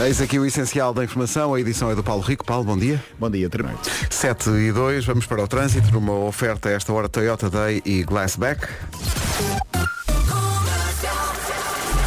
Eis 0.00 0.20
aqui 0.20 0.38
o 0.38 0.46
essencial 0.46 0.94
da 0.94 1.02
informação. 1.02 1.52
A 1.54 1.60
edição 1.60 1.90
é 1.90 1.94
do 1.94 2.04
Paulo 2.04 2.22
Rico. 2.22 2.44
Paulo, 2.44 2.64
bom 2.64 2.78
dia. 2.78 3.02
Bom 3.18 3.28
dia, 3.28 3.50
Tremão. 3.50 3.74
7 4.08 4.48
e 4.50 4.70
2, 4.70 5.04
vamos 5.04 5.26
para 5.26 5.42
o 5.42 5.48
trânsito 5.48 5.90
numa 5.90 6.12
oferta 6.12 6.68
a 6.68 6.72
esta 6.72 6.92
hora 6.92 7.08
Toyota 7.08 7.50
Day 7.50 7.82
e 7.84 8.04
Glassback. 8.04 8.68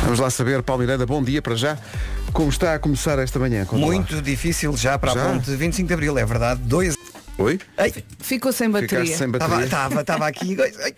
Vamos 0.03 0.19
lá 0.19 0.29
saber, 0.29 0.63
Paulo 0.63 0.83
Miranda, 0.83 1.05
bom 1.05 1.21
dia 1.21 1.41
para 1.41 1.55
já. 1.55 1.77
Como 2.31 2.49
está 2.49 2.75
a 2.75 2.79
começar 2.79 3.19
esta 3.19 3.37
manhã? 3.37 3.65
Conta 3.65 3.81
lá. 3.81 3.91
Muito 3.91 4.21
difícil 4.21 4.75
já 4.77 4.97
para 4.97 5.13
Já? 5.13 5.25
a 5.25 5.33
ponte 5.33 5.51
25 5.51 5.87
de 5.87 5.93
Abril, 5.93 6.17
é 6.17 6.25
verdade. 6.25 6.61
Dois. 6.63 6.95
Oi? 7.41 7.59
Ai, 7.77 7.93
Ficou 8.19 8.51
sem 8.51 8.67
Ficaste 8.67 8.87
bateria. 8.95 9.17
sem 9.17 9.29
bateria. 9.29 9.65
Estava 9.65 10.01
estava 10.01 10.27
aqui. 10.27 10.57
ai, 10.61 10.93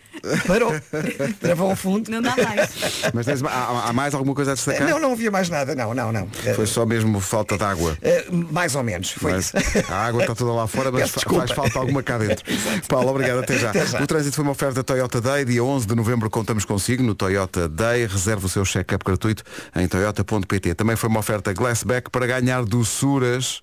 Parou. 0.48 0.71
Travou 1.39 1.70
ao 1.70 1.76
fundo. 1.76 2.09
Não 2.12 2.22
dá 2.22 2.36
mais. 2.36 2.70
Mas 3.13 3.26
tens- 3.26 3.44
há, 3.44 3.90
há 3.90 3.94
mais 3.94 4.13
alguma 4.13 4.36
coisa 4.36 4.52
a 4.52 4.53
destacar? 4.55 4.88
Não, 4.88 5.00
não 5.00 5.14
havia 5.14 5.31
mais 5.31 5.50
nada. 5.50 5.73
Não, 5.76 5.94
não, 5.94 6.12
não. 6.12 6.27
Foi 6.55 6.66
só 6.66 6.86
mesmo 6.86 7.20
falta 7.20 7.58
de 7.58 7.64
água. 7.64 7.98
eh, 8.02 8.26
mais 8.31 8.76
ou 8.76 8.84
menos. 8.84 9.12
Foi 9.12 9.31
Mas 9.31 9.45
isso. 9.53 9.58
a 9.91 9.95
água 10.05 10.22
está 10.23 10.36
toda 10.36 10.52
lá 10.52 10.67
fora, 10.67 10.91
mas 10.91 11.09
faz 11.12 11.52
falta 11.52 11.80
alguma 11.80 12.02
cá 12.03 12.17
dentro. 12.17 12.44
Paulo, 12.88 13.09
obrigado, 13.09 13.39
até 13.39 13.58
já. 13.58 13.70
Até 13.70 13.86
já. 13.86 14.02
O 14.02 14.08
trânsito 14.08 14.36
foi 14.36 14.44
uma 14.44 14.52
oferta 14.52 14.84
Toyota 14.84 15.20
Day, 15.22 15.45
dia 15.45 15.64
11 15.64 15.88
de 15.88 15.95
novembro 15.95 16.30
contamos 16.30 16.66
consigo 16.66 17.03
no 17.03 17.16
Toyota 17.16 17.67
Day, 17.70 18.05
reserve 18.05 18.45
o 18.45 18.50
seu 18.50 18.66
check-up 18.66 19.03
gratuito 19.05 19.44
em 19.75 19.88
toyota.pt. 19.88 20.73
Também 20.75 20.95
foi 20.95 21.09
uma 21.09 21.20
oferta 21.20 21.53
Glassback 21.53 22.09
para 22.09 22.25
ganhar 22.28 22.64
doçuras, 22.66 23.62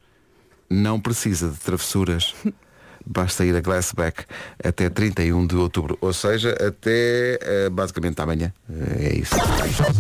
não 0.68 1.00
precisa 1.00 1.48
de 1.48 1.56
travessuras. 1.58 2.34
Basta 3.06 3.44
ir 3.44 3.56
a 3.56 3.60
Glassback 3.60 4.24
até 4.62 4.88
31 4.88 5.46
de 5.46 5.56
outubro, 5.56 5.96
ou 6.00 6.12
seja, 6.12 6.50
até 6.60 7.38
eh, 7.40 7.68
basicamente 7.70 8.20
amanhã. 8.20 8.52
Eh, 8.68 9.08
É 9.10 9.14
isso. 9.14 9.34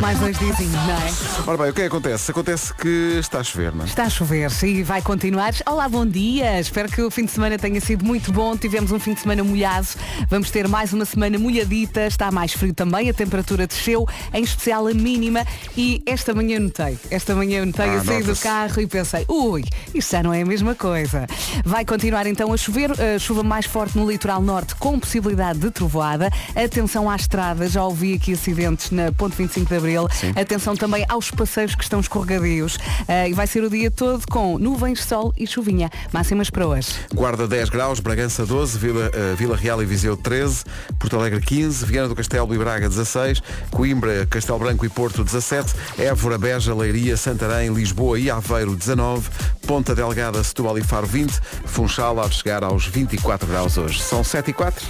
Mais 0.00 0.18
dois 0.18 0.38
dizinhos, 0.38 0.72
não 0.72 0.90
é? 0.90 1.12
Ora 1.46 1.58
bem, 1.58 1.70
o 1.70 1.74
que 1.74 1.80
é 1.80 1.84
que 1.84 1.88
acontece? 1.88 2.30
Acontece 2.30 2.74
que 2.74 3.16
está 3.18 3.40
a 3.40 3.44
chover, 3.44 3.74
não 3.74 3.84
é? 3.84 3.88
Está 3.88 4.04
a 4.04 4.10
chover 4.10 4.50
e 4.62 4.82
vai 4.82 5.02
continuar. 5.02 5.52
Olá, 5.66 5.88
bom 5.88 6.06
dia. 6.06 6.60
Espero 6.60 6.88
que 6.90 7.00
o 7.02 7.10
fim 7.10 7.24
de 7.24 7.30
semana 7.30 7.58
tenha 7.58 7.80
sido 7.80 8.04
muito 8.04 8.32
bom. 8.32 8.56
Tivemos 8.56 8.92
um 8.92 8.98
fim 8.98 9.14
de 9.14 9.20
semana 9.20 9.42
molhado. 9.42 9.88
Vamos 10.28 10.50
ter 10.50 10.68
mais 10.68 10.92
uma 10.92 11.04
semana 11.04 11.38
molhadita. 11.38 12.06
Está 12.06 12.30
mais 12.30 12.52
frio 12.52 12.74
também. 12.74 13.08
A 13.08 13.14
temperatura 13.14 13.66
desceu, 13.66 14.06
em 14.32 14.42
especial 14.42 14.86
a 14.86 14.94
mínima. 14.94 15.44
E 15.76 16.02
esta 16.06 16.34
manhã 16.34 16.58
notei. 16.60 16.98
Esta 17.10 17.34
manhã 17.34 17.64
notei. 17.64 17.88
Ah, 17.88 17.94
eu 17.94 18.04
saí 18.04 18.22
do 18.22 18.36
carro 18.36 18.80
e 18.80 18.86
pensei, 18.86 19.24
ui, 19.28 19.64
isto 19.94 20.12
já 20.12 20.22
não 20.22 20.32
é 20.32 20.42
a 20.42 20.46
mesma 20.46 20.74
coisa. 20.74 21.26
Vai 21.64 21.84
continuar 21.84 22.26
então 22.26 22.52
a 22.52 22.56
chover. 22.56 22.89
A 22.98 23.18
chuva 23.18 23.42
mais 23.42 23.66
forte 23.66 23.96
no 23.96 24.10
litoral 24.10 24.42
norte 24.42 24.74
com 24.74 24.98
possibilidade 24.98 25.58
de 25.58 25.70
trovoada. 25.70 26.30
Atenção 26.56 27.08
à 27.08 27.16
estrada. 27.16 27.68
Já 27.68 27.84
ouvi 27.84 28.14
aqui 28.14 28.32
acidentes 28.32 28.90
na 28.90 29.12
ponte 29.12 29.36
25 29.36 29.68
de 29.68 29.76
Abril. 29.76 30.08
Atenção 30.34 30.76
também 30.76 31.04
aos 31.08 31.30
passeios 31.30 31.74
que 31.74 31.82
estão 31.82 32.00
escorregadios. 32.00 32.78
Ah, 33.08 33.28
e 33.28 33.32
vai 33.32 33.46
ser 33.46 33.62
o 33.62 33.70
dia 33.70 33.90
todo 33.90 34.24
com 34.28 34.58
nuvens, 34.58 35.04
sol 35.04 35.32
e 35.36 35.46
chuvinha. 35.46 35.90
Máximas 36.12 36.50
para 36.50 36.66
hoje. 36.66 36.88
Guarda 37.14 37.46
10 37.46 37.68
graus, 37.68 38.00
Bragança 38.00 38.44
12, 38.44 38.78
Vila, 38.78 39.10
eh, 39.12 39.34
Vila 39.36 39.56
Real 39.56 39.82
e 39.82 39.86
Viseu 39.86 40.16
13, 40.16 40.64
Porto 40.98 41.16
Alegre 41.16 41.40
15, 41.40 41.84
Viana 41.84 42.08
do 42.08 42.14
Castelo 42.14 42.54
e 42.54 42.58
Braga 42.58 42.88
16, 42.88 43.42
Coimbra, 43.70 44.26
Castelo 44.26 44.58
Branco 44.58 44.84
e 44.84 44.88
Porto 44.88 45.24
17, 45.24 45.74
Évora, 45.98 46.38
Beja, 46.38 46.74
Leiria, 46.74 47.16
Santarém, 47.16 47.72
Lisboa 47.72 48.18
e 48.18 48.30
Aveiro 48.30 48.74
19, 48.74 49.28
Ponta 49.66 49.94
Delgada, 49.94 50.42
Setúbal 50.42 50.78
e 50.78 50.82
Faro 50.82 51.06
20, 51.06 51.32
Funchal 51.64 52.10
de 52.28 52.34
chegar 52.34 52.64
aos 52.64 52.79
24 52.86 53.46
graus 53.48 53.76
hoje. 53.76 54.00
São 54.00 54.22
7 54.22 54.50
e 54.50 54.52
4. 54.52 54.86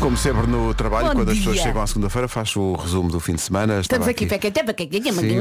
Como 0.00 0.16
sempre 0.16 0.46
no 0.46 0.74
trabalho, 0.74 1.08
Bom 1.08 1.14
quando 1.14 1.30
as 1.30 1.38
pessoas 1.38 1.58
chegam 1.58 1.80
à 1.80 1.86
segunda-feira, 1.86 2.28
faço 2.28 2.60
o 2.60 2.76
resumo 2.76 3.10
do 3.10 3.20
fim 3.20 3.34
de 3.34 3.40
semana. 3.40 3.80
Estamos 3.80 4.06
aqui, 4.06 4.26
peca, 4.26 4.50
Sim, 5.12 5.40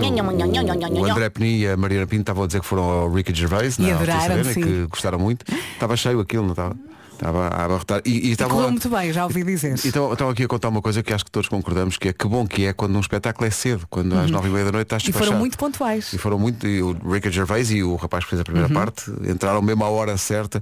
o, 0.99 1.01
o 1.01 1.05
André 1.11 1.29
Peni 1.29 1.59
e 1.59 1.67
a 1.67 1.75
Mariana 1.75 2.07
Pinto 2.07 2.21
estavam 2.21 2.43
a 2.43 2.47
dizer 2.47 2.61
que 2.61 2.65
foram 2.65 2.83
ao 2.83 3.11
Ricky 3.11 3.33
Gervais 3.33 3.77
E 3.77 3.91
Altice 3.91 4.13
adoraram, 4.13 4.43
sim. 4.43 4.61
que 4.61 4.87
gostaram 4.87 5.19
muito. 5.19 5.45
Estava 5.73 5.97
cheio 5.97 6.19
aquilo, 6.19 6.43
não 6.43 6.51
estava? 6.51 6.75
Estava 7.23 7.47
a 7.47 7.63
abarrotar. 7.65 8.01
E, 8.05 8.09
e 8.09 8.27
E 8.27 8.31
estavam 8.33 8.51
correu 8.55 8.67
a- 8.67 8.71
muito 8.71 8.89
bem, 8.89 9.13
já 9.13 9.23
ouvi 9.23 9.43
dizer. 9.45 9.71
e 9.85 9.87
estão, 9.87 10.11
estão 10.11 10.29
aqui 10.29 10.43
a 10.43 10.47
contar 10.47 10.67
uma 10.67 10.81
coisa 10.81 11.01
que 11.01 11.13
acho 11.13 11.23
que 11.23 11.31
todos 11.31 11.47
concordamos, 11.47 11.97
que 11.97 12.09
é 12.09 12.13
que 12.13 12.27
bom 12.27 12.45
que 12.45 12.65
é 12.65 12.73
quando 12.73 12.95
um 12.97 12.99
espetáculo 12.99 13.47
é 13.47 13.49
cedo, 13.49 13.87
quando 13.89 14.13
às 14.17 14.29
nove 14.29 14.49
e 14.49 14.51
meia 14.51 14.65
da 14.65 14.71
noite 14.73 14.87
estás 14.87 15.03
Uhum. 15.03 15.09
E 15.09 15.13
foram 15.13 15.39
muito 15.39 15.57
pontuais. 15.57 16.11
E 16.11 16.17
foram 16.17 16.37
muito, 16.37 16.67
e 16.67 16.81
o 16.83 16.91
Ricky 17.09 17.31
Gervais 17.31 17.71
e 17.71 17.81
o 17.81 17.95
rapaz 17.95 18.25
que 18.25 18.29
fez 18.31 18.41
a 18.41 18.43
primeira 18.43 18.67
Uhum. 18.67 18.73
parte 18.73 19.09
entraram 19.25 19.61
mesmo 19.61 19.85
à 19.85 19.89
hora 19.89 20.17
certa 20.17 20.61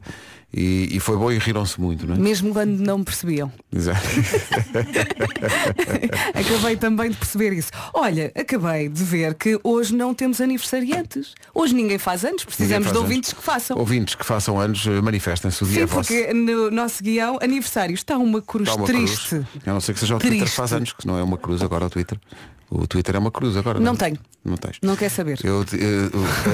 e, 0.53 0.89
e 0.91 0.99
foi 0.99 1.17
bom 1.17 1.31
e 1.31 1.37
riram-se 1.37 1.79
muito, 1.79 2.05
não 2.05 2.15
é? 2.15 2.17
Mesmo 2.17 2.51
quando 2.53 2.79
não 2.79 3.03
percebiam. 3.03 3.51
Exato. 3.73 4.01
Acabei 6.33 6.75
também 6.77 7.09
de 7.11 7.17
perceber 7.17 7.53
isso. 7.53 7.71
Olha, 7.93 8.31
acabei 8.35 8.89
de 8.89 9.03
ver 9.03 9.33
que 9.35 9.59
hoje 9.63 9.95
não 9.95 10.13
temos 10.13 10.41
aniversariantes. 10.41 11.33
Hoje 11.53 11.73
ninguém 11.73 11.97
faz 11.97 12.25
anos, 12.25 12.43
precisamos 12.43 12.85
faz 12.85 12.93
de 12.93 12.99
anos. 12.99 13.01
ouvintes 13.01 13.33
que 13.33 13.41
façam. 13.41 13.77
Ouvintes 13.77 14.15
que 14.15 14.25
façam 14.25 14.59
anos, 14.59 14.85
eh, 14.85 15.01
manifestem-se 15.01 15.63
o 15.63 15.67
dia 15.67 15.75
Sim, 15.75 15.81
é 15.81 15.85
vosso. 15.85 16.13
porque 16.13 16.33
no 16.33 16.71
nosso 16.71 17.03
guião 17.03 17.37
aniversário 17.41 17.93
está 17.93 18.17
uma 18.17 18.41
cruz 18.41 18.69
Está 18.69 18.81
uma 18.81 18.87
triste. 18.87 19.29
cruz. 19.29 19.45
A 19.65 19.73
não 19.73 19.81
ser 19.81 19.93
que 19.93 19.99
seja 19.99 20.15
o 20.15 20.19
Twitter 20.19 20.37
que 20.39 20.43
Triste. 20.43 20.55
faz 20.57 20.73
anos, 20.73 20.93
que 20.93 21.07
não 21.07 21.17
é 21.17 21.23
uma 21.23 21.37
cruz 21.37 21.61
agora 21.61 21.85
o 21.85 21.89
Twitter. 21.89 22.19
O 22.73 22.87
Twitter 22.87 23.15
é 23.17 23.19
uma 23.19 23.31
cruz 23.31 23.57
agora. 23.57 23.81
Não 23.81 23.91
é? 23.91 23.95
tenho. 23.97 24.17
Não 24.45 24.55
tens. 24.55 24.77
Não 24.81 24.95
quer 24.95 25.09
saber. 25.09 25.37
Eu, 25.43 25.65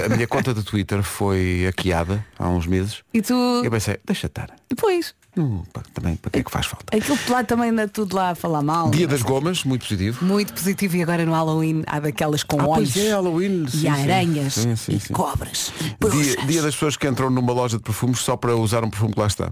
a 0.03 0.09
minha 0.09 0.27
conta 0.27 0.51
do 0.51 0.63
Twitter 0.63 1.03
foi 1.03 1.63
hackeada 1.67 2.25
há 2.39 2.49
uns 2.49 2.65
meses. 2.65 3.03
E 3.13 3.21
tu. 3.21 3.33
Eu 3.63 3.69
pensei, 3.69 3.99
deixa 4.03 4.25
estar. 4.25 4.49
Depois. 4.67 5.13
Não, 5.35 5.63
pá, 5.71 5.83
também, 5.93 6.15
para 6.15 6.31
que 6.31 6.39
é 6.39 6.43
que 6.43 6.49
faz 6.49 6.65
falta? 6.65 6.97
Aquilo 6.97 7.15
lá 7.29 7.43
também 7.43 7.69
anda 7.69 7.87
tudo 7.87 8.15
lá 8.15 8.31
a 8.31 8.35
falar 8.35 8.63
mal. 8.63 8.89
Dia 8.89 9.07
das 9.07 9.21
gomas, 9.21 9.63
muito 9.63 9.83
positivo. 9.83 10.25
Muito 10.25 10.51
positivo 10.51 10.97
e 10.97 11.03
agora 11.03 11.23
no 11.23 11.31
Halloween 11.33 11.83
há 11.85 11.99
daquelas 11.99 12.41
com 12.41 12.59
Ah, 12.59 12.67
olhos. 12.67 12.93
pois 12.93 13.05
é, 13.05 13.11
Halloween. 13.11 13.65
E 13.65 13.69
sim, 13.71 13.77
sim. 13.81 13.87
aranhas. 13.87 14.53
Sim, 14.55 14.75
sim, 14.75 14.95
e 14.95 14.99
sim. 14.99 15.13
cobras. 15.13 15.71
e 15.79 16.09
Dia, 16.09 16.35
dia 16.47 16.61
das 16.63 16.73
pessoas 16.73 16.97
que 16.97 17.07
entram 17.07 17.29
numa 17.29 17.53
loja 17.53 17.77
de 17.77 17.83
perfumes 17.83 18.17
só 18.19 18.35
para 18.35 18.55
usar 18.55 18.83
um 18.83 18.89
perfume 18.89 19.13
que 19.13 19.19
lá 19.19 19.27
está. 19.27 19.51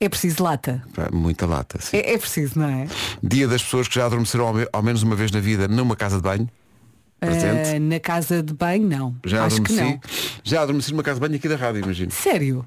É 0.00 0.08
preciso 0.08 0.42
lata. 0.42 0.82
Pá, 0.94 1.08
Muita 1.12 1.46
lata. 1.46 1.78
sim. 1.80 1.96
É, 1.96 2.14
é 2.14 2.18
preciso, 2.18 2.58
não 2.58 2.68
é? 2.68 2.86
Dia 3.22 3.48
das 3.48 3.62
pessoas 3.62 3.88
que 3.88 3.94
já 3.94 4.06
adormeceram 4.06 4.46
ao, 4.48 4.54
me- 4.54 4.68
ao 4.72 4.82
menos 4.82 5.02
uma 5.02 5.16
vez 5.16 5.30
na 5.30 5.40
vida 5.40 5.66
numa 5.68 5.96
casa 5.96 6.16
de 6.16 6.22
banho. 6.22 6.48
Presente. 7.18 7.76
Ah, 7.76 7.80
na 7.80 7.98
casa 7.98 8.42
de 8.42 8.52
banho, 8.52 8.86
não. 8.86 9.16
Já 9.24 9.44
Acho 9.46 9.62
que 9.62 9.72
adormeci. 9.72 9.94
não. 9.94 10.00
Já 10.44 10.62
adormeci 10.62 10.90
numa 10.92 11.02
casa 11.02 11.14
de 11.18 11.26
banho 11.26 11.36
aqui 11.36 11.48
da 11.48 11.56
rádio, 11.56 11.82
imagino. 11.82 12.10
Sério? 12.10 12.66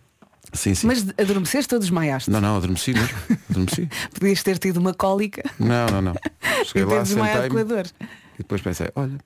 Sim, 0.52 0.74
sim. 0.74 0.88
Mas 0.88 1.06
adormeceste 1.20 1.72
ou 1.76 1.80
desmaiaste? 1.80 2.32
Não, 2.32 2.42
não, 2.42 2.58
adormeci 2.58 2.92
mesmo. 2.94 3.10
Adormeci. 3.52 3.88
Podias 4.20 4.42
ter 4.42 4.58
tido 4.58 4.78
uma 4.78 4.96
cólica 4.96 5.44
Não, 5.60 5.86
não, 5.88 6.02
não. 6.02 6.14
e 6.42 6.66
Cheguei 6.66 6.86
ter 6.88 6.96
lá, 6.96 7.04
desmaiado 7.04 7.50
com 7.50 7.58
a 7.58 7.60
sentei-me 7.60 7.84
dor. 7.84 7.92
e 8.34 8.38
depois 8.40 8.60
pensei, 8.62 8.88
olha, 8.96 9.18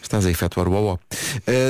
estás 0.00 0.24
a 0.24 0.30
efetuar 0.30 0.66
o 0.66 0.72
ó 0.72 0.96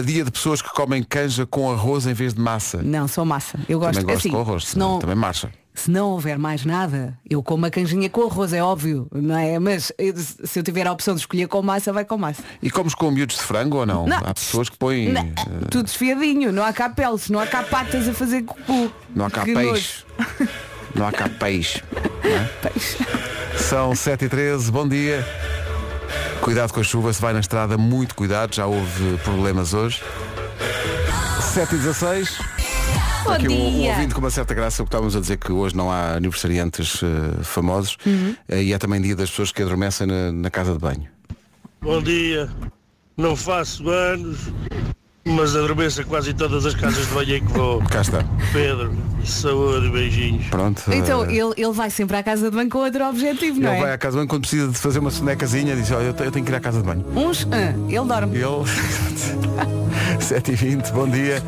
dia 0.06 0.22
de 0.24 0.30
pessoas 0.30 0.62
que 0.62 0.70
comem 0.72 1.02
canja 1.02 1.44
com 1.44 1.68
arroz 1.72 2.06
em 2.06 2.14
vez 2.14 2.32
de 2.34 2.40
massa. 2.40 2.80
Não, 2.84 3.08
sou 3.08 3.24
massa. 3.24 3.58
Eu 3.68 3.80
gosto, 3.80 3.94
Também 3.98 4.14
gosto 4.14 4.18
assim, 4.18 4.30
com 4.30 4.40
arroz, 4.40 4.64
se 4.68 4.78
não, 4.78 5.00
também 5.00 5.16
marcha. 5.16 5.50
Se 5.74 5.90
não 5.90 6.10
houver 6.10 6.38
mais 6.38 6.64
nada, 6.64 7.16
eu 7.28 7.42
como 7.42 7.64
a 7.66 7.70
canjinha 7.70 8.10
com 8.10 8.22
arroz, 8.26 8.52
é 8.52 8.62
óbvio, 8.62 9.08
não 9.12 9.36
é? 9.38 9.58
Mas 9.58 9.92
eu- 9.98 10.14
se 10.16 10.58
eu 10.58 10.62
tiver 10.62 10.86
a 10.86 10.92
opção 10.92 11.14
de 11.14 11.20
escolher 11.20 11.46
com 11.48 11.62
massa, 11.62 11.92
vai 11.92 12.04
com 12.04 12.18
massa. 12.18 12.42
E 12.62 12.70
comes 12.70 12.94
com 12.94 13.10
miúdos 13.10 13.36
de 13.36 13.42
frango 13.42 13.78
ou 13.78 13.86
não? 13.86 14.06
Não. 14.06 14.18
Há 14.18 14.34
pessoas 14.34 14.68
que 14.68 14.76
põem. 14.76 15.12
Não, 15.12 15.22
eh, 15.22 15.34
tudo 15.70 15.84
desfiadinho, 15.84 16.52
não 16.52 16.62
há 16.64 16.72
cá 16.72 16.90
peles, 16.90 17.28
não 17.30 17.38
há 17.40 17.46
cá 17.46 17.62
patas 17.62 18.08
a 18.08 18.12
fazer 18.12 18.42
cucu. 18.42 18.92
não 19.14 19.26
há 19.26 19.30
cá 19.30 19.44
peixe. 19.44 20.04
Não 20.92 21.06
há 21.06 21.12
cá 21.12 21.28
peixe. 21.28 21.84
é? 22.24 22.68
Peixe. 22.68 22.96
São 23.56 23.94
7 23.94 24.24
e 24.24 24.28
13 24.28 24.72
bom 24.72 24.88
dia. 24.88 25.24
Cuidado 26.40 26.72
com 26.72 26.80
a 26.80 26.82
chuva, 26.82 27.12
se 27.12 27.22
vai 27.22 27.32
na 27.32 27.38
estrada, 27.38 27.78
muito 27.78 28.12
cuidado, 28.12 28.52
já 28.56 28.66
houve 28.66 29.16
problemas 29.18 29.72
hoje. 29.72 30.02
7 31.54 31.76
e 31.76 31.78
16 31.78 32.38
Bom 32.38 32.59
Aqui 33.28 33.48
um, 33.48 33.66
um 33.68 33.70
dia. 33.80 33.90
ouvinte 33.92 34.14
com 34.14 34.20
uma 34.20 34.30
certa 34.30 34.54
graça, 34.54 34.82
o 34.82 34.86
que 34.86 34.88
estávamos 34.88 35.14
a 35.16 35.20
dizer 35.20 35.36
que 35.36 35.52
hoje 35.52 35.76
não 35.76 35.90
há 35.90 36.14
aniversariantes 36.14 37.00
eh, 37.02 37.42
famosos 37.42 37.96
Uhum. 38.06 38.34
eh, 38.48 38.62
e 38.64 38.72
é 38.72 38.78
também 38.78 39.00
dia 39.00 39.14
das 39.16 39.30
pessoas 39.30 39.52
que 39.52 39.62
adormecem 39.62 40.06
na, 40.06 40.32
na 40.32 40.50
casa 40.50 40.72
de 40.72 40.78
banho. 40.78 41.06
Bom 41.80 42.02
dia. 42.02 42.48
Não 43.16 43.36
faço 43.36 43.88
anos, 43.88 44.38
mas 45.26 45.54
adormeço 45.54 46.00
a 46.00 46.04
quase 46.04 46.32
todas 46.34 46.64
as 46.64 46.74
casas 46.74 47.06
de 47.06 47.12
banho 47.14 47.36
em 47.36 47.44
que 47.44 47.52
vou. 47.52 47.82
Cá 47.84 48.00
está. 48.00 48.24
Pedro, 48.52 48.92
saúde, 49.24 49.90
beijinhos. 49.90 50.46
Pronto. 50.46 50.82
Então 50.90 51.24
eh, 51.24 51.34
ele, 51.34 51.52
ele 51.56 51.72
vai 51.72 51.90
sempre 51.90 52.16
à 52.16 52.22
casa 52.22 52.50
de 52.50 52.56
banho 52.56 52.70
com 52.70 52.78
outro 52.78 53.04
objetivo, 53.06 53.60
não 53.60 53.70
ele 53.72 53.80
vai 53.80 53.90
é? 53.90 53.94
à 53.94 53.98
casa 53.98 54.12
de 54.12 54.16
banho 54.18 54.28
quando 54.28 54.42
precisa 54.42 54.68
de 54.68 54.78
fazer 54.78 54.98
uma 54.98 55.10
sonecazinha 55.10 55.76
diz, 55.76 55.90
olha, 55.90 56.04
eu 56.18 56.24
eu 56.24 56.30
tenho 56.32 56.44
que 56.44 56.50
ir 56.50 56.54
à 56.54 56.60
casa 56.60 56.80
de 56.80 56.86
banho. 56.86 57.04
Uns, 57.14 57.46
ah, 57.52 57.74
ele 57.88 58.06
dorme. 58.06 58.36
Ele 58.36 58.44
7h20, 60.20 60.92
bom 60.92 61.08
dia. 61.08 61.42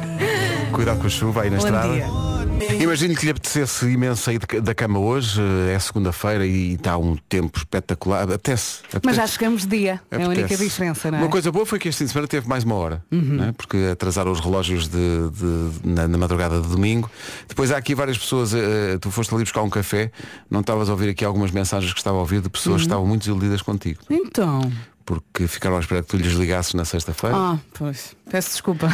Cuidado 0.73 1.01
com 1.01 1.07
a 1.07 1.11
chuva 1.11 1.43
aí 1.43 1.51
na 1.51 1.59
Bom 1.59 1.65
estrada. 1.67 1.93
dia. 1.93 2.07
Imagino 2.81 3.15
que 3.17 3.25
lhe 3.25 3.31
apetecesse 3.33 3.87
imenso 3.87 4.23
sair 4.23 4.39
de 4.39 4.61
da 4.61 4.75
cama 4.75 4.99
hoje, 4.99 5.41
eh, 5.41 5.75
é 5.75 5.79
segunda-feira 5.79 6.47
e 6.47 6.75
está 6.75 6.97
um 6.97 7.17
tempo 7.29 7.59
espetacular. 7.59 8.23
Apetece. 8.23 8.79
Mas 9.05 9.17
já 9.17 9.27
chegamos 9.27 9.67
dia. 9.67 10.01
É 10.11 10.23
a 10.23 10.29
única 10.29 10.57
diferença, 10.57 11.11
não 11.11 11.19
é? 11.19 11.23
Uma 11.23 11.31
coisa 11.31 11.51
boa 11.51 11.67
foi 11.67 11.79
que 11.79 11.89
este 11.89 11.99
fim 11.99 12.05
de 12.05 12.13
semana 12.13 12.29
teve 12.29 12.49
mais 12.49 12.63
uma 12.65 12.75
hora, 12.77 13.03
não 13.11 13.47
é? 13.49 13.53
porque 13.53 13.77
atrasaram 13.93 14.31
os 14.31 14.41
relógios 14.41 14.87
de, 14.89 14.99
de- 15.31 15.71
na, 15.89 16.07
na 16.09 16.17
madrugada 16.19 16.61
de 16.61 16.69
domingo. 16.69 17.11
Depois 17.49 17.71
há 17.73 17.77
aqui 17.77 17.95
várias 17.95 18.17
pessoas, 18.17 18.55
eh, 18.55 18.97
tu 19.01 19.11
foste 19.11 19.35
ali 19.35 19.43
buscar 19.45 19.63
um 19.63 19.71
café, 19.71 20.11
não 20.51 20.61
estavas 20.61 20.89
a 20.89 20.93
ouvir 20.93 21.09
aqui 21.11 21.25
algumas 21.25 21.51
mensagens 21.51 21.93
que 21.93 21.99
estava 22.01 22.17
a 22.17 22.21
ouvir 22.21 22.41
de 22.41 22.49
pessoas 22.49 22.73
Uhum. 22.75 22.79
que 22.79 22.85
estavam 22.85 23.07
muito 23.07 23.21
desiludidas 23.23 23.61
contigo. 23.63 24.01
Então, 24.09 24.71
porque 25.05 25.47
ficaram 25.47 25.77
à 25.77 25.81
espera 25.81 26.03
que 26.03 26.09
tu 26.09 26.17
lhes 26.17 26.33
ligasses 26.33 26.75
na 26.75 26.85
sexta-feira. 26.85 27.37
Ah, 27.37 27.59
pois. 27.75 28.15
Peço 28.31 28.51
desculpa. 28.51 28.89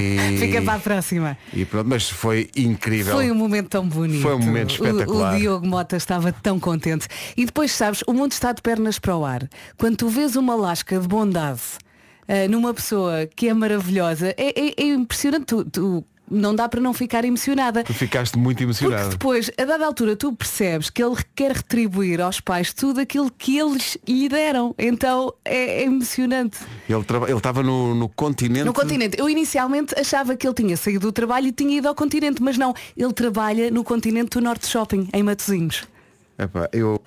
E- 0.00 0.38
Fica 0.40 0.62
para 0.62 0.74
a 0.74 0.78
próxima. 0.78 1.36
E 1.52 1.64
pronto, 1.64 1.88
mas 1.88 2.08
foi 2.08 2.48
incrível. 2.56 3.14
Foi 3.14 3.30
um 3.30 3.34
momento 3.34 3.68
tão 3.68 3.86
bonito. 3.88 4.22
Foi 4.22 4.34
um 4.34 4.38
momento 4.38 4.70
O- 4.70 4.74
espetacular. 4.74 5.34
O, 5.34 5.38
Diogo 5.38 5.66
Mota 5.66 5.96
estava 5.96 6.32
tão 6.32 6.58
contente. 6.58 7.06
E 7.36 7.44
depois, 7.46 7.72
sabes, 7.72 8.02
o 8.06 8.12
mundo 8.12 8.32
está 8.32 8.52
de 8.52 8.62
pernas 8.62 8.98
para 8.98 9.16
o 9.16 9.24
ar. 9.24 9.48
Quando 9.76 9.96
tu 9.96 10.08
vês 10.08 10.36
uma 10.36 10.54
lasca 10.54 10.98
de 10.98 11.06
bondade 11.08 11.60
ah, 12.26 12.48
numa 12.48 12.72
pessoa 12.74 13.26
que 13.34 13.48
é 13.48 13.54
maravilhosa, 13.54 14.34
é, 14.36 14.48
é- 14.60 14.74
é 14.76 14.84
impressionante. 14.86 15.44
Tu, 15.46 15.64
tu- 15.64 16.04
não 16.30 16.54
dá 16.54 16.68
para 16.68 16.80
não 16.80 16.92
ficar 16.92 17.24
emocionada. 17.24 17.84
Tu 17.84 17.94
ficaste 17.94 18.36
muito 18.38 18.58
Porque 18.58 18.64
emocionado. 18.64 19.10
depois, 19.10 19.50
a 19.58 19.64
dada 19.64 19.86
altura, 19.86 20.16
tu 20.16 20.32
percebes 20.32 20.90
que 20.90 21.02
ele 21.02 21.16
quer 21.34 21.52
retribuir 21.52 22.20
aos 22.20 22.40
pais 22.40 22.72
tudo 22.72 23.00
aquilo 23.00 23.30
que 23.30 23.58
eles 23.58 23.96
lhe 24.06 24.28
deram. 24.28 24.74
Então 24.78 25.32
é, 25.44 25.82
é 25.82 25.84
emocionante. 25.84 26.58
Ele 26.88 26.98
ele 27.28 27.36
estava 27.36 27.62
no, 27.62 27.94
no 27.94 28.08
continente. 28.08 28.64
No 28.64 28.72
continente. 28.72 29.18
Eu 29.18 29.28
inicialmente 29.28 29.94
achava 29.98 30.36
que 30.36 30.46
ele 30.46 30.54
tinha 30.54 30.76
saído 30.76 31.00
do 31.08 31.12
trabalho 31.12 31.46
e 31.48 31.52
tinha 31.52 31.78
ido 31.78 31.88
ao 31.88 31.94
continente, 31.94 32.42
mas 32.42 32.56
não. 32.58 32.74
Ele 32.96 33.12
trabalha 33.12 33.70
no 33.70 33.82
continente 33.84 34.30
do 34.30 34.40
Norte 34.40 34.66
Shopping, 34.66 35.08
em 35.12 35.22
Matosinhos. 35.22 35.84
Epá, 36.38 36.68
eu 36.72 37.00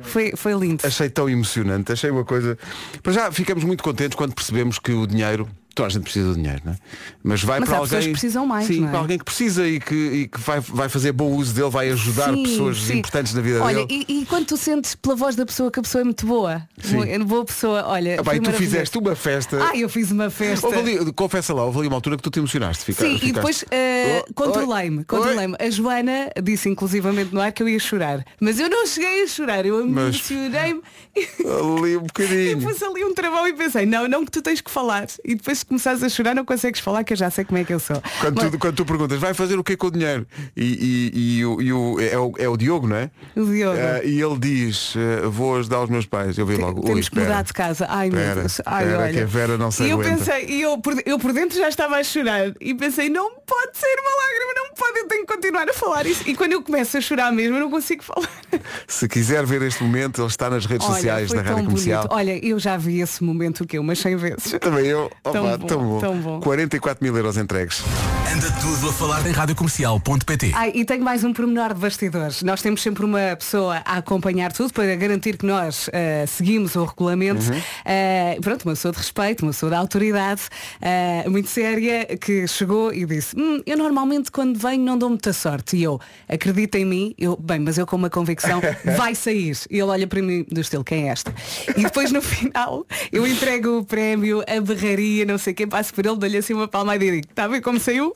Foi, 0.00 0.32
foi 0.36 0.52
lindo. 0.54 0.84
achei 0.86 1.08
tão 1.08 1.28
emocionante, 1.28 1.92
achei 1.92 2.10
uma 2.10 2.24
coisa. 2.24 2.58
Para 3.02 3.12
já 3.12 3.30
ficamos 3.32 3.62
muito 3.64 3.82
contentes 3.84 4.16
quando 4.16 4.34
percebemos 4.34 4.78
que 4.78 4.92
o 4.92 5.06
dinheiro, 5.06 5.48
toda 5.74 5.88
a 5.88 5.90
gente 5.90 6.02
precisa 6.04 6.28
do 6.28 6.34
dinheiro, 6.34 6.62
não 6.64 6.72
é? 6.72 6.76
Mas 7.22 7.42
vai 7.42 7.60
Mas 7.60 7.68
para 7.68 7.78
há 7.78 7.80
pessoas 7.82 7.92
alguém. 7.98 8.08
que 8.08 8.12
precisam 8.20 8.46
mais, 8.46 8.66
Sim, 8.66 8.80
não 8.80 8.88
é? 8.88 8.90
para 8.90 8.98
alguém 9.00 9.18
que 9.18 9.24
precisa 9.24 9.66
e 9.66 9.80
que, 9.80 9.94
e 9.94 10.28
que 10.28 10.40
vai, 10.40 10.60
vai 10.60 10.88
fazer 10.88 11.12
bom 11.12 11.32
uso 11.32 11.52
dele, 11.54 11.70
vai 11.70 11.90
ajudar 11.90 12.32
Sim, 12.32 12.42
pessoas 12.42 12.76
sim. 12.78 12.98
importantes 12.98 13.34
na 13.34 13.40
vida 13.40 13.62
Olha, 13.62 13.84
dele. 13.86 14.04
e, 14.08 14.20
e 14.22 14.26
quando 14.26 14.46
tu 14.46 14.56
sentes 14.56 14.94
pela 14.94 15.14
voz 15.16 15.34
da 15.36 15.44
pessoa 15.46 15.70
que 15.70 15.78
a 15.80 15.82
pessoa 15.82 16.02
é 16.02 16.04
muito 16.04 16.26
boa, 16.26 16.62
Sim. 16.82 17.18
boa 17.24 17.44
pessoa, 17.44 17.84
olha. 17.86 18.16
E 18.34 18.40
tu 18.40 18.52
fizeste 18.52 18.96
uma 18.98 19.14
festa. 19.16 19.58
Ah, 19.70 19.76
eu 19.76 19.88
fiz 19.88 20.10
uma 20.10 20.30
festa. 20.30 20.66
Ali- 20.68 21.12
confessa 21.12 21.52
lá, 21.54 21.64
houve 21.64 21.78
ali 21.78 21.88
uma 21.88 21.96
altura 21.96 22.16
que 22.16 22.22
tu 22.22 22.30
te 22.30 22.38
emocionaste. 22.38 22.84
Fica- 22.84 23.02
Sim, 23.02 23.14
e 23.14 23.18
ficaste- 23.18 23.34
depois 23.34 23.64
eh, 23.70 24.22
Oh, 24.28 24.34
controlei-me, 24.34 24.98
oi, 24.98 25.04
controlei-me. 25.04 25.56
A 25.58 25.70
Joana 25.70 26.30
disse 26.42 26.68
inclusivamente 26.68 27.32
no 27.34 27.40
ar 27.40 27.52
que 27.52 27.62
eu 27.62 27.68
ia 27.68 27.78
chorar. 27.78 28.24
Mas 28.40 28.58
eu 28.60 28.68
não 28.68 28.86
cheguei 28.86 29.22
a 29.24 29.26
chorar, 29.26 29.64
eu 29.66 29.84
Mas- 29.86 30.14
emocionei-me. 30.16 30.82
Ali 31.44 31.96
um 31.96 32.00
E 32.04 32.06
bocadinho. 32.06 32.60
pus 32.62 32.82
ali 32.82 33.04
um 33.04 33.14
travão 33.14 33.46
e 33.48 33.52
pensei, 33.54 33.86
não, 33.86 34.06
não 34.08 34.24
que 34.24 34.30
tu 34.30 34.42
tens 34.42 34.60
que 34.60 34.70
falar. 34.70 35.06
E 35.24 35.34
depois 35.34 35.63
se 35.64 35.68
começares 35.68 36.02
a 36.02 36.08
chorar 36.10 36.34
não 36.34 36.44
consegues 36.44 36.78
falar, 36.80 37.02
que 37.04 37.14
eu 37.14 37.16
já 37.16 37.30
sei 37.30 37.42
como 37.44 37.58
é 37.58 37.64
que 37.64 37.72
eu 37.72 37.80
sou. 37.80 38.00
Quando, 38.20 38.36
Mas- 38.42 38.50
tu, 38.50 38.58
quando 38.58 38.76
tu 38.76 38.84
perguntas, 38.84 39.18
vai 39.18 39.32
fazer 39.32 39.58
o 39.58 39.64
que 39.64 39.76
com 39.76 39.86
o 39.86 39.90
dinheiro? 39.90 40.26
E, 40.54 41.10
e- 41.14 41.38
e 41.38 41.44
o, 41.46 41.60
e 41.62 41.72
o- 41.72 42.00
é, 42.00 42.18
o, 42.18 42.32
é 42.38 42.48
o 42.48 42.56
Diogo, 42.56 42.86
não 42.86 42.96
é? 42.96 43.10
O 43.34 43.44
Diogo. 43.46 43.76
Eh, 43.78 44.02
e 44.04 44.20
ele 44.20 44.38
diz, 44.38 44.94
eh, 44.96 45.26
vou 45.26 45.56
ajudar 45.56 45.82
os 45.82 45.88
meus 45.90 46.04
pais. 46.06 46.36
Eu 46.36 46.44
vi 46.44 46.56
logo, 46.56 46.80
ui, 46.80 46.86
Temos 46.86 47.08
que 47.08 47.18
mudar 47.18 47.42
de 47.42 47.52
casa. 47.52 47.86
Ai 47.88 48.10
meu 48.10 48.34
Deus. 48.34 48.60
Ai, 48.66 48.84
espera, 48.84 49.02
olha. 49.02 49.12
que 49.12 49.20
a 49.20 49.26
Vera 49.26 49.58
não 49.58 49.70
se 49.70 49.82
e 49.84 49.90
eu 49.90 49.98
pensei, 49.98 50.46
e 50.48 50.60
eu 50.62 50.76
por, 50.78 50.94
eu 51.06 51.18
por 51.18 51.32
dentro 51.32 51.56
já 51.58 51.68
estava 51.68 51.96
a 51.96 52.04
chorar. 52.04 52.52
E 52.60 52.74
pensei, 52.74 53.08
não 53.08 53.30
pode 53.46 53.76
ser 53.78 53.96
uma 54.00 54.22
lágrima, 54.22 54.52
não 54.56 54.74
pode, 54.74 54.98
eu 54.98 55.08
tenho 55.08 55.26
que 55.26 55.34
continuar 55.34 55.68
a 55.68 55.72
falar 55.72 56.06
isso. 56.06 56.22
E 56.28 56.34
quando 56.36 56.52
eu 56.52 56.62
começo 56.62 56.96
a 56.96 57.00
chorar 57.00 57.32
mesmo, 57.32 57.56
eu 57.56 57.60
não 57.60 57.70
consigo 57.70 58.02
falar. 58.04 58.28
Se 58.86 59.08
quiser 59.08 59.44
ver 59.46 59.62
este 59.62 59.82
momento, 59.82 60.20
ele 60.20 60.28
está 60.28 60.50
nas 60.50 60.66
redes 60.66 60.86
sociais 60.86 61.28
foi 61.28 61.36
da 61.38 61.42
Rádio 61.42 61.64
Comercial. 61.66 62.02
bonito. 62.02 62.14
Olha, 62.14 62.44
eu 62.46 62.58
já 62.58 62.76
vi 62.76 63.00
esse 63.00 63.22
momento 63.24 63.62
o 63.62 63.66
quê? 63.66 63.78
Umas 63.78 63.98
100 63.98 64.16
vezes. 64.16 64.52
Também 64.60 64.86
eu. 64.86 65.10
Opa, 65.24 65.53
tão 65.58 65.78
bom. 65.78 65.98
tão 66.00 66.16
bom. 66.16 66.40
44 66.40 67.04
mil 67.04 67.16
euros 67.16 67.36
entregues. 67.36 67.82
Anda 68.32 68.50
tudo 68.60 68.88
a 68.88 68.92
falar 68.92 69.26
em 69.26 69.32
radiocomercial.pt 69.32 70.52
Ai, 70.54 70.72
e 70.74 70.84
tenho 70.84 71.04
mais 71.04 71.22
um 71.22 71.32
pormenor 71.32 71.74
de 71.74 71.80
bastidores. 71.80 72.42
Nós 72.42 72.62
temos 72.62 72.82
sempre 72.82 73.04
uma 73.04 73.36
pessoa 73.36 73.82
a 73.84 73.98
acompanhar 73.98 74.50
tudo 74.50 74.72
para 74.72 74.96
garantir 74.96 75.36
que 75.36 75.44
nós 75.44 75.90
eh, 75.92 76.24
seguimos 76.26 76.74
o 76.74 76.84
regulamento. 76.84 77.52
Uhum. 77.52 77.60
Eh, 77.84 78.38
pronto, 78.40 78.64
uma 78.64 78.72
pessoa 78.72 78.92
de 78.92 78.98
respeito, 78.98 79.42
uma 79.42 79.52
pessoa 79.52 79.70
de 79.70 79.76
autoridade, 79.76 80.42
eh, 80.80 81.24
muito 81.28 81.48
séria, 81.50 82.06
que 82.16 82.48
chegou 82.48 82.92
e 82.92 83.04
disse, 83.04 83.36
"Hum, 83.38 83.62
eu 83.66 83.76
normalmente 83.76 84.30
quando 84.30 84.58
venho 84.58 84.82
não 84.82 84.96
dou 84.96 85.10
muita 85.10 85.32
sorte. 85.32 85.76
E 85.76 85.82
eu, 85.82 86.00
acredita 86.28 86.78
em 86.78 86.84
mim, 86.86 87.14
eu, 87.18 87.36
bem, 87.36 87.58
mas 87.60 87.76
eu 87.76 87.86
com 87.86 87.96
uma 87.96 88.10
convicção, 88.10 88.60
vai 88.96 89.14
sair. 89.14 89.56
E 89.70 89.74
ele 89.74 89.82
olha 89.82 90.06
para 90.06 90.22
mim 90.22 90.46
do 90.50 90.60
estilo, 90.60 90.82
quem 90.82 91.08
é 91.08 91.12
esta? 91.12 91.32
E 91.76 91.82
depois 91.82 92.10
no 92.10 92.22
final 92.22 92.86
eu 93.12 93.26
entrego 93.26 93.78
o 93.78 93.84
prémio, 93.84 94.42
a 94.48 94.60
berraria, 94.60 95.26
não 95.26 95.36
sei 95.36 95.52
o 95.52 95.56
que, 95.56 95.66
passo 95.66 95.92
por 95.92 96.06
ele, 96.06 96.16
dou-lhe 96.16 96.38
assim 96.38 96.54
uma 96.54 96.66
palmada 96.66 97.04
e 97.04 97.10
digo, 97.10 97.26
está 97.28 97.44
a 97.44 97.48
ver 97.48 97.60
como 97.60 97.78
saiu? 97.78 98.13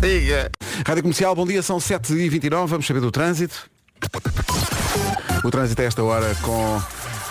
Siga. 0.00 0.50
Rádio 0.86 1.02
Comercial, 1.02 1.34
bom 1.34 1.46
dia, 1.46 1.62
são 1.62 1.78
7h29, 1.78 2.66
vamos 2.66 2.86
saber 2.86 3.00
do 3.00 3.10
trânsito. 3.10 3.70
O 5.42 5.50
trânsito 5.50 5.82
a 5.82 5.84
esta 5.84 6.02
hora 6.02 6.34
com 6.42 6.80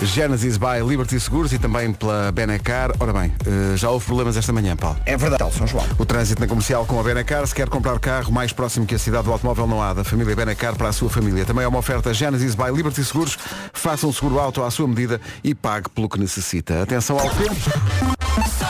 Genesis 0.01 0.57
by 0.57 0.81
Liberty 0.87 1.19
Seguros 1.19 1.53
e 1.53 1.59
também 1.59 1.93
pela 1.93 2.31
Benacar. 2.31 2.91
Ora 2.99 3.13
bem, 3.13 3.33
eh, 3.45 3.77
já 3.77 3.89
houve 3.89 4.05
problemas 4.05 4.35
esta 4.35 4.51
manhã, 4.51 4.75
Paulo. 4.75 4.97
É 5.05 5.15
verdade, 5.15 5.53
São 5.53 5.67
João. 5.67 5.85
O 5.97 6.05
trânsito 6.05 6.41
na 6.41 6.47
comercial 6.47 6.85
com 6.85 6.99
a 6.99 7.03
Benacar. 7.03 7.45
Se 7.47 7.53
quer 7.55 7.69
comprar 7.69 7.99
carro 7.99 8.31
mais 8.31 8.51
próximo 8.51 8.85
que 8.85 8.95
a 8.95 8.99
cidade 8.99 9.25
do 9.25 9.31
automóvel, 9.31 9.67
não 9.67 9.81
há. 9.81 9.93
Da 9.93 10.03
família 10.03 10.35
Benacar 10.35 10.75
para 10.75 10.89
a 10.89 10.93
sua 10.93 11.09
família. 11.09 11.45
Também 11.45 11.63
há 11.63 11.69
uma 11.69 11.79
oferta 11.79 12.13
Genesis 12.13 12.55
by 12.55 12.71
Liberty 12.73 13.03
Seguros. 13.03 13.37
Faça 13.71 14.07
um 14.07 14.13
seguro 14.13 14.39
auto 14.39 14.63
à 14.63 14.71
sua 14.71 14.87
medida 14.87 15.21
e 15.43 15.53
pague 15.53 15.89
pelo 15.89 16.09
que 16.09 16.19
necessita. 16.19 16.81
Atenção 16.81 17.17
ao 17.19 17.29
tempo. 17.29 18.62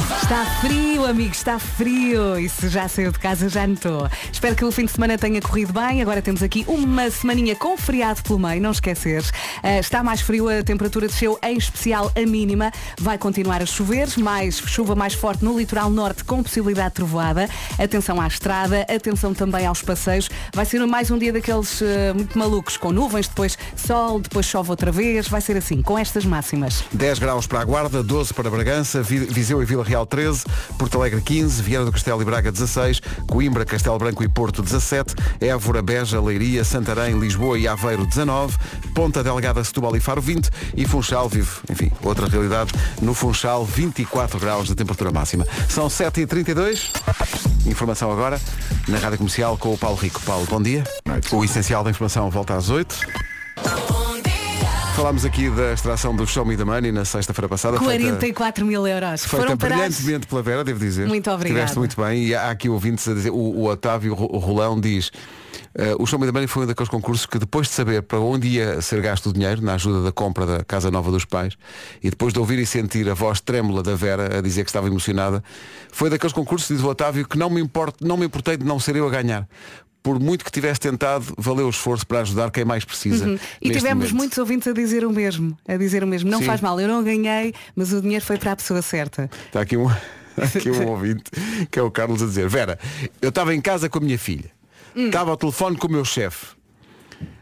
Está 0.00 0.44
frio, 0.60 1.04
amigo, 1.04 1.32
está 1.32 1.58
frio. 1.58 2.38
E 2.38 2.48
se 2.48 2.68
já 2.68 2.88
saiu 2.88 3.12
de 3.12 3.18
casa, 3.18 3.48
já 3.48 3.66
notou. 3.66 4.08
Espero 4.32 4.54
que 4.54 4.64
o 4.64 4.70
fim 4.72 4.84
de 4.86 4.92
semana 4.92 5.18
tenha 5.18 5.40
corrido 5.40 5.72
bem. 5.72 6.00
Agora 6.00 6.22
temos 6.22 6.42
aqui 6.42 6.64
uma 6.66 7.10
semaninha 7.10 7.54
com 7.54 7.76
feriado 7.76 8.22
pelo 8.22 8.38
meio, 8.38 8.62
não 8.62 8.70
esqueceres. 8.70 9.32
Ah, 9.62 9.78
está 9.78 10.02
mais 10.02 10.20
frio, 10.20 10.48
a 10.48 10.62
temperatura 10.62 11.06
desceu, 11.06 11.38
em 11.42 11.56
especial 11.56 12.10
a 12.16 12.20
mínima. 12.26 12.70
Vai 12.98 13.18
continuar 13.18 13.60
a 13.62 13.66
chover, 13.66 14.08
mais 14.18 14.56
chuva 14.58 14.94
mais 14.94 15.12
forte 15.14 15.44
no 15.44 15.58
litoral 15.58 15.90
norte 15.90 16.24
com 16.24 16.42
possibilidade 16.42 16.90
de 16.90 16.94
trovoada. 16.94 17.48
Atenção 17.78 18.20
à 18.20 18.26
estrada, 18.26 18.82
atenção 18.82 19.34
também 19.34 19.66
aos 19.66 19.82
passeios. 19.82 20.30
Vai 20.54 20.64
ser 20.64 20.84
mais 20.86 21.10
um 21.10 21.18
dia 21.18 21.32
daqueles 21.32 21.82
ah, 21.82 22.14
muito 22.14 22.38
malucos, 22.38 22.76
com 22.76 22.90
nuvens, 22.92 23.28
depois 23.28 23.58
sol, 23.76 24.18
depois 24.20 24.46
chove 24.46 24.70
outra 24.70 24.90
vez. 24.90 25.28
Vai 25.28 25.40
ser 25.40 25.56
assim, 25.56 25.82
com 25.82 25.98
estas 25.98 26.24
máximas. 26.24 26.84
10 26.92 27.18
graus 27.18 27.46
para 27.46 27.60
a 27.60 27.64
Guarda, 27.64 28.02
12 28.02 28.32
para 28.32 28.48
Bragança, 28.50 29.02
Vi- 29.02 29.26
Viseu 29.26 29.60
e 29.62 29.66
Vila 29.66 29.84
Real 29.90 30.06
13, 30.06 30.44
Porto 30.78 30.98
Alegre 30.98 31.20
15, 31.20 31.62
Viana 31.62 31.84
do 31.84 31.90
Castelo 31.90 32.22
e 32.22 32.24
Braga 32.24 32.52
16, 32.52 33.00
Coimbra, 33.26 33.64
Castelo 33.64 33.98
Branco 33.98 34.22
e 34.22 34.28
Porto 34.28 34.62
17, 34.62 35.16
Évora, 35.40 35.82
Beja, 35.82 36.20
Leiria, 36.20 36.62
Santarém, 36.62 37.18
Lisboa 37.18 37.58
e 37.58 37.66
Aveiro 37.66 38.06
19, 38.06 38.56
Ponta 38.94 39.24
Delgada, 39.24 39.64
Setúbal 39.64 39.96
e 39.96 40.00
Faro 40.00 40.20
20 40.20 40.48
e 40.76 40.86
Funchal 40.86 41.28
vive, 41.28 41.50
enfim, 41.68 41.90
outra 42.04 42.28
realidade, 42.28 42.72
no 43.02 43.14
Funchal 43.14 43.64
24 43.64 44.38
graus 44.38 44.68
de 44.68 44.76
temperatura 44.76 45.10
máxima. 45.10 45.44
São 45.68 45.88
7h32, 45.88 46.92
informação 47.66 48.12
agora 48.12 48.40
na 48.86 48.98
Rádio 48.98 49.18
Comercial 49.18 49.58
com 49.58 49.74
o 49.74 49.78
Paulo 49.78 49.96
Rico. 49.96 50.20
Paulo, 50.22 50.46
bom 50.48 50.62
dia. 50.62 50.84
O 51.32 51.44
essencial 51.44 51.82
da 51.82 51.90
informação 51.90 52.30
volta 52.30 52.54
às 52.54 52.70
8. 52.70 53.29
Falámos 55.00 55.24
aqui 55.24 55.48
da 55.48 55.72
extração 55.72 56.14
do 56.14 56.26
Show 56.26 56.44
Me 56.44 56.58
the 56.58 56.64
Money 56.64 56.92
na 56.92 57.06
sexta-feira 57.06 57.48
passada. 57.48 57.78
feita- 57.78 58.04
44 58.04 58.66
mil 58.66 58.86
euros. 58.86 59.22
Feita 59.24 59.36
Foram 59.46 59.56
brilhantemente 59.56 60.26
pela 60.26 60.42
Vera, 60.42 60.62
devo 60.62 60.78
dizer. 60.78 61.08
Muito 61.08 61.30
obrigada. 61.30 61.64
Estiveste 61.64 61.78
muito 61.78 61.96
bem 61.98 62.26
e 62.26 62.34
há 62.34 62.50
aqui 62.50 62.68
ouvintes 62.68 63.08
a 63.08 63.14
dizer, 63.14 63.30
o, 63.30 63.34
o 63.34 63.64
Otávio 63.66 64.12
Ro- 64.12 64.36
Rolão 64.38 64.78
diz, 64.78 65.10
eh, 65.74 65.94
o 65.98 66.04
Show 66.04 66.18
Me 66.18 66.26
the 66.26 66.32
Money 66.32 66.46
foi 66.46 66.64
um 66.64 66.66
daqueles 66.66 66.90
concursos 66.90 67.24
que 67.24 67.38
depois 67.38 67.66
de 67.68 67.72
saber 67.72 68.02
para 68.02 68.20
onde 68.20 68.46
ia 68.46 68.82
ser 68.82 69.00
gasto 69.00 69.30
o 69.30 69.32
dinheiro, 69.32 69.62
na 69.62 69.72
ajuda 69.74 70.02
da 70.02 70.12
compra 70.12 70.44
da 70.44 70.62
Casa 70.64 70.90
Nova 70.90 71.10
dos 71.10 71.24
Pais, 71.24 71.54
e 72.02 72.10
depois 72.10 72.34
de 72.34 72.38
ouvir 72.38 72.58
e 72.58 72.66
sentir 72.66 73.08
a 73.08 73.14
voz 73.14 73.40
trêmula 73.40 73.82
da 73.82 73.94
Vera 73.96 74.36
a 74.38 74.42
dizer 74.42 74.64
que 74.64 74.68
estava 74.70 74.86
emocionada, 74.86 75.42
foi 75.90 76.10
daqueles 76.10 76.34
concursos, 76.34 76.68
diz 76.68 76.84
o 76.84 76.88
Otávio, 76.88 77.26
que 77.26 77.38
não 77.38 77.48
me, 77.48 77.58
importo, 77.62 78.06
não 78.06 78.18
me 78.18 78.26
importei 78.26 78.58
de 78.58 78.66
não 78.66 78.78
ser 78.78 78.96
eu 78.96 79.06
a 79.08 79.10
ganhar. 79.10 79.48
Por 80.02 80.18
muito 80.18 80.44
que 80.44 80.50
tivesse 80.50 80.80
tentado, 80.80 81.26
valeu 81.36 81.66
o 81.66 81.70
esforço 81.70 82.06
para 82.06 82.20
ajudar 82.20 82.50
quem 82.50 82.64
mais 82.64 82.84
precisa. 82.84 83.26
Uhum. 83.26 83.38
E 83.60 83.70
tivemos 83.70 84.06
momento. 84.06 84.16
muitos 84.16 84.38
ouvintes 84.38 84.66
a 84.68 84.72
dizer 84.72 85.04
o 85.04 85.10
mesmo. 85.10 85.56
A 85.68 85.76
dizer 85.76 86.02
o 86.02 86.06
mesmo. 86.06 86.30
Não 86.30 86.38
Sim. 86.38 86.46
faz 86.46 86.60
mal, 86.60 86.80
eu 86.80 86.88
não 86.88 87.04
ganhei, 87.04 87.54
mas 87.76 87.92
o 87.92 88.00
dinheiro 88.00 88.24
foi 88.24 88.38
para 88.38 88.52
a 88.52 88.56
pessoa 88.56 88.80
certa. 88.80 89.30
Está 89.46 89.60
aqui 89.60 89.76
um, 89.76 89.88
aqui 90.40 90.70
um 90.70 90.88
ouvinte, 90.88 91.24
que 91.70 91.78
é 91.78 91.82
o 91.82 91.90
Carlos 91.90 92.22
a 92.22 92.26
dizer, 92.26 92.48
Vera, 92.48 92.78
eu 93.20 93.28
estava 93.28 93.54
em 93.54 93.60
casa 93.60 93.88
com 93.90 93.98
a 93.98 94.00
minha 94.00 94.18
filha, 94.18 94.50
estava 94.96 95.30
ao 95.30 95.36
telefone 95.36 95.76
com 95.76 95.86
o 95.86 95.90
meu 95.90 96.04
chefe. 96.04 96.60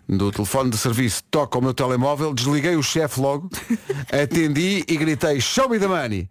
Do 0.09 0.33
telefone 0.33 0.71
de 0.71 0.79
serviço 0.79 1.23
toca 1.31 1.59
o 1.59 1.61
meu 1.61 1.75
telemóvel, 1.75 2.33
desliguei 2.33 2.77
o 2.77 2.83
chefe 2.83 3.21
logo, 3.21 3.51
atendi 4.11 4.83
e 4.89 4.97
gritei, 4.97 5.39
show 5.39 5.69
me 5.69 5.79
the 5.79 5.87
money. 5.87 6.31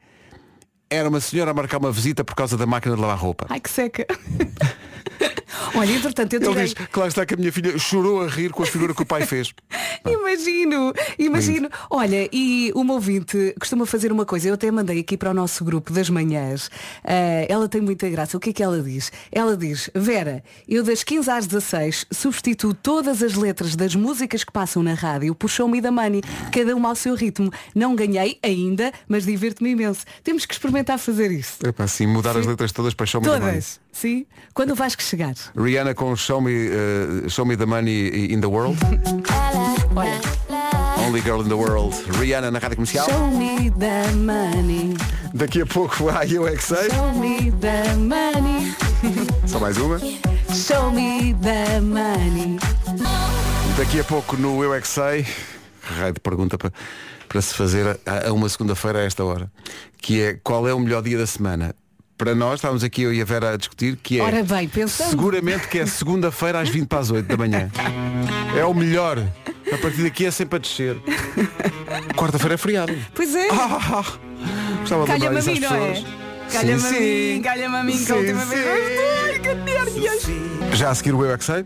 Era 0.90 1.08
uma 1.08 1.20
senhora 1.20 1.52
a 1.52 1.54
marcar 1.54 1.78
uma 1.78 1.92
visita 1.92 2.24
por 2.24 2.34
causa 2.34 2.58
da 2.58 2.66
máquina 2.66 2.96
de 2.96 3.02
lavar 3.02 3.18
roupa. 3.18 3.46
Ai 3.50 3.60
que 3.60 3.70
seca. 3.70 4.08
Olha, 5.76 5.92
entretanto, 5.92 6.34
eu 6.34 6.40
Ele 6.42 6.50
tirei... 6.50 6.66
diz 6.66 6.74
que 6.74 7.00
lá 7.00 7.08
está 7.08 7.26
que 7.26 7.34
a 7.34 7.38
minha 7.38 7.52
filha 7.52 7.78
chorou 7.78 8.24
a 8.24 8.28
rir 8.28 8.52
com 8.52 8.64
a 8.64 8.66
figura 8.66 8.94
que 8.94 9.02
o 9.02 9.06
pai 9.06 9.26
fez. 9.26 9.54
Imagino, 10.06 10.94
imagino. 11.18 11.70
Olha, 11.90 12.30
e 12.32 12.72
uma 12.76 12.94
ouvinte 12.94 13.54
costuma 13.60 13.86
fazer 13.86 14.12
uma 14.12 14.26
coisa, 14.26 14.48
eu 14.48 14.54
até 14.54 14.70
mandei 14.72 15.00
aqui 15.00 15.18
para 15.18 15.32
o 15.32 15.34
nosso 15.34 15.64
grupo 15.66 15.92
das 15.92 16.10
manhãs. 16.10 16.70
Ah, 17.04 17.46
ela 17.50 17.68
tem 17.68 17.82
muita 17.82 18.10
graça. 18.10 18.38
O 18.38 18.40
que 18.40 18.52
é 18.52 18.54
que 18.54 18.64
ela 18.64 18.82
diz? 18.82 19.12
Ela 19.32 19.58
diz, 19.58 19.90
Vera, 19.94 20.44
eu 20.68 20.84
das 20.84 21.04
15 21.04 21.30
às 21.30 21.48
16 21.48 22.06
substituo 22.12 22.74
todas 22.74 23.24
as 23.24 23.34
letras 23.34 23.76
das 23.76 23.96
músicas 23.96 24.44
que 24.44 24.52
passam 24.52 24.84
na 24.84 24.94
rádio 24.94 25.34
por 25.36 25.50
Show 25.50 25.68
Me 25.68 25.82
the 25.82 25.92
Money, 25.92 26.22
cada 26.52 26.76
uma 26.76 26.90
ao 26.90 26.96
seu 26.96 27.16
ritmo. 27.16 27.52
Não 27.76 27.96
ganhei 27.96 28.38
ainda, 28.44 28.92
mas 29.08 29.26
divirto-me 29.26 29.72
imenso. 29.72 30.06
Temos 30.24 30.46
que 30.46 30.54
experimentar 30.54 31.00
fazer 31.00 31.32
isso. 31.32 31.58
É 31.66 31.72
para 31.72 31.86
assim, 31.86 32.06
mudar 32.08 32.38
as 32.38 32.46
letras 32.46 32.72
todas 32.72 32.94
para 32.94 33.06
Show 33.06 33.22
Me 33.22 33.28
the 33.28 33.40
Money. 33.40 33.64
Sim? 33.92 34.26
Quando 34.54 34.76
vais 34.76 34.96
que 34.96 35.04
chegar? 35.04 35.34
Rihanna 35.56 35.94
com 35.94 36.16
Show 36.16 36.42
Me, 36.42 36.52
eh, 36.68 37.30
Show 37.30 37.46
Me 37.46 37.56
the 37.56 37.66
Money 37.66 38.34
in 38.34 38.42
the 38.42 38.48
World. 38.48 38.78
Olha. 39.96 40.20
Only 41.06 41.22
Girl 41.22 41.42
in 41.42 41.48
the 41.48 41.56
World. 41.56 41.96
Rihanna 42.20 42.52
na 42.52 42.60
rádio 42.60 42.76
comercial. 42.76 43.06
Show 43.06 43.28
me 43.32 43.72
the 43.72 44.12
money. 44.16 44.96
Daqui 45.34 45.62
a 45.62 45.66
pouco 45.66 46.10
há 46.10 46.26
Eu 46.26 46.48
É 46.48 46.56
Que 46.56 46.64
Sei. 46.64 46.90
Show 46.90 47.14
me 47.14 47.52
the 47.52 47.96
money. 47.96 48.76
Só 49.46 49.60
mais 49.60 49.78
uma. 49.78 50.00
Show 50.54 50.92
me 50.92 51.34
the 51.42 51.80
money. 51.82 52.58
Daqui 53.78 54.00
a 54.00 54.04
pouco 54.04 54.36
no 54.36 54.64
Eu 54.64 54.74
É 54.74 54.82
Que 54.82 54.88
Sei. 54.88 55.26
Raio 55.82 56.14
de 56.14 56.20
pergunta 56.20 56.58
para, 56.58 56.74
para 57.30 57.42
se 57.42 57.54
fazer 57.54 58.00
a, 58.06 58.28
a 58.28 58.34
uma 58.34 58.50
segunda-feira 58.50 59.00
a 59.00 59.04
esta 59.04 59.24
hora. 59.24 59.50
Que 60.02 60.22
é 60.22 60.34
qual 60.44 60.68
é 60.68 60.74
o 60.74 60.80
melhor 60.80 61.02
dia 61.02 61.18
da 61.18 61.28
semana? 61.28 61.74
Para 62.18 62.34
nós, 62.34 62.56
estávamos 62.56 62.84
aqui 62.84 63.04
eu 63.04 63.14
e 63.14 63.22
a 63.22 63.26
Vera 63.26 63.54
a 63.54 63.58
discutir 63.58 63.96
que 63.98 64.20
é 64.20 64.24
Ora 64.24 64.44
bem, 64.44 64.68
pensando. 64.68 65.10
seguramente 65.12 65.68
que 65.68 65.78
é 65.78 65.86
segunda-feira 65.86 66.60
às 66.60 66.70
20 66.70 66.88
para 66.88 67.00
as 67.00 67.12
8 67.12 67.28
da 67.28 67.38
manhã. 67.38 67.70
É 68.58 68.66
o 68.66 68.74
melhor. 68.74 69.20
A 69.72 69.78
partir 69.78 70.02
daqui 70.02 70.26
é 70.26 70.32
sempre 70.32 70.56
a 70.56 70.60
descer. 70.60 70.98
Quarta-feira 72.16 72.56
é 72.56 72.58
feriado. 72.58 72.98
Pois 73.14 73.36
é. 73.36 73.48
Ah, 73.52 74.04
Gostava 74.80 75.06
de 75.06 75.12
lembrar 75.12 75.40
isso 75.40 75.52
às 75.52 75.58
é? 75.58 75.62
pessoas. 75.62 76.06
Calha-me 76.52 76.74
a 76.74 76.80
Sim, 76.80 77.00
mim, 77.00 77.36
sim. 77.36 77.42
calha-me 77.44 77.76
a 77.76 77.84
mim, 77.84 78.04
que 78.06 78.12
a 78.12 78.16
última 78.16 78.42
sim. 78.46 78.50
vez. 78.50 78.66
Ai. 78.68 79.42
Já 80.76 80.90
a 80.90 80.96
seguir 80.96 81.14
o 81.14 81.24
Eu 81.24 81.34
é 81.34 81.38
que 81.38 81.44
sei. 81.44 81.66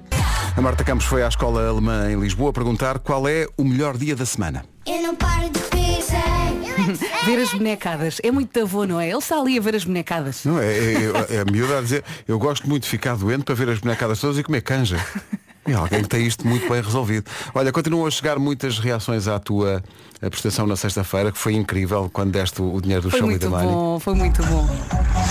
A 0.58 0.62
Marta 0.62 0.84
Campos 0.84 1.06
foi 1.06 1.24
à 1.24 1.28
escola 1.28 1.68
alemã 1.70 2.12
em 2.12 2.20
Lisboa 2.20 2.52
perguntar 2.52 3.00
qual 3.00 3.28
é 3.28 3.48
o 3.58 3.64
melhor 3.64 3.96
dia 3.98 4.16
da 4.16 4.26
semana. 4.26 4.66
Eu 4.86 5.02
não 5.02 5.16
paro 5.16 5.50
de 5.50 5.60
pensar. 5.60 6.41
Ver 7.26 7.40
as 7.40 7.54
bonecadas. 7.54 8.18
É 8.24 8.32
muito 8.32 8.60
avô, 8.60 8.86
não 8.86 9.00
é? 9.00 9.10
Ele 9.10 9.18
está 9.18 9.38
ali 9.40 9.58
a 9.58 9.62
ver 9.62 9.76
as 9.76 9.84
bonecadas. 9.84 10.44
Não, 10.46 10.60
é, 10.60 10.66
é, 10.66 11.36
é 11.36 11.40
a 11.42 11.46
miúda 11.46 11.78
a 11.78 11.82
dizer, 11.82 12.04
eu 12.28 12.38
gosto 12.40 12.68
muito 12.68 12.84
de 12.84 12.90
ficar 12.90 13.16
doente 13.16 13.44
para 13.44 13.56
ver 13.56 13.70
as 13.70 13.80
bonecadas 13.80 14.20
todas 14.20 14.38
e 14.38 14.44
comer 14.44 14.62
canja. 14.62 14.98
É 15.64 15.74
alguém 15.74 16.02
que 16.02 16.10
tem 16.10 16.26
isto 16.26 16.46
muito 16.48 16.68
bem 16.68 16.82
resolvido. 16.82 17.30
Olha, 17.54 17.72
continuam 17.72 18.08
a 18.08 18.10
chegar 18.10 18.40
muitas 18.40 18.80
reações 18.80 19.28
à 19.28 19.38
tua 19.38 19.84
eh, 20.20 20.28
prestação 20.28 20.66
na 20.66 20.76
sexta-feira, 20.76 21.32
que 21.32 21.38
foi 21.38 21.54
incrível 21.54 22.10
quando 22.12 22.32
deste 22.32 22.64
o 22.64 22.82
dinheiro 22.82 23.04
do 23.04 23.12
Foi 23.12 23.20
Show 23.20 23.30
muito 23.30 23.48
Money. 23.48 23.68
bom, 23.68 24.00
foi 24.00 24.16
muito 24.16 24.44
bom. 24.44 24.68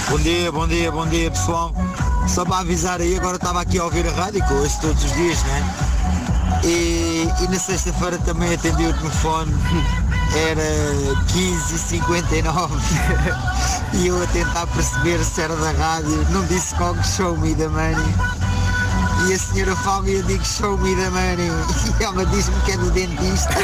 Bom 0.08 0.18
dia, 0.20 0.52
bom 0.52 0.68
dia, 0.68 0.92
bom 0.92 1.06
dia 1.08 1.30
pessoal. 1.32 1.74
Só 2.28 2.44
para 2.44 2.58
avisar 2.58 3.00
aí, 3.00 3.16
agora 3.16 3.36
estava 3.36 3.60
aqui 3.60 3.80
a 3.80 3.84
ouvir 3.84 4.06
a 4.06 4.12
rádio, 4.12 4.46
que 4.46 4.52
eu 4.52 4.58
ouço 4.58 4.80
todos 4.80 5.02
os 5.02 5.12
dias, 5.14 5.42
né? 5.42 6.29
E, 6.62 7.26
e 7.40 7.48
na 7.48 7.58
sexta-feira 7.58 8.18
também 8.18 8.52
atendi 8.52 8.86
o 8.86 8.92
telefone, 8.92 9.52
era 10.36 10.62
15h59 11.32 12.70
e 13.94 14.06
eu 14.06 14.22
a 14.22 14.26
tentar 14.26 14.66
perceber 14.66 15.24
se 15.24 15.40
era 15.40 15.56
da 15.56 15.72
rádio, 15.72 16.26
não 16.30 16.44
disse 16.46 16.74
qual 16.74 16.94
que 16.94 17.06
show 17.06 17.36
me 17.36 17.54
the 17.54 17.66
money. 17.68 18.14
E 19.28 19.34
a 19.34 19.38
senhora 19.38 19.76
fala 19.76 20.08
e 20.08 20.14
eu 20.14 20.22
digo 20.22 20.44
show 20.44 20.78
me 20.78 20.96
the 20.96 21.10
money 21.10 21.50
e 22.00 22.02
ela 22.02 22.24
diz-me 22.26 22.58
que 22.62 22.72
é 22.72 22.76
do 22.78 22.90
dentista. 22.90 23.50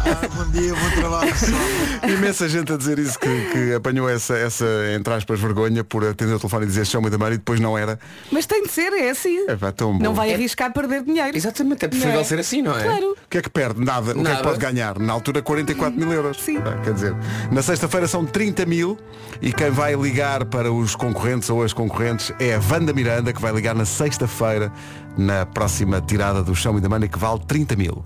ah, 0.00 0.28
bom 0.34 0.50
dia, 0.50 0.74
bom 0.74 0.90
trabalho 1.00 1.32
pessoal. 1.32 1.60
Imensa 2.08 2.48
gente 2.48 2.72
a 2.72 2.76
dizer 2.76 2.98
isso, 2.98 3.18
que, 3.18 3.50
que 3.52 3.74
apanhou 3.74 4.08
essa, 4.08 4.36
essa, 4.36 4.64
entre 4.96 5.12
aspas, 5.12 5.40
vergonha 5.40 5.82
por 5.82 6.04
atender 6.04 6.34
o 6.34 6.38
telefone 6.38 6.64
e 6.64 6.68
dizer 6.68 6.86
Show 6.86 7.02
Me 7.02 7.10
the 7.10 7.16
Money 7.16 7.34
e 7.34 7.38
depois 7.38 7.58
não 7.58 7.76
era. 7.76 7.98
Mas 8.30 8.46
tem 8.46 8.62
de 8.62 8.70
ser, 8.70 8.92
é 8.92 9.10
assim. 9.10 9.46
É 9.48 9.56
pá, 9.56 9.72
tão 9.72 9.98
bom. 9.98 10.04
Não 10.04 10.14
vai 10.14 10.32
arriscar 10.32 10.72
perder 10.72 11.02
dinheiro. 11.02 11.36
Exatamente, 11.36 11.84
é 11.84 11.88
preferível 11.88 12.20
é? 12.20 12.24
ser 12.24 12.38
assim, 12.38 12.62
não 12.62 12.78
é? 12.78 12.84
Claro. 12.84 13.12
O 13.12 13.28
que 13.28 13.38
é 13.38 13.42
que 13.42 13.50
perde? 13.50 13.84
Nada. 13.84 14.12
O 14.12 14.14
que 14.14 14.20
é 14.20 14.22
que 14.22 14.28
Nada. 14.30 14.42
pode 14.42 14.58
ganhar? 14.58 14.98
Na 14.98 15.12
altura 15.12 15.42
44 15.42 15.98
mil 15.98 16.12
euros. 16.12 16.40
Sim. 16.40 16.58
Ah, 16.58 16.78
Quer 16.82 16.94
dizer, 16.94 17.14
na 17.50 17.60
sexta-feira 17.60 18.06
são 18.06 18.24
30 18.24 18.64
mil 18.66 18.96
e 19.42 19.52
quem 19.52 19.70
vai 19.70 19.94
ligar 19.94 20.44
para 20.44 20.72
os 20.72 20.94
concorrentes 20.94 21.50
ou 21.50 21.62
as 21.62 21.72
concorrentes 21.72 22.32
é 22.38 22.54
a 22.54 22.58
Wanda 22.70 22.92
Miranda, 22.92 23.32
que 23.32 23.40
vai 23.40 23.52
ligar 23.52 23.74
na 23.74 23.84
sexta-feira 23.84 24.70
na 25.16 25.46
próxima 25.46 26.00
tirada 26.00 26.42
do 26.42 26.54
Show 26.54 26.72
Me 26.72 26.80
the 26.80 26.88
Money, 26.88 27.08
que 27.08 27.18
vale 27.18 27.40
30 27.46 27.76
mil. 27.76 28.04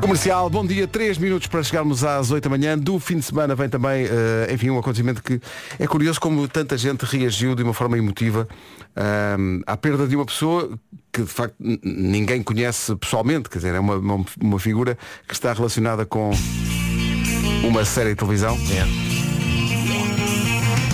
Comercial, 0.00 0.48
bom 0.48 0.64
dia, 0.64 0.88
3 0.88 1.18
minutos 1.18 1.48
para 1.48 1.62
chegarmos 1.62 2.02
às 2.02 2.30
8 2.30 2.44
da 2.44 2.50
manhã. 2.50 2.78
Do 2.78 2.98
fim 2.98 3.18
de 3.18 3.24
semana 3.24 3.54
vem 3.54 3.68
também, 3.68 4.06
eh, 4.06 4.52
enfim, 4.52 4.70
um 4.70 4.78
acontecimento 4.78 5.22
que 5.22 5.40
é 5.78 5.86
curioso 5.86 6.18
como 6.18 6.48
tanta 6.48 6.78
gente 6.78 7.02
reagiu 7.02 7.54
de 7.54 7.62
uma 7.62 7.74
forma 7.74 7.98
emotiva 7.98 8.48
ahm, 8.96 9.60
à 9.66 9.76
perda 9.76 10.08
de 10.08 10.16
uma 10.16 10.24
pessoa 10.24 10.70
que 11.12 11.22
de 11.22 11.28
facto 11.28 11.54
ninguém 11.58 12.42
conhece 12.42 12.96
pessoalmente, 12.96 13.50
quer 13.50 13.58
dizer, 13.58 13.74
é 13.74 13.80
uma, 13.80 13.96
uma, 13.96 14.24
uma 14.40 14.58
figura 14.58 14.96
que 15.26 15.34
está 15.34 15.52
relacionada 15.52 16.06
com 16.06 16.30
uma 17.64 17.84
série 17.84 18.10
de 18.10 18.16
televisão. 18.16 18.56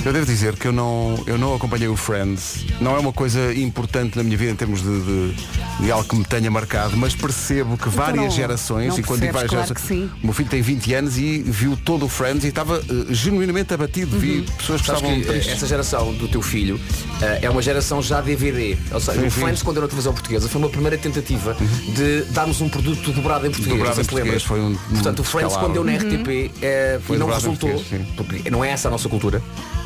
Eu 0.04 0.12
devo 0.12 0.26
dizer 0.26 0.54
que 0.56 0.68
eu 0.68 0.72
não, 0.72 1.14
eu 1.26 1.38
não 1.38 1.54
acompanhei 1.54 1.88
o 1.88 1.96
Friends. 1.96 2.66
Não 2.78 2.94
é 2.94 2.98
uma 2.98 3.12
coisa 3.12 3.54
importante 3.54 4.18
na 4.18 4.22
minha 4.22 4.36
vida 4.36 4.52
em 4.52 4.54
termos 4.54 4.82
de, 4.82 5.00
de, 5.00 5.34
de 5.80 5.90
algo 5.90 6.06
que 6.06 6.14
me 6.14 6.24
tenha 6.26 6.50
marcado, 6.50 6.94
mas 6.94 7.14
percebo 7.14 7.78
que 7.78 7.88
várias 7.88 8.24
não- 8.24 8.30
gerações, 8.30 8.88
não 8.88 8.98
e 8.98 9.02
quando 9.02 9.20
digo 9.22 9.32
várias 9.32 9.50
claro 9.50 9.66
gerações, 9.66 9.88
que 9.88 9.94
sim. 9.94 10.10
o 10.22 10.26
meu 10.26 10.34
filho 10.34 10.48
tem 10.50 10.60
20 10.60 10.92
anos 10.92 11.16
e 11.16 11.38
viu 11.42 11.74
todo 11.74 12.04
o 12.04 12.08
Friends 12.08 12.44
e 12.44 12.48
estava 12.48 12.76
eh, 12.80 13.14
genuinamente 13.14 13.72
abatido. 13.72 14.18
Vi 14.18 14.40
Uhum. 14.40 14.44
pessoas 14.58 14.80
que 14.82 14.86
Sabes 14.88 15.02
estavam 15.02 15.20
que 15.22 15.26
eh, 15.28 15.32
tristes. 15.32 15.54
essa 15.54 15.66
geração 15.66 16.12
do 16.12 16.28
teu 16.28 16.42
filho 16.42 16.78
eh, 17.22 17.38
é 17.42 17.48
uma 17.50 17.62
geração 17.62 18.02
já 18.02 18.20
DVD. 18.20 18.76
Ou 18.92 19.00
seja, 19.00 19.20
Sim, 19.22 19.26
o 19.26 19.30
sim. 19.30 19.40
Friends, 19.40 19.62
quando 19.62 19.76
era 19.78 19.86
na 19.86 19.88
televisão 19.88 20.12
portuguesa, 20.12 20.48
foi 20.50 20.60
uma 20.60 20.68
primeira 20.68 20.98
tentativa 20.98 21.56
de 21.96 22.24
darmos 22.32 22.60
um 22.60 22.68
produto 22.68 23.10
dobrado 23.10 23.46
em 23.46 23.50
português. 23.50 23.78
Dobrado 23.78 24.00
em 24.02 24.04
português, 24.04 24.42
foi 24.42 24.60
um- 24.60 24.74
Portanto, 24.76 25.20
o 25.20 25.24
Friends, 25.24 25.54
descalabro. 25.54 25.60
quando 25.60 25.72
deu 25.72 25.84
na 25.84 25.92
RTP 25.98 26.50
eh, 26.60 27.00
Foi 27.02 27.16
e 27.16 27.18
não 27.18 27.26
dobrado 27.26 27.46
em 27.46 27.50
resultou, 27.56 28.04
porque 28.18 28.50
não 28.50 28.62
é 28.62 28.68
essa 28.70 28.88
a 28.88 28.90
nossa 28.90 29.08
cultura. 29.08 29.40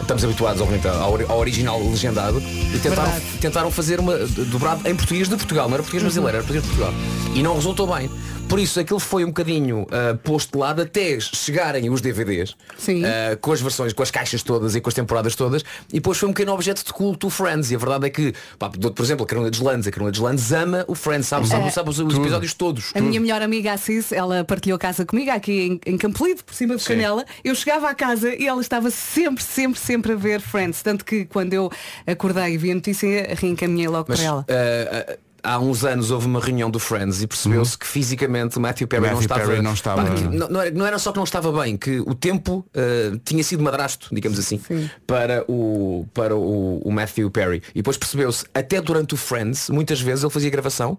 Estamos 0.09 0.25
habituados, 0.25 0.63
ao, 0.63 1.13
ori- 1.13 1.27
ao 1.29 1.39
original 1.39 1.79
legendado 1.87 2.41
e 2.41 2.79
tentaram, 2.79 3.11
Verdade. 3.13 3.25
tentaram 3.43 3.71
fazer 3.71 4.01
uma 4.01 4.17
dobrado 4.17 4.89
em 4.89 4.97
português 4.97 5.29
de 5.29 5.37
Portugal, 5.37 5.67
não 5.69 5.75
era 5.75 5.83
português 5.83 6.03
brasileiro, 6.03 6.39
era 6.39 6.47
português 6.47 6.63
de 6.65 6.71
Portugal. 6.75 6.95
E 7.35 7.43
não 7.43 7.55
resultou 7.55 7.87
bem. 7.95 8.09
Por 8.49 8.59
isso 8.59 8.81
aquilo 8.81 8.99
foi 8.99 9.25
um 9.25 9.29
bocadinho 9.29 9.87
ah, 9.91 10.17
posto 10.25 10.53
de 10.53 10.59
lado 10.59 10.81
até 10.83 11.21
chegarem 11.21 11.91
os 11.91 12.01
DVDs 12.01 12.55
Sim. 12.79 13.05
ah, 13.05 13.37
com 13.37 13.53
as 13.53 13.61
versões, 13.61 13.93
com 13.93 14.03
as 14.03 14.11
caixas 14.11 14.43
todas 14.43 14.75
e 14.75 14.81
com 14.81 14.89
as 14.89 14.95
temporadas 14.95 15.35
todas 15.35 15.63
e 15.91 15.95
depois 15.95 16.17
foi 16.17 16.29
um 16.29 16.33
pequeno 16.33 16.53
objeto 16.53 16.85
de 16.85 16.93
culto 16.93 17.27
o 17.27 17.31
Friends 17.31 17.71
e 17.71 17.75
a 17.75 17.79
verdade 17.79 18.07
é 18.07 18.11
que, 18.11 18.33
pá, 18.59 18.71
por 18.71 19.03
exemplo, 19.03 19.25
a 19.25 19.27
Carolina 19.27 19.51
Deslandes, 19.51 19.87
a 19.87 19.91
Carolina 19.91 20.13
Deslandes 20.13 20.51
ama 20.53 20.85
o 20.89 20.95
Friends, 20.95 21.29
sabe, 21.29 21.47
sabe, 21.47 21.71
sabe 21.71 21.91
os, 21.91 21.99
os 21.99 22.15
episódios 22.15 22.55
todos. 22.55 22.91
A 22.95 23.01
minha 23.01 23.21
melhor 23.21 23.43
amiga 23.43 23.73
Assis, 23.73 24.13
ela 24.13 24.45
partilhou 24.45 24.79
casa 24.79 25.05
comigo 25.05 25.31
aqui 25.31 25.81
em, 25.85 25.93
em 25.93 25.99
Campolide, 25.99 26.43
por 26.43 26.55
cima 26.55 26.75
de 26.77 26.83
Sim. 26.83 26.95
Canela. 26.95 27.25
Eu 27.45 27.55
chegava 27.55 27.89
à 27.89 27.95
casa 27.95 28.35
e 28.35 28.47
ela 28.47 28.61
estava 28.61 28.91
sempre, 28.91 29.45
sempre, 29.45 29.79
sempre 29.79 30.13
a 30.13 30.17
ver 30.17 30.41
Friends. 30.41 30.83
Tanto 30.83 31.05
que 31.05 31.27
quando 31.27 31.53
eu 31.53 31.71
acordei 32.07 32.55
e 32.55 32.59
vi 32.59 32.73
a 32.73 32.75
notícia, 32.75 33.35
reencaminhei 33.39 33.89
logo 33.89 34.07
Mas 34.09 34.21
para 34.21 34.29
ela. 34.29 34.47
ah, 34.49 35.05
ah, 35.13 35.28
há 35.43 35.59
uns 35.59 35.85
anos 35.85 36.11
houve 36.11 36.27
uma 36.27 36.41
reunião 36.41 36.71
do 36.71 36.79
Friends 36.79 37.23
e 37.23 37.27
percebeu-se 37.27 37.77
que 37.79 37.87
fisicamente 37.87 38.57
o 38.59 38.61
Matthew 38.61 38.89
Perry 38.89 39.03
não 39.03 39.11
Matthew 39.11 39.23
estava. 39.23 39.47
Perry 39.47 39.63
não 39.63 39.73
estava- 39.75 40.05
Pá, 40.05 40.11
que 40.15 40.23
não, 40.23 40.49
não 40.49 40.61
era, 40.61 40.71
não 40.71 40.87
era 40.87 40.99
só 40.99 41.11
que 41.13 41.17
não 41.19 41.25
estava 41.25 41.53
bem, 41.63 41.77
que 41.77 42.01
o 42.01 42.15
tempo 42.15 42.65
ah, 42.75 43.19
tinha 43.25 43.43
sido 43.45 43.63
madrasto, 43.63 44.09
digamos 44.13 44.39
assim, 44.39 44.61
para, 45.07 45.45
o, 45.49 46.07
para 46.13 46.37
o, 46.37 46.79
o 46.85 46.91
Matthew 46.91 47.31
Perry. 47.31 47.63
E 47.75 47.79
depois 47.79 47.97
percebeu-se, 47.97 48.45
até 48.55 48.81
durante 48.81 49.15
o 49.15 49.17
Friends, 49.17 49.69
muitas 49.71 50.01
vezes 50.01 50.25
ele 50.25 50.33
fazia 50.33 50.51
gravação 50.51 50.99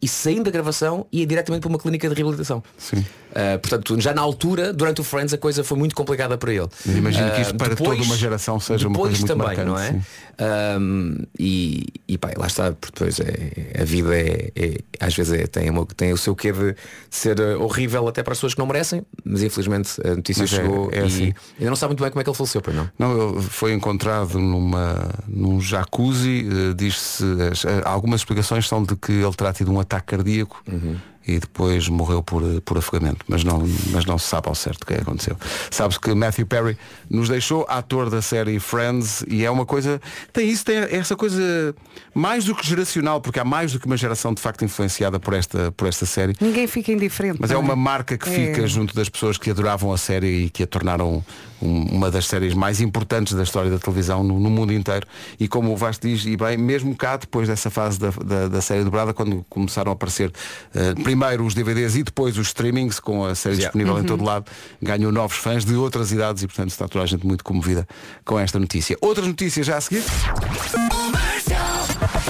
e 0.00 0.06
saindo 0.06 0.44
da 0.44 0.50
gravação 0.52 1.06
ia 1.10 1.26
diretamente 1.26 1.62
para 1.62 1.68
uma 1.70 1.78
clínica 1.78 2.08
de 2.08 2.14
reabilitação. 2.14 2.62
Sim. 2.76 3.04
Ah, 3.40 3.56
portanto, 3.56 4.00
já 4.00 4.12
na 4.12 4.20
altura, 4.20 4.72
durante 4.72 5.00
o 5.00 5.04
Friends, 5.04 5.32
a 5.32 5.38
coisa 5.38 5.62
foi 5.62 5.78
muito 5.78 5.94
complicada 5.94 6.36
para 6.36 6.52
ele. 6.52 6.66
Imagino 6.86 7.30
que 7.32 7.40
isto 7.42 7.54
Ah, 7.54 7.56
para 7.58 7.76
toda 7.76 8.02
uma 8.02 8.16
geração 8.16 8.58
seja 8.58 8.88
uma 8.88 8.94
depois 8.96 9.16
coisa 9.16 9.34
muito 9.36 9.44
também, 9.44 9.64
marcante, 9.64 9.68
não 9.68 9.78
é? 9.78 10.78
Um, 10.78 11.16
e, 11.38 11.86
e 12.06 12.18
pá, 12.18 12.30
lá 12.36 12.46
está, 12.46 12.72
porque 12.72 12.92
depois 12.98 13.20
é, 13.20 13.80
a 13.80 13.84
vida 13.84 14.16
é, 14.16 14.50
é- 14.56 14.78
às 15.00 15.14
vezes 15.14 15.32
é- 15.32 15.46
tem, 15.46 15.68
uma- 15.70 15.86
tem 15.96 16.12
o 16.12 16.16
seu 16.16 16.34
quê 16.34 16.52
de 16.52 16.74
ser 17.10 17.38
eh, 17.40 17.56
horrível 17.56 18.06
até 18.08 18.22
para 18.22 18.32
as 18.32 18.38
pessoas 18.38 18.54
que 18.54 18.58
não 18.60 18.66
merecem, 18.66 19.02
mas 19.24 19.42
infelizmente 19.42 20.00
a 20.04 20.14
notícia 20.16 20.42
Mas 20.42 20.52
é- 20.52 20.56
chegou 20.56 20.90
é 20.92 20.98
e 21.00 21.04
assim. 21.04 21.34
ainda 21.58 21.70
não 21.70 21.76
sabe 21.76 21.90
muito 21.90 22.02
bem 22.02 22.10
como 22.10 22.20
é 22.20 22.24
que 22.24 22.30
ele 22.30 22.36
faleceu, 22.36 22.60
pois 22.60 22.76
não? 22.76 22.88
Não, 22.98 23.30
ele 23.38 23.42
foi 23.42 23.72
encontrado 23.72 24.38
numa, 24.38 25.10
num 25.28 25.60
jacuzzi, 25.60 26.46
eh, 26.48 26.74
diz-se, 26.74 27.24
as- 27.52 27.64
eh, 27.64 27.82
algumas 27.84 28.20
explicações 28.20 28.66
são 28.68 28.82
de 28.82 28.94
que 28.96 29.12
ele 29.12 29.34
terá 29.34 29.52
tido 29.52 29.72
um 29.72 29.80
ataque 29.80 30.06
cardíaco 30.16 30.62
Uhum. 30.70 30.96
E 31.28 31.38
depois 31.38 31.88
morreu 31.88 32.22
por, 32.22 32.42
por 32.62 32.78
afogamento. 32.78 33.24
Mas 33.28 33.44
não, 33.44 33.62
mas 33.90 34.06
não 34.06 34.18
se 34.18 34.26
sabe 34.26 34.48
ao 34.48 34.54
certo 34.54 34.82
o 34.82 34.86
que 34.86 34.94
é 34.94 34.96
que 34.96 35.02
aconteceu. 35.02 35.36
Sabe-se 35.70 36.00
que 36.00 36.14
Matthew 36.14 36.46
Perry 36.46 36.78
nos 37.10 37.28
deixou, 37.28 37.66
ator 37.68 38.08
da 38.08 38.22
série 38.22 38.58
Friends, 38.58 39.24
e 39.28 39.44
é 39.44 39.50
uma 39.50 39.66
coisa. 39.66 40.00
Tem 40.32 40.48
isso, 40.48 40.64
tem 40.64 40.76
essa 40.78 41.14
coisa 41.14 41.74
mais 42.14 42.46
do 42.46 42.54
que 42.54 42.66
geracional, 42.66 43.20
porque 43.20 43.38
há 43.38 43.44
mais 43.44 43.72
do 43.72 43.78
que 43.78 43.86
uma 43.86 43.96
geração 43.96 44.32
de 44.32 44.40
facto 44.40 44.64
influenciada 44.64 45.20
por 45.20 45.34
esta, 45.34 45.70
por 45.72 45.86
esta 45.86 46.06
série. 46.06 46.34
Ninguém 46.40 46.66
fica 46.66 46.90
indiferente. 46.90 47.38
Mas 47.40 47.50
é 47.50 47.54
não 47.54 47.60
uma 47.60 47.76
marca 47.76 48.16
que 48.16 48.28
É. 48.28 48.32
fica 48.32 48.66
junto 48.66 48.94
das 48.94 49.08
pessoas 49.08 49.36
que 49.36 49.50
adoravam 49.50 49.92
a 49.92 49.98
série 49.98 50.44
e 50.44 50.50
que 50.50 50.62
a 50.62 50.66
tornaram 50.66 51.22
uma 51.60 52.10
das 52.10 52.26
séries 52.26 52.54
mais 52.54 52.80
importantes 52.80 53.34
da 53.34 53.42
história 53.42 53.70
da 53.70 53.78
televisão 53.78 54.22
no, 54.22 54.38
no 54.38 54.48
mundo 54.50 54.72
inteiro. 54.72 55.06
E 55.40 55.48
como 55.48 55.72
o 55.72 55.76
Vasco 55.76 56.06
diz, 56.06 56.24
e 56.24 56.36
bem, 56.36 56.56
mesmo 56.56 56.94
cá, 56.96 57.16
depois 57.16 57.48
dessa 57.48 57.68
fase 57.70 57.98
da, 57.98 58.10
da, 58.10 58.48
da 58.48 58.60
série 58.60 58.84
dobrada, 58.84 59.12
quando 59.12 59.44
começaram 59.48 59.90
a 59.90 59.94
aparecer 59.94 60.32
eh, 60.74 60.94
primeiro 61.02 61.44
os 61.44 61.54
DVDs 61.54 61.96
e 61.96 62.02
depois 62.02 62.38
os 62.38 62.48
streamings, 62.48 63.00
com 63.00 63.24
a 63.24 63.34
série 63.34 63.56
Yeah. 63.56 63.68
disponível 63.72 63.94
em 63.98 64.00
Uhum. 64.02 64.06
todo 64.06 64.24
lado, 64.24 64.46
ganhou 64.80 65.10
novos 65.10 65.36
fãs 65.38 65.64
de 65.64 65.74
outras 65.74 66.12
idades 66.12 66.42
e, 66.42 66.46
portanto, 66.46 66.70
está 66.70 66.86
toda 66.86 67.02
a 67.04 67.06
gente 67.06 67.26
muito 67.26 67.42
comovida 67.42 67.86
com 68.24 68.38
esta 68.38 68.58
notícia. 68.58 68.96
Outras 69.00 69.26
notícias 69.26 69.66
já 69.66 69.76
a 69.76 69.80
seguir. 69.80 70.04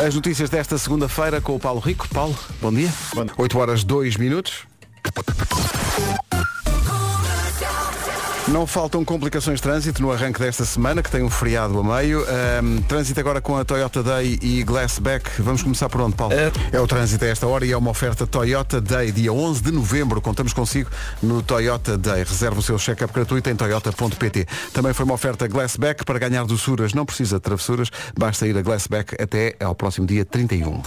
As 0.06 0.14
notícias 0.14 0.48
desta 0.48 0.78
segunda-feira 0.78 1.40
com 1.40 1.54
o 1.56 1.58
Paulo 1.60 1.80
Rico. 1.80 2.08
Paulo, 2.08 2.38
bom 2.62 2.72
dia. 2.72 2.88
8 3.36 3.58
horas 3.58 3.84
2 3.84 4.16
minutos. 4.16 4.66
Não 8.52 8.66
faltam 8.66 9.04
complicações 9.04 9.56
de 9.56 9.62
trânsito 9.62 10.00
no 10.00 10.10
arranque 10.10 10.40
desta 10.40 10.64
semana, 10.64 11.02
que 11.02 11.10
tem 11.10 11.22
um 11.22 11.28
feriado 11.28 11.78
a 11.78 11.84
meio. 11.84 12.22
Ahm, 12.22 12.80
trânsito 12.88 13.20
agora 13.20 13.42
com 13.42 13.54
a 13.56 13.64
Toyota 13.64 14.02
Day 14.02 14.38
e 14.40 14.62
Glassback. 14.62 15.42
Vamos 15.42 15.62
começar 15.62 15.88
por 15.90 16.00
onde, 16.00 16.16
Paulo? 16.16 16.34
É 16.72 16.80
o 16.80 16.86
trânsito 16.86 17.26
a 17.26 17.28
esta 17.28 17.46
hora 17.46 17.66
e 17.66 17.72
é 17.72 17.76
uma 17.76 17.90
oferta 17.90 18.26
Toyota 18.26 18.80
Day, 18.80 19.12
dia 19.12 19.32
11 19.32 19.62
de 19.62 19.70
novembro. 19.70 20.18
Contamos 20.22 20.54
consigo 20.54 20.90
no 21.22 21.42
Toyota 21.42 21.98
Day. 21.98 22.24
Reserve 22.24 22.58
o 22.58 22.62
seu 22.62 22.78
check-up 22.78 23.12
gratuito 23.12 23.50
em 23.50 23.54
toyota.pt. 23.54 24.46
Também 24.72 24.94
foi 24.94 25.04
uma 25.04 25.14
oferta 25.14 25.46
Glassback 25.46 26.06
para 26.06 26.18
ganhar 26.18 26.44
doçuras. 26.46 26.94
Não 26.94 27.04
precisa 27.04 27.36
de 27.36 27.42
travessuras, 27.42 27.90
basta 28.18 28.46
ir 28.46 28.56
a 28.56 28.62
Glassback 28.62 29.14
até 29.22 29.56
ao 29.60 29.74
próximo 29.74 30.06
dia 30.06 30.24
31. 30.24 30.80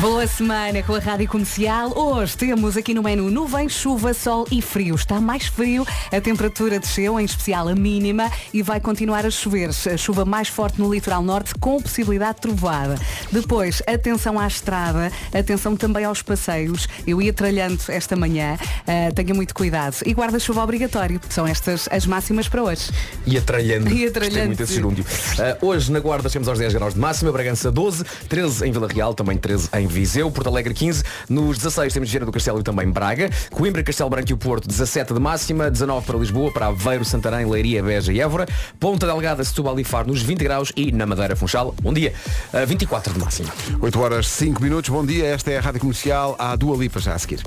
Boa 0.00 0.26
semana 0.26 0.82
com 0.82 0.92
a 0.96 0.98
Rádio 0.98 1.28
Comercial. 1.28 1.96
Hoje 1.96 2.36
temos 2.36 2.76
aqui 2.76 2.92
no 2.92 3.00
menu 3.00 3.30
nuvem, 3.30 3.68
chuva, 3.68 4.12
sol 4.12 4.44
e 4.50 4.60
frio. 4.60 4.96
Está 4.96 5.20
mais 5.20 5.46
frio, 5.46 5.86
a 6.10 6.20
temperatura 6.20 6.80
desceu, 6.80 7.18
em 7.20 7.24
especial 7.24 7.68
a 7.68 7.76
mínima, 7.76 8.28
e 8.52 8.60
vai 8.60 8.80
continuar 8.80 9.24
a 9.24 9.30
chover. 9.30 9.70
A 9.70 9.96
chuva 9.96 10.24
mais 10.24 10.48
forte 10.48 10.80
no 10.80 10.92
litoral 10.92 11.22
norte, 11.22 11.54
com 11.60 11.80
possibilidade 11.80 12.34
de 12.34 12.40
trovoada. 12.40 12.96
Depois, 13.30 13.84
atenção 13.86 14.36
à 14.36 14.48
estrada, 14.48 15.12
atenção 15.32 15.76
também 15.76 16.04
aos 16.04 16.22
passeios. 16.22 16.88
Eu 17.06 17.22
ia 17.22 17.32
tralhando 17.32 17.80
esta 17.86 18.16
manhã, 18.16 18.58
ah, 18.88 19.12
tenha 19.14 19.32
muito 19.32 19.54
cuidado. 19.54 19.96
E 20.04 20.12
guarda-chuva 20.12 20.64
obrigatório. 20.64 21.20
São 21.30 21.46
estas 21.46 21.88
as 21.88 22.04
máximas 22.04 22.48
para 22.48 22.64
hoje. 22.64 22.90
E 23.24 23.38
atralhando. 23.38 23.88
E 23.90 24.06
atralhando, 24.06 24.46
muito 24.46 24.66
sim. 24.66 24.74
gerúndio. 24.74 25.06
Ah, 25.38 25.56
hoje 25.62 25.92
na 25.92 26.00
Guarda 26.00 26.28
temos 26.28 26.48
aos 26.48 26.58
10 26.58 26.74
graus 26.74 26.94
de 26.94 27.00
máxima, 27.00 27.30
Bragança 27.30 27.70
12, 27.70 28.04
13 28.28 28.66
em 28.66 28.72
Vila 28.72 28.88
Real, 28.88 29.14
também 29.14 29.38
13 29.38 29.68
em 29.72 29.83
Viseu, 29.86 30.30
Porto 30.30 30.48
Alegre 30.48 30.74
15, 30.74 31.02
nos 31.28 31.58
16 31.58 31.92
temos 31.92 32.10
Viana 32.10 32.26
do 32.26 32.32
Castelo 32.32 32.60
e 32.60 32.62
também 32.62 32.90
Braga, 32.90 33.30
Coimbra, 33.50 33.82
Castelo 33.82 34.10
Branco 34.10 34.30
e 34.30 34.34
o 34.34 34.36
Porto 34.36 34.68
17 34.68 35.14
de 35.14 35.20
máxima, 35.20 35.70
19 35.70 36.06
para 36.06 36.18
Lisboa, 36.18 36.52
para 36.52 36.66
Aveiro, 36.66 37.04
Santarém, 37.04 37.46
Leiria, 37.46 37.82
Beja 37.82 38.12
e 38.12 38.20
Évora, 38.20 38.46
Ponta 38.78 39.06
Delgada, 39.06 39.44
Setúbal 39.44 39.78
e 39.78 39.84
Faro 39.84 40.08
nos 40.08 40.22
20 40.22 40.42
graus 40.42 40.72
e 40.76 40.92
na 40.92 41.06
Madeira 41.06 41.36
Funchal, 41.36 41.74
bom 41.80 41.92
dia, 41.92 42.12
ah, 42.52 42.64
24 42.64 43.12
de 43.12 43.18
máxima. 43.18 43.50
8 43.80 44.00
horas 44.00 44.28
5 44.28 44.62
minutos, 44.62 44.90
bom 44.90 45.04
dia, 45.04 45.26
esta 45.26 45.50
é 45.50 45.58
a 45.58 45.60
Rádio 45.60 45.80
Comercial, 45.80 46.36
há 46.38 46.56
Dua 46.56 46.76
Lipa 46.76 47.00
já 47.00 47.14
a 47.14 47.18
seguir. 47.18 47.42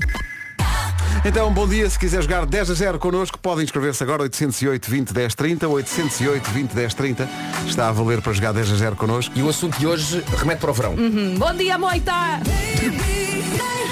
Então, 1.26 1.52
bom 1.52 1.68
dia, 1.68 1.90
se 1.90 2.00
quiser 2.00 2.22
jogar 2.22 2.46
10 2.46 2.72
a 2.72 2.74
0 2.74 3.00
connosco, 3.00 3.38
podem 3.40 3.64
inscrever-se 3.64 4.02
agora 4.02 4.24
808 4.24 4.90
20 4.90 5.14
10 5.14 5.36
30, 5.36 5.68
808 5.68 6.52
20 6.52 6.72
10 6.74 6.94
30, 6.94 7.30
está 7.68 7.90
a 7.90 7.92
valer 7.92 8.22
para 8.22 8.32
jogar 8.34 8.54
10 8.54 8.72
a 8.72 8.76
0 8.76 8.96
connosco. 8.96 9.38
E 9.38 9.42
o 9.42 9.50
assunto 9.50 9.78
de 9.78 9.86
hoje 9.86 10.24
remete 10.38 10.62
para 10.62 10.72
o 10.72 10.74
verão. 10.74 10.94
Hum, 10.94 11.36
Bom 11.38 11.54
dia, 11.54 11.78
moita! 11.78 12.14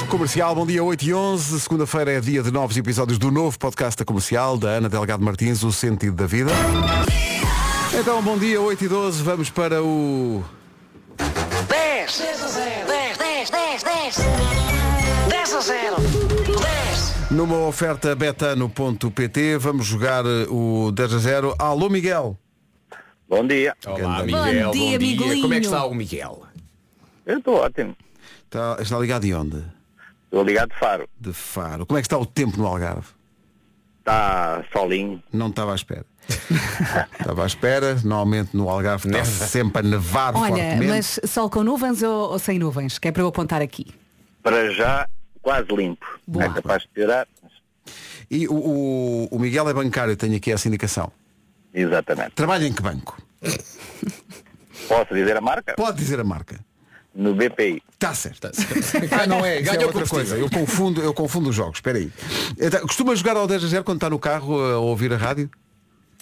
Comercial, 0.08 0.56
bom 0.56 0.66
dia 0.66 0.84
8 0.84 1.04
e 1.04 1.14
11, 1.14 1.60
segunda-feira 1.60 2.12
é 2.14 2.22
dia 2.22 2.42
de 2.44 2.52
novos 2.52 2.78
episódios 2.78 3.18
do 3.18 3.32
novo 3.32 3.58
podcast 3.58 3.98
da 3.98 4.06
Comercial, 4.06 4.58
da 4.58 4.70
Ana 4.70 4.88
Delgado 4.88 5.24
Martins, 5.24 5.64
O 5.64 5.74
Sentido 5.74 6.16
da 6.16 6.28
Vida. 6.28 6.52
Então, 8.00 8.22
bom 8.22 8.38
dia 8.38 8.62
8 8.62 8.86
e 8.86 8.88
12, 8.88 9.24
vamos 9.24 9.50
para 9.50 9.84
o... 9.84 10.44
10 11.18 12.18
10 12.18 12.44
a 12.44 12.48
0 12.48 12.88
10 12.88 13.18
10 13.18 13.50
10 13.50 13.84
10 13.84 14.75
10 15.46 15.54
a 15.54 15.62
0 15.62 15.96
10 16.00 17.30
Numa 17.30 17.68
oferta 17.68 18.16
betano.pt, 18.16 19.58
vamos 19.60 19.86
jogar 19.86 20.26
eh, 20.26 20.48
o 20.50 20.92
10 20.92 21.14
a 21.14 21.18
0. 21.20 21.56
Alô, 21.60 21.88
Miguel. 21.88 22.36
Bom 23.30 23.46
dia. 23.46 23.76
Olá, 23.86 24.20
Bom 24.22 24.26
Miguel, 24.26 24.44
dia, 24.44 24.66
bom 24.66 24.72
dia. 24.72 24.98
Miguelinho. 24.98 25.42
Como 25.44 25.54
é 25.54 25.60
que 25.60 25.66
está 25.66 25.86
o 25.86 25.94
Miguel? 25.94 26.44
Eu 27.28 27.38
estou 27.38 27.58
ótimo. 27.58 27.96
Está, 28.46 28.78
está 28.80 28.98
ligado 28.98 29.22
de 29.22 29.36
onde? 29.36 29.64
Estou 30.24 30.44
ligado 30.44 30.70
de 30.70 30.80
Faro. 30.80 31.10
De 31.20 31.32
Faro. 31.32 31.86
Como 31.86 32.00
é 32.00 32.02
que 32.02 32.08
está 32.08 32.18
o 32.18 32.26
tempo 32.26 32.58
no 32.58 32.66
Algarve? 32.66 33.10
Está 34.00 34.64
solinho. 34.74 35.22
Não 35.32 35.50
estava 35.50 35.74
à 35.74 35.76
espera. 35.76 36.08
estava 37.20 37.44
à 37.44 37.46
espera, 37.46 37.94
normalmente 38.04 38.58
no 38.58 38.68
Algarve 38.68 39.10
está 39.10 39.24
sempre 39.24 39.82
a 39.82 39.84
nevar 39.84 40.36
Olha, 40.36 40.48
fortemente. 40.48 40.88
mas 40.88 41.20
sol 41.24 41.52
com 41.52 41.64
nuvens 41.64 42.02
ou, 42.02 42.32
ou 42.32 42.40
sem 42.40 42.58
nuvens? 42.58 42.98
Que 42.98 43.10
é 43.10 43.12
para 43.12 43.22
eu 43.22 43.28
apontar 43.28 43.62
aqui. 43.62 43.94
Para 44.42 44.72
já, 44.72 45.08
quase 45.46 45.68
limpo. 45.76 46.06
Boa. 46.26 46.46
É 46.46 46.50
capaz 46.50 46.82
de 46.82 46.88
piorar. 46.90 47.28
E 48.32 48.48
o, 48.48 48.54
o- 48.56 49.28
o 49.32 49.38
Miguel 49.40 49.70
é 49.70 49.74
bancário, 49.76 50.18
tenho 50.18 50.36
aqui 50.36 50.52
essa 50.52 50.68
indicação. 50.68 51.12
Exatamente. 51.72 52.32
Trabalha 52.32 52.66
em 52.66 52.74
que 52.74 52.82
banco? 52.82 53.16
Posso 54.88 55.14
dizer 55.14 55.38
a 55.38 55.42
marca? 55.42 55.74
Pode 55.76 55.98
dizer 55.98 56.20
a 56.20 56.24
marca. 56.24 56.60
No 57.14 57.34
BPI. 57.36 57.82
Está 57.94 58.14
certo. 58.14 58.50
Ah, 59.12 59.28
não 59.28 59.46
é, 59.46 59.58
é 59.60 59.62
Ganha 59.62 59.82
o 59.82 59.86
outra 59.86 60.06
coisa. 60.08 60.36
Eu 60.36 60.50
confundo, 60.50 61.02
eu 61.02 61.14
confundo 61.14 61.50
os 61.50 61.56
jogos. 61.56 61.78
Espera 61.78 61.98
aí. 62.00 62.12
Então, 62.60 62.82
costuma 62.82 63.16
jogar 63.16 63.38
ao 63.38 63.48
10 63.48 63.64
a 63.64 63.68
0 63.68 63.84
quando 63.84 63.98
está 63.98 64.10
no 64.10 64.20
carro 64.20 64.60
a 64.60 64.80
ouvir 64.80 65.14
a 65.14 65.18
rádio? 65.18 65.50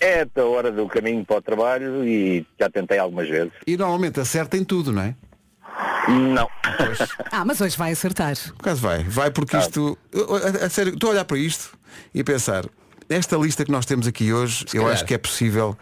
É 0.01 0.25
da 0.25 0.45
hora 0.45 0.69
do 0.71 0.85
caminho 0.87 1.23
para 1.25 1.37
o 1.37 1.41
trabalho 1.41 2.05
e 2.05 2.45
já 2.59 2.69
tentei 2.69 2.99
algumas 2.99 3.27
vezes. 3.29 3.53
E 3.65 3.77
normalmente 3.77 4.19
acerta 4.19 4.57
em 4.57 4.63
tudo, 4.65 4.91
não 4.91 5.01
é? 5.01 5.15
Não. 6.07 6.47
Ah, 7.31 7.45
mas 7.45 7.59
hoje 7.61 7.77
vai 7.77 7.91
acertar. 7.91 8.35
Por 8.35 8.55
acaso 8.61 8.81
vai. 8.81 9.03
Vai 9.03 9.31
porque 9.31 9.57
isto. 9.57 9.97
eu- 10.11 10.27
A, 10.35 10.65
a 10.65 10.69
sério, 10.69 10.93
estou 10.93 11.09
a 11.09 11.13
olhar 11.13 11.25
para 11.25 11.37
isto 11.37 11.77
e 12.13 12.19
a 12.21 12.23
pensar, 12.23 12.65
esta 13.09 13.37
lista 13.37 13.63
que 13.65 13.71
nós 13.71 13.85
temos 13.85 14.05
aqui 14.07 14.33
hoje, 14.33 14.65
eu 14.73 14.81
calhar. 14.81 14.93
acho 14.95 15.05
que 15.05 15.13
é 15.13 15.17
possível 15.17 15.77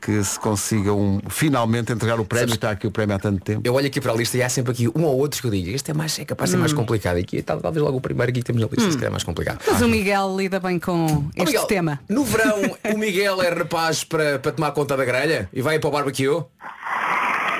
que 0.00 0.22
se 0.22 0.38
consiga 0.38 0.92
um, 0.92 1.20
finalmente 1.28 1.92
entregar 1.92 2.20
o 2.20 2.24
prémio. 2.24 2.54
Está 2.54 2.70
aqui 2.70 2.86
o 2.86 2.90
prémio 2.90 3.16
há 3.16 3.18
tanto 3.18 3.42
tempo. 3.42 3.62
Eu 3.64 3.74
olho 3.74 3.86
aqui 3.86 4.00
para 4.00 4.12
a 4.12 4.14
lista 4.14 4.36
e 4.36 4.42
há 4.42 4.48
sempre 4.48 4.72
aqui 4.72 4.88
um 4.94 5.04
ou 5.04 5.18
outro 5.18 5.40
que 5.40 5.46
eu 5.46 5.50
digo, 5.50 5.68
este 5.70 5.90
é, 5.90 5.94
mais, 5.94 6.18
é 6.18 6.24
capaz 6.24 6.48
de 6.50 6.52
ser 6.56 6.60
mais 6.60 6.72
Hum. 6.72 6.76
complicado. 6.76 7.18
E 7.18 7.22
aqui 7.22 7.42
tal- 7.42 7.60
talvez 7.60 7.82
logo 7.84 7.96
o 7.98 8.00
primeiro 8.00 8.30
aqui 8.30 8.40
que 8.40 8.46
temos 8.46 8.62
na 8.62 8.68
lista, 8.68 8.90
se 8.90 8.96
calhar 8.96 9.08
é 9.08 9.10
mais 9.10 9.24
complicado. 9.24 9.58
Mas 9.66 9.80
o 9.82 9.88
Miguel 9.88 10.34
lida 10.36 10.60
bem 10.60 10.78
com 10.78 11.28
este 11.34 11.46
Miguel, 11.46 11.64
tema. 11.66 12.00
No 12.08 12.24
verão, 12.24 12.60
o 12.94 12.98
Miguel 12.98 13.42
é 13.42 13.48
rapaz 13.50 14.04
para, 14.04 14.38
para 14.38 14.52
tomar 14.52 14.70
conta 14.72 14.96
da 14.96 15.04
grelha 15.04 15.48
e 15.52 15.60
vai 15.60 15.78
para 15.78 15.88
o 15.88 15.90
barbecue? 15.90 16.44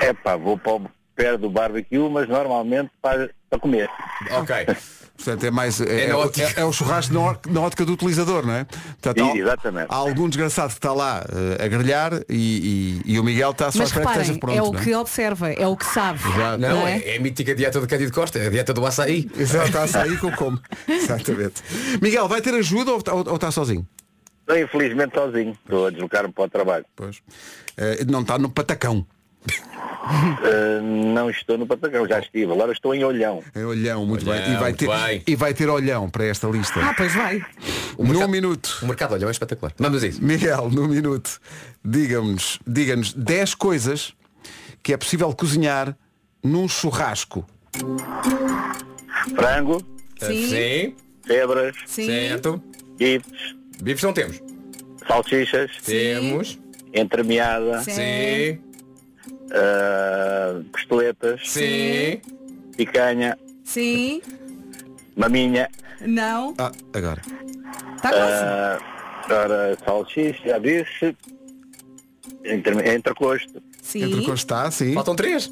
É 0.01 0.13
pá, 0.13 0.35
vou 0.37 0.57
para 0.57 0.73
o 0.73 0.89
pé 1.17 1.35
do 1.37 1.49
barbecue, 1.49 1.97
mas 2.09 2.29
normalmente 2.29 2.91
para, 3.01 3.29
para 3.49 3.59
comer. 3.59 3.89
Ok. 4.31 4.55
Portanto, 5.17 5.43
é 5.45 5.49
mais. 5.49 5.81
É, 5.81 5.85
É 5.85 6.09
é- 6.09 6.11
é- 6.11 6.53
é 6.61 6.63
o 6.63 6.71
churrasco 6.71 7.11
na, 7.11 7.19
or- 7.19 7.39
na 7.49 7.61
ótica 7.61 7.83
do 7.83 7.93
utilizador, 7.93 8.45
não 8.45 8.53
é? 8.53 8.65
Portanto, 8.65 9.23
há- 9.23 9.35
Exatamente. 9.35 9.87
Há 9.89 9.95
algum 9.95 10.29
desgraçado 10.29 10.67
que 10.69 10.75
está 10.77 10.93
lá 10.93 11.25
eh, 11.59 11.65
a 11.65 11.67
grelhar 11.67 12.13
e, 12.29 13.01
e- 13.07 13.13
e 13.13 13.19
o 13.19 13.23
Miguel 13.23 13.49
está 13.49 13.71
só 13.71 13.79
a 13.79 13.81
Mas 13.81 13.87
esperar 13.89 14.03
que 14.03 14.07
reparem, 14.19 14.21
esteja 14.21 14.39
pronto. 14.39 14.57
é 14.59 14.61
o 14.61 14.71
não 14.73 14.79
que 14.79 14.93
observa, 14.93 15.51
é 15.51 15.67
o 15.67 15.75
que 15.75 15.85
sabe. 15.85 16.19
Exato. 16.19 16.57
Não, 16.59 16.69
Não 16.81 16.87
é? 16.87 16.99
é? 16.99 17.15
é 17.15 17.17
a 17.17 17.19
mítica 17.19 17.55
dieta 17.55 17.81
do 17.81 17.87
Cândido 17.87 18.11
Costa, 18.13 18.37
é 18.37 18.45
a 18.45 18.49
dieta 18.51 18.75
do 18.75 18.85
açaí. 18.85 19.27
Exato, 19.35 19.65
está 19.69 19.83
a 19.83 19.87
sair 19.87 20.19
que 20.19 20.23
eu 20.27 20.31
como. 20.33 20.61
Exatamente. 20.87 21.63
Miguel, 21.99 22.27
vai 22.27 22.39
ter 22.39 22.53
ajuda 22.53 22.91
ou, 22.91 23.01
ou- 23.09 23.27
ou 23.29 23.35
está 23.35 23.49
sozinho? 23.49 23.87
Estou 24.41 24.55
infelizmente 24.59 25.15
sozinho. 25.15 25.57
Estou 25.65 25.87
a 25.87 25.89
deslocar-me 25.89 26.31
para 26.31 26.43
o 26.43 26.49
trabalho. 26.49 26.85
Pois. 26.95 27.21
Eh, 27.75 28.05
não 28.07 28.21
está 28.21 28.37
no 28.37 28.49
patacão. 28.51 29.03
Uh, 29.45 30.81
não 31.13 31.29
estou 31.29 31.57
no 31.57 31.65
Patagão, 31.67 32.07
já 32.07 32.19
estive. 32.19 32.51
Agora 32.51 32.71
estou 32.71 32.93
em 32.93 33.03
Olhão. 33.03 33.43
É 33.53 33.65
olhão, 33.65 34.05
muito 34.05 34.29
Olhão, 34.29 34.43
bem. 34.43 34.53
E 34.53 34.55
vai, 34.57 34.63
muito 34.69 34.77
ter, 34.79 34.87
bem. 34.87 35.23
e 35.27 35.35
vai 35.35 35.53
ter 35.53 35.69
olhão 35.69 36.09
para 36.09 36.25
esta 36.25 36.47
lista. 36.47 36.79
Ah, 36.81 36.93
pois 36.95 37.13
vai. 37.13 37.41
Num 37.97 38.05
mercado- 38.07 38.29
minuto. 38.29 38.79
O 38.81 38.85
mercado, 38.87 39.13
olha, 39.13 39.25
é 39.25 39.31
espetacular. 39.31 39.73
Vamos 39.77 40.03
a 40.03 40.07
isso. 40.07 40.23
Miguel, 40.23 40.69
num 40.69 40.87
minuto, 40.87 41.39
diga-nos 41.83 42.59
diga 42.65 42.95
10 43.15 43.55
coisas 43.55 44.13
que 44.83 44.93
é 44.93 44.97
possível 44.97 45.33
cozinhar 45.33 45.95
num 46.43 46.67
churrasco. 46.67 47.45
Frango, 49.35 49.81
Sim. 50.21 50.47
Sim. 50.49 50.95
febras, 51.25 51.75
Sim. 51.85 52.05
Certo. 52.07 52.63
bifes, 52.97 53.55
Bifes 53.81 54.03
não 54.03 54.13
temos. 54.13 54.41
salsichas, 55.07 55.71
Temos. 55.85 56.57
entremeada, 56.93 57.81
Sim. 57.83 57.91
Sim. 57.91 58.59
Uh, 59.51 60.63
costeletas, 60.71 61.41
Sim. 61.49 62.21
picanha, 62.75 63.37
Sim. 63.63 64.21
maminha, 65.15 65.69
Não. 66.01 66.53
Ah, 66.57 66.71
agora. 66.93 67.21
Está 67.95 68.09
quase. 68.09 68.43
ah, 68.43 68.79
ora, 69.29 69.77
salsicha, 69.83 70.41
já 70.49 70.57
disse, 70.59 71.15
entre, 72.45 72.95
entrecosto, 72.95 73.61
Sim. 73.81 74.03
Entre 74.03 74.29
o 74.31 74.33
está, 74.33 74.69
sim. 74.69 74.93
Faltam 74.93 75.15
três. 75.15 75.51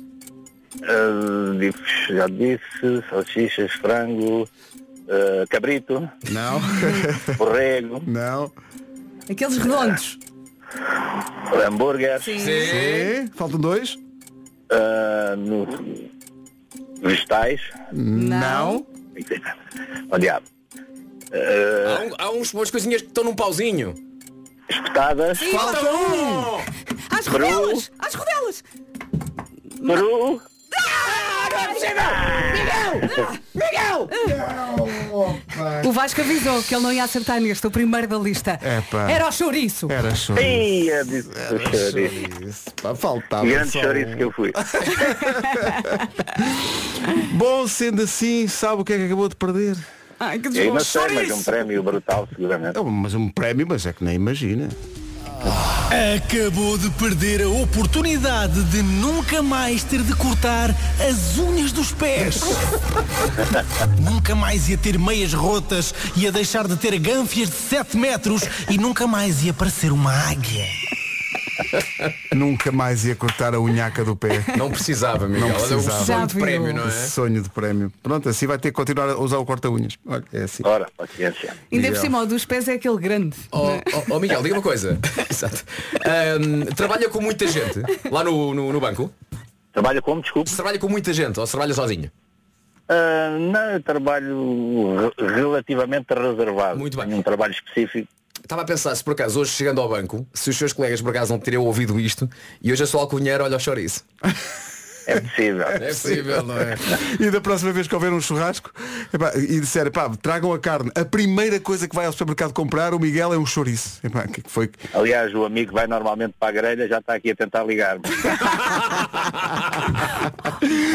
ah, 0.84 1.53
bifes, 1.58 2.08
já 2.10 2.27
disse, 2.27 3.03
salsichas, 3.10 3.71
frango, 3.73 4.47
ah, 5.10 5.45
cabrito, 5.49 6.10
Não. 6.31 6.60
borrego, 7.38 8.01
Não. 8.05 8.51
Aqueles 9.29 9.58
redondos. 9.58 10.19
Hambúrguer, 11.67 12.21
Sim. 12.21 12.39
Sim. 12.39 13.28
Faltam 13.36 13.60
dois. 13.60 13.97
ah, 14.71 15.36
no, 15.38 15.67
vegetais, 17.01 17.62
Não. 17.91 18.86
ó 20.12 20.17
diabo, 20.17 20.45
Há, 21.32 22.04
um- 22.04 22.15
há 22.17 22.32
uns, 22.32 22.54
umas 22.54 22.71
coisinhas 22.71 23.01
que 23.01 23.08
estão 23.10 23.23
num 23.23 23.36
pauzinho. 23.36 23.93
espetadas, 24.69 25.39
Falta 25.39 25.91
um! 25.91 26.58
Às 27.17 27.28
Peru. 27.28 27.45
rodelas! 27.47 27.91
Às 27.99 28.13
rodelas! 28.15 28.63
peru, 29.86 30.41
O 35.86 35.91
Vasco 35.91 36.22
avisou 36.22 36.62
que 36.63 36.74
ele 36.76 36.84
não 36.84 36.91
ia 36.91 37.04
acertar 37.04 37.39
neste, 37.39 37.65
o 37.68 37.72
primeiro 37.72 38.08
da 38.08 38.18
lista. 38.18 38.60
Epá. 38.62 39.10
Era 39.10 39.28
o 39.28 39.32
chouriço. 39.32 39.88
Era 39.91 40.13
chouriço. 40.15 40.48
Ia, 40.48 41.06
disse 41.06 41.30
o 41.30 41.60
chouriço. 41.60 41.91
Chouriço. 41.91 42.63
Pá, 42.82 42.96
Faltava 42.96 43.46
Grande 43.46 43.72
só 43.72 43.82
chouriço 43.82 44.15
que 44.18 44.24
eu 44.24 44.32
fui. 44.32 44.52
Bom, 47.34 47.68
sendo 47.68 48.02
assim, 48.04 48.48
sabe 48.48 48.82
o 48.82 48.86
que 48.86 48.94
é 48.94 48.98
que 48.98 49.06
acabou 49.06 49.30
de 49.30 49.36
perder? 49.36 49.76
Ai, 50.20 50.39
que 50.39 50.48
Eu 50.48 50.52
não 50.52 50.62
desgosto. 50.78 51.00
sei, 51.08 51.15
mas 51.15 51.32
um 51.32 51.44
prémio 51.44 51.84
brutal, 51.84 52.28
seguramente. 52.34 52.78
É, 52.78 52.82
mas 52.82 53.13
um 53.13 53.30
prémio, 53.30 53.65
mas 53.68 53.86
é 53.86 53.94
que 53.94 54.04
nem 54.04 54.15
imagina. 54.15 54.70
Acabou 56.15 56.77
de 56.77 56.89
perder 56.91 57.43
a 57.43 57.49
oportunidade 57.49 58.63
de 58.63 58.81
nunca 58.81 59.43
mais 59.43 59.84
ter 59.84 60.01
de 60.01 60.13
cortar 60.15 60.75
as 60.99 61.38
unhas 61.38 61.71
dos 61.71 61.91
pés. 61.91 62.41
nunca 64.01 64.36
mais 64.36 64.67
ia 64.67 64.77
ter 64.77 64.97
meias 64.97 65.34
rotas, 65.34 65.93
ia 66.15 66.31
deixar 66.31 66.67
de 66.67 66.75
ter 66.75 66.97
gânfias 66.97 67.49
de 67.49 67.55
7 67.55 67.97
metros 67.97 68.43
e 68.69 68.77
nunca 68.77 69.05
mais 69.05 69.43
ia 69.43 69.53
parecer 69.53 69.91
uma 69.91 70.12
águia. 70.12 70.65
Nunca 72.34 72.72
mais 72.72 73.06
ia 73.06 73.15
cortar 73.15 73.54
a 73.54 73.60
unhaca 73.60 74.04
do 74.04 74.15
pé. 74.15 74.44
Não 74.58 74.70
precisava, 74.70 75.28
Miguel. 75.28 75.48
Não 75.50 75.56
Olha, 75.56 75.65
precisava. 75.68 76.02
o 76.02 76.06
Já 76.06 76.15
sonho 76.15 76.28
de 76.28 76.36
prémio, 76.36 76.74
não 76.74 76.88
é? 76.88 76.91
Sonho 76.91 77.41
de 77.41 77.50
prémio. 77.50 77.94
Pronto, 78.04 78.30
assim 78.30 78.48
vai 78.48 78.58
ter 78.58 78.70
que 78.70 78.76
continuar 78.76 79.10
a 79.10 79.18
usar 79.18 79.38
o 79.38 79.46
corta-unhas. 79.46 79.98
Olha, 80.06 80.24
é 80.34 80.44
assim. 80.44 80.63
Ora, 80.65 80.88
paciência. 80.98 81.56
Ainda 81.72 81.88
por 81.89 81.98
cima, 81.98 82.22
o 82.22 82.26
dos 82.26 82.46
pés 82.46 82.68
é 82.68 82.74
aquele 82.74 82.98
grande. 82.98 83.38
Oh, 83.52 83.70
é? 83.70 83.82
oh, 83.94 84.15
oh, 84.15 84.20
Miguel, 84.20 84.41
diga 84.41 84.56
uma 84.56 84.62
coisa. 84.62 85.00
Exato. 85.30 85.63
Ahm, 86.06 86.65
trabalha 86.76 87.10
com 87.10 87.22
muita 87.22 87.48
gente 87.48 87.82
lá 88.12 88.24
no, 88.24 88.54
no, 88.54 88.72
no 88.74 88.80
banco? 88.80 89.12
Trabalha 89.74 90.02
como, 90.02 90.22
desculpe? 90.22 90.50
Se 90.50 90.56
trabalha 90.56 90.80
com 90.80 90.88
muita 90.88 91.13
gente 91.13 91.39
ou 91.39 91.46
se 91.46 91.52
trabalha 91.52 91.74
sozinho? 91.74 92.10
Ah, 92.88 93.36
não, 93.39 93.72
eu 93.72 93.82
trabalho 93.82 95.12
re- 95.18 95.28
relativamente 95.36 96.06
reservado. 96.13 96.78
Muito 96.80 96.96
bem. 96.98 97.08
Tenho 97.08 97.20
um 97.20 97.24
trabalho 97.24 97.52
específico. 97.52 98.08
Estava 98.45 98.62
a 98.62 98.65
pensar 98.65 98.93
se 98.93 99.03
por 99.03 99.13
acaso 99.13 99.39
hoje 99.39 99.53
chegando 99.53 99.81
ao 99.81 99.89
banco, 99.89 100.23
se 100.31 100.51
os 100.51 100.55
seus 100.55 100.71
colegas 100.71 101.01
por 101.01 101.10
acaso 101.10 101.34
não 101.34 101.39
teriam 101.39 101.63
ouvido 101.63 101.99
isto 101.99 102.29
e 102.62 102.71
hoje 102.71 102.84
a 102.84 102.86
sua 102.86 103.01
alcunheira 103.01 103.43
olha 103.43 103.58
o 103.58 103.60
chouriço. 103.60 104.05
É 105.08 105.20
possível. 105.20 105.62
É 105.68 105.80
possível, 105.80 106.44
não 106.44 106.58
é? 106.58 106.76
E 107.20 107.30
da 107.30 107.39
próxima 107.41 107.72
vez 107.72 107.88
que 107.88 107.94
houver 107.96 108.12
um 108.12 108.20
churrasco 108.22 108.72
epá, 109.13 109.32
e 109.36 109.60
disser, 109.60 109.91
pá, 109.91 110.10
tragam 110.22 110.52
a 110.54 110.60
carne, 110.60 110.91
a 110.96 111.06
primeira 111.06 111.60
coisa 111.60 111.88
que 111.88 111.96
vai 111.96 112.06
ao 112.06 112.12
supermercado 112.12 112.54
comprar, 112.54 112.94
o 112.94 113.00
Miguel 113.00 113.34
é 113.34 113.38
um 113.38 113.46
chouriço. 113.46 114.00
Epá, 114.04 114.26
o 114.26 114.30
que 114.32 114.41
que 114.41 114.50
foi? 114.52 114.70
Aliás, 114.94 115.34
o 115.34 115.46
amigo 115.46 115.70
que 115.70 115.74
vai 115.76 115.88
normalmente 115.88 116.34
para 116.39 116.50
a 116.50 116.52
grelha 116.52 116.88
já 116.88 116.98
está 117.00 117.13
aqui 117.15 117.32
a 117.32 117.36
tentar 117.36 117.63
ligar-me. 117.63 118.02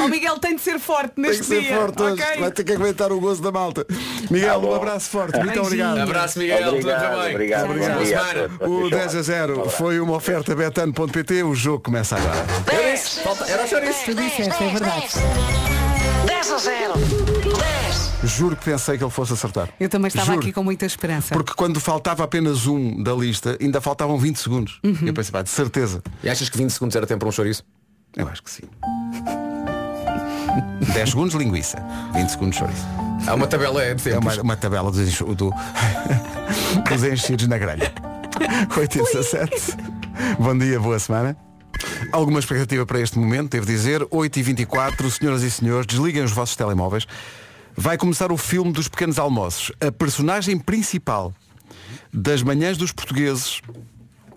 O 0.05 0.09
Miguel 0.09 0.39
tem 0.39 0.57
de 0.57 0.63
ser 0.63 0.79
forte 0.79 1.15
Tem 1.17 1.25
neste 1.25 1.41
que 1.43 1.47
ser 1.49 1.61
dia. 1.63 1.77
forte 1.77 2.03
hoje. 2.03 2.23
ok? 2.23 2.41
Vai 2.41 2.51
ter 2.51 2.65
que 2.65 2.73
aguentar 2.73 3.13
o 3.13 3.21
gozo 3.21 3.43
da 3.43 3.53
malta. 3.53 3.87
Miguel, 4.31 4.61
Tá 4.61 4.67
um 4.67 4.75
abraço 4.75 5.11
forte. 5.11 5.37
Muito 5.39 5.47
Beijinho. 5.49 5.67
obrigado. 5.67 5.99
Abraço, 5.99 6.39
Miguel. 6.39 6.59
Tudo 6.59 6.71
obrigado, 6.77 7.23
bem. 7.23 7.31
obrigado. 7.35 7.65
A 7.71 8.05
semana. 8.05 8.49
todos. 8.59 8.69
O 8.69 8.81
Vocês 8.81 8.91
10 8.91 9.07
a 9.07 9.11
são- 9.11 9.23
0 9.23 9.71
foi 9.71 10.01
uma 10.01 10.15
oferta 10.17 10.55
betano.pt. 10.57 11.43
O 11.43 11.55
jogo 11.55 11.81
começa 11.85 12.17
agora. 12.17 12.47
Era 13.31 13.35
isso. 13.35 13.37
Falta- 13.39 13.53
Era 13.53 13.65
o 13.65 13.69
chouriço. 13.69 14.05
Tu 14.07 14.15
disseste, 14.15 14.63
é 14.65 14.69
verdade. 14.69 15.09
10 16.27 16.51
a 16.53 16.59
0. 16.59 16.93
10. 16.95 18.31
Juro 18.31 18.57
que 18.57 18.65
pensei 18.65 18.99
que 18.99 19.05
ele 19.05 19.11
fosse 19.11 19.33
acertar. 19.33 19.69
Eu 19.79 19.89
também 19.89 20.09
estava 20.09 20.27
Juro. 20.27 20.41
aqui 20.41 20.53
com 20.53 20.63
muita 20.63 20.85
esperança. 20.85 21.33
Porque 21.35 21.53
quando 21.55 21.81
faltava 21.81 22.23
apenas 22.25 22.67
um 22.67 23.03
da 23.03 23.13
lista, 23.15 23.57
ainda 23.61 23.81
faltavam 23.81 24.19
20 24.19 24.37
segundos. 24.39 24.79
Eu 24.83 25.15
pensei, 25.15 25.33
pá, 25.33 25.43
de 25.43 25.51
certeza. 25.51 26.03
E 26.23 26.29
achas 26.29 26.49
que 26.49 26.59
20 26.59 26.71
segundos 26.71 26.95
era 26.97 27.07
tempo 27.07 27.21
para 27.21 27.29
um 27.29 27.33
chouriço? 27.33 27.65
Eu 28.17 28.29
acho 28.29 28.43
que 28.43 28.51
sim. 28.51 28.63
10 30.93 31.09
segundos 31.11 31.35
linguiça, 31.35 31.79
20 32.13 32.29
segundos 32.29 32.57
chouriço. 32.59 32.85
Há 33.27 33.35
uma 33.35 33.47
tabela 33.47 33.81
de 33.83 33.89
É 33.91 33.95
tempos. 33.95 34.35
uma, 34.35 34.43
uma 34.43 34.57
tabela 34.57 34.91
dos, 34.91 35.19
do, 35.19 35.53
dos 36.91 37.05
enchidos 37.05 37.47
na 37.47 37.57
grelha. 37.59 37.93
8 38.77 38.99
e 38.99 39.03
17. 39.03 39.77
Bom 40.39 40.57
dia, 40.59 40.79
boa 40.81 40.99
semana. 40.99 41.37
Alguma 42.13 42.39
expectativa 42.39 42.85
para 42.85 43.01
este 43.01 43.19
momento, 43.19 43.51
devo 43.51 43.67
dizer. 43.67 44.07
8 44.11 44.39
e 44.39 44.43
24 44.43 45.11
senhoras 45.11 45.43
e 45.43 45.51
senhores, 45.51 45.87
desliguem 45.87 46.23
os 46.23 46.33
vossos 46.33 46.57
telemóveis. 46.57 47.07
Vai 47.77 47.97
começar 47.97 48.33
o 48.33 48.37
filme 48.37 48.73
dos 48.73 48.89
pequenos 48.89 49.19
almoços. 49.19 49.73
A 49.81 49.93
personagem 49.93 50.59
principal 50.59 51.33
das 52.13 52.43
manhãs 52.43 52.77
dos 52.77 52.93
portugueses 52.93 53.61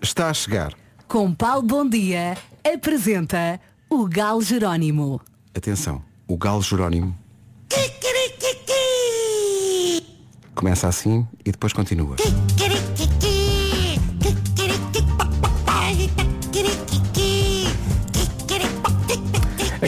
está 0.00 0.28
a 0.28 0.34
chegar. 0.34 0.72
Com 1.08 1.34
Paulo 1.34 1.62
Bom 1.62 1.88
Dia, 1.88 2.36
apresenta 2.64 3.60
o 3.90 4.06
Galo 4.06 4.42
Jerónimo. 4.42 5.20
Atenção, 5.54 6.02
o 6.26 6.36
Galo 6.36 6.62
Jerónimo 6.62 7.16
começa 10.64 10.88
assim 10.88 11.26
e 11.44 11.52
depois 11.52 11.74
continua. 11.74 12.16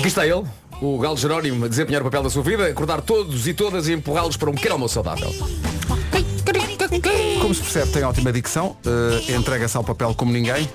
Aqui 0.07 0.11
está 0.13 0.25
ele, 0.25 0.45
o 0.81 0.99
Galo 1.01 1.17
Jerónimo, 1.17 1.65
a 1.65 1.69
desempenhar 1.69 2.01
o 2.01 2.05
papel 2.05 2.23
da 2.23 2.31
sua 2.31 2.41
vida, 2.41 2.69
acordar 2.69 3.01
todos 3.01 3.49
e 3.49 3.53
todas 3.53 3.89
e 3.89 3.93
empurrá-los 3.93 4.37
para 4.37 4.49
um 4.49 4.55
pequeno 4.55 4.75
almoço 4.75 4.95
saudável. 4.95 5.35
Como 7.43 7.53
se 7.53 7.61
percebe, 7.61 7.91
tem 7.91 8.05
ótima 8.05 8.33
dicção, 8.33 8.77
eh, 8.87 9.35
entrega-se 9.35 9.77
ao 9.77 9.83
papel 9.83 10.15
como 10.15 10.31
ninguém 10.31 10.71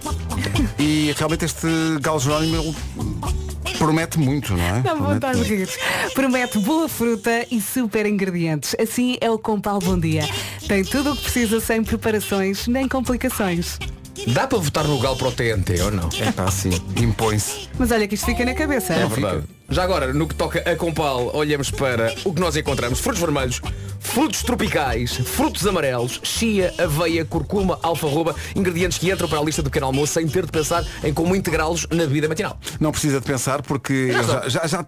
e 0.77 1.15
realmente 1.17 1.45
este 1.45 1.65
Galo 2.01 2.19
Jerónimo 2.19 2.57
ele 2.57 3.77
promete 3.77 4.19
muito, 4.19 4.51
não 4.51 4.65
é? 4.65 4.81
Dá 4.81 4.95
Promete 4.95 5.13
vontade 5.13 5.43
de 5.45 5.55
rir. 5.55 5.69
Promete 6.13 6.59
boa 6.59 6.89
fruta 6.89 7.47
e 7.49 7.61
super 7.61 8.05
ingredientes. 8.05 8.75
Assim 8.77 9.15
é 9.21 9.31
o 9.31 9.39
Com 9.39 9.61
Paulo 9.61 9.79
Bom 9.79 9.97
Dia. 9.97 10.27
Tem 10.67 10.83
tudo 10.83 11.13
o 11.13 11.15
que 11.15 11.21
precisa 11.21 11.61
sem 11.61 11.81
preparações 11.81 12.67
nem 12.67 12.85
complicações. 12.85 13.79
Dá 14.27 14.47
para 14.47 14.57
votar 14.60 14.88
no 14.88 14.99
Galo 14.99 15.17
para 15.17 15.27
o 15.27 15.31
TNT 15.31 15.81
ou 15.81 15.91
não? 15.91 16.10
É 16.19 16.31
pá, 16.31 16.45
assim, 16.45 16.69
impõe-se. 16.97 17.69
Mas 17.77 17.91
olha 17.91 18.07
que 18.07 18.15
isto 18.15 18.25
fica 18.25 18.45
na 18.45 18.53
cabeça. 18.53 18.93
É 18.93 19.05
verdade. 19.05 19.43
Já 19.69 19.84
agora, 19.84 20.13
no 20.13 20.27
que 20.27 20.36
toca 20.36 20.60
a 20.69 20.75
Compal, 20.75 21.31
olhamos 21.34 21.71
para 21.71 22.13
o 22.25 22.34
que 22.34 22.41
nós 22.41 22.55
encontramos. 22.55 22.99
Frutos 22.99 23.21
vermelhos, 23.21 23.62
frutos 23.99 24.43
tropicais, 24.43 25.15
frutos 25.15 25.65
amarelos, 25.65 26.19
chia, 26.23 26.73
aveia, 26.77 27.23
curcuma, 27.23 27.79
alfarroba, 27.81 28.36
ingredientes 28.55 28.97
que 28.97 29.10
entram 29.10 29.29
para 29.29 29.39
a 29.39 29.43
lista 29.43 29.62
do 29.62 29.69
pequeno 29.69 29.86
almoço 29.88 30.13
sem 30.13 30.27
ter 30.27 30.45
de 30.45 30.51
pensar 30.51 30.86
em 31.03 31.13
como 31.13 31.36
integrá-los 31.36 31.88
na 31.89 32.05
bebida 32.05 32.27
matinal. 32.27 32.60
Não 32.79 32.91
precisa 32.91 33.19
de 33.21 33.25
pensar 33.25 33.62
porque 33.62 34.12
já, 34.47 34.65
está 34.65 34.84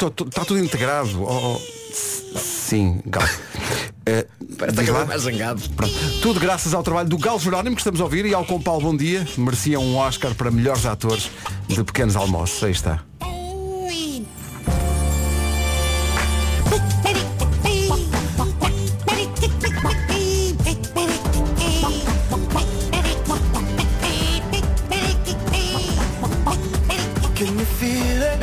tudo 0.45 0.59
integrado. 0.59 1.23
Oh, 1.23 1.55
oh, 1.55 2.37
sim, 2.37 3.01
Galo. 3.05 3.29
Eh, 4.05 4.27
Parece 4.57 4.83
que 4.83 4.91
lá. 4.91 5.05
mais 5.05 5.21
zangado. 5.21 5.61
Pronto. 5.75 5.93
Tudo 6.21 6.39
graças 6.39 6.73
ao 6.73 6.83
trabalho 6.83 7.07
do 7.07 7.17
Galo 7.17 7.39
Jerónimo 7.39 7.75
que 7.75 7.81
estamos 7.81 8.01
a 8.01 8.03
ouvir 8.03 8.25
e 8.25 8.33
ao 8.33 8.45
Compal 8.45 8.79
Bom 8.81 8.95
Dia. 8.95 9.25
Mereciam 9.37 9.81
um 9.83 9.95
Oscar 9.97 10.33
para 10.35 10.51
melhores 10.51 10.85
atores 10.85 11.29
de 11.67 11.83
pequenos 11.83 12.15
almoços. 12.15 12.61
Aí 12.63 12.71
está. 12.71 13.01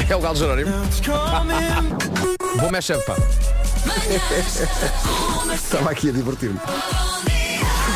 É 0.09 0.17
o 0.17 0.21
Galo 0.21 0.37
Jerónimo. 0.37 0.71
Bom 2.61 2.71
mashup, 2.71 3.05
pá. 3.07 3.17
Estava 5.55 5.91
aqui 5.91 6.09
a 6.09 6.13
divertir-me. 6.13 6.59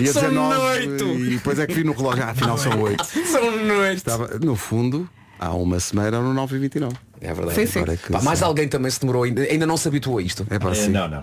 Ia 0.06 0.12
São 0.12 0.22
dizer 0.22 0.34
9 0.34 0.56
oito. 0.56 1.04
e 1.04 1.36
depois 1.36 1.58
é 1.58 1.66
que 1.66 1.74
vi 1.74 1.84
no 1.84 1.92
relógio, 1.92 2.24
ah, 2.24 2.30
afinal 2.30 2.56
são 2.56 2.80
8. 2.80 3.04
São 3.04 3.50
noites. 3.64 3.96
Estava, 3.98 4.38
no 4.38 4.56
fundo, 4.56 5.08
há 5.38 5.50
uma 5.54 5.78
semana 5.80 6.18
no 6.20 6.32
9h29. 6.46 6.92
É 7.24 7.34
verdade. 7.34 7.54
Sim, 7.58 7.66
sim. 7.66 7.78
Agora 7.80 7.94
é 7.94 7.96
que 7.96 8.12
Pá, 8.12 8.20
mais 8.22 8.42
alguém 8.42 8.68
também 8.68 8.90
se 8.90 9.00
demorou, 9.00 9.22
ainda, 9.24 9.42
ainda 9.42 9.66
não 9.66 9.76
se 9.76 9.88
habituou 9.88 10.18
a 10.18 10.22
isto. 10.22 10.46
É, 10.50 10.58
pá, 10.58 10.72
É, 10.74 10.88
não, 10.88 11.08
não. 11.08 11.22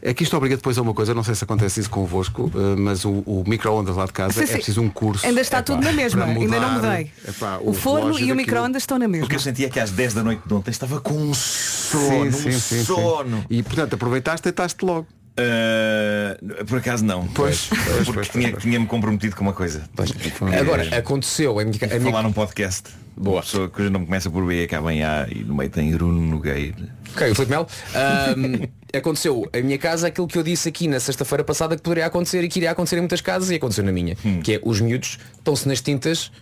É 0.00 0.14
que 0.14 0.22
isto 0.24 0.36
obriga 0.36 0.56
depois 0.56 0.76
a 0.78 0.82
uma 0.82 0.94
coisa, 0.94 1.14
não 1.14 1.22
sei 1.22 1.34
se 1.34 1.44
acontece 1.44 1.80
isso 1.80 1.90
convosco, 1.90 2.50
eh, 2.54 2.76
mas 2.76 3.04
o, 3.04 3.10
o 3.26 3.44
micro-ondas 3.46 3.94
lá 3.96 4.06
de 4.06 4.12
casa 4.12 4.32
Sim, 4.44 4.52
é 4.52 4.56
preciso 4.56 4.80
um 4.80 4.88
curso. 4.88 5.24
Ainda 5.26 5.40
está 5.40 5.62
tudo 5.62 5.82
na 5.82 5.92
mesma, 5.92 6.22
para 6.24 6.32
ainda 6.32 6.60
não 6.60 6.72
mudar, 6.74 6.90
mudei. 6.90 7.10
epá, 7.28 7.58
o 7.58 7.70
o 7.70 7.72
forno 7.74 8.18
e 8.18 8.32
o 8.32 8.36
micro-ondas 8.36 8.82
estão 8.82 8.98
na 8.98 9.06
O 9.06 9.08
mesma. 9.08 9.28
que 9.28 9.36
eu 9.36 9.40
sentia 9.40 9.66
é 9.66 9.70
que 9.70 9.78
às 9.80 9.90
10 9.90 10.14
da 10.14 10.22
noite 10.22 10.42
de 10.46 10.54
ontem 10.54 10.70
estava 10.70 11.00
com 11.00 11.14
um 11.14 11.34
sono, 11.34 12.32
Sim, 12.32 12.32
sim, 12.32 12.48
um 12.48 12.52
sim, 12.52 12.78
sim. 12.78 12.84
sono. 12.84 13.44
E 13.50 13.62
portanto 13.62 13.94
aproveitaste 13.94 14.48
e 14.48 14.50
deitaste 14.50 14.84
logo. 14.84 15.06
Uh, 15.32 16.64
por 16.66 16.78
acaso 16.78 17.04
não. 17.04 17.26
Pois, 17.28 17.68
pois, 17.68 17.96
porque 18.04 18.12
pois, 18.12 18.28
tinha, 18.28 18.50
pois. 18.50 18.62
tinha-me 18.62 18.86
comprometido 18.86 19.34
com 19.34 19.42
uma 19.42 19.52
coisa. 19.54 19.82
Agora, 20.60 20.96
aconteceu 20.96 21.58
a 21.58 21.64
minha, 21.64 21.78
a 21.84 21.98
minha 21.98 22.00
falar 22.12 22.22
num 22.22 22.32
podcast. 22.32 22.90
Boa. 23.16 23.36
Uma 23.36 23.42
pessoa 23.42 23.68
cujo 23.68 23.90
nome 23.90 24.06
começa 24.06 24.30
por 24.30 24.44
B 24.46 24.62
e 24.62 24.64
acaba 24.64 24.92
em 24.92 25.02
A 25.04 25.26
e 25.30 25.44
no 25.44 25.54
meio 25.54 25.70
tem 25.70 25.90
Bruno 25.92 26.20
Nogueira. 26.20 26.74
Ok, 27.14 27.30
o 27.30 27.34
Filipe 27.34 27.50
Melo. 27.52 27.66
Ahm, 27.94 28.68
aconteceu 28.96 29.48
em 29.52 29.62
minha 29.62 29.78
casa 29.78 30.08
aquilo 30.08 30.26
que 30.26 30.38
eu 30.38 30.42
disse 30.42 30.68
aqui 30.68 30.88
na 30.88 30.98
sexta-feira 30.98 31.44
passada 31.44 31.76
que 31.76 31.82
poderia 31.82 32.06
acontecer 32.06 32.42
e 32.42 32.48
que 32.48 32.58
iria 32.58 32.70
acontecer 32.70 32.96
em 32.96 33.00
muitas 33.00 33.20
casas 33.20 33.50
e 33.50 33.56
aconteceu 33.56 33.84
na 33.84 33.92
minha. 33.92 34.16
Hum. 34.24 34.40
Que 34.42 34.54
é 34.54 34.60
os 34.64 34.80
miúdos 34.80 35.18
estão-se 35.38 35.68
nas 35.68 35.80
tintas 35.80 36.32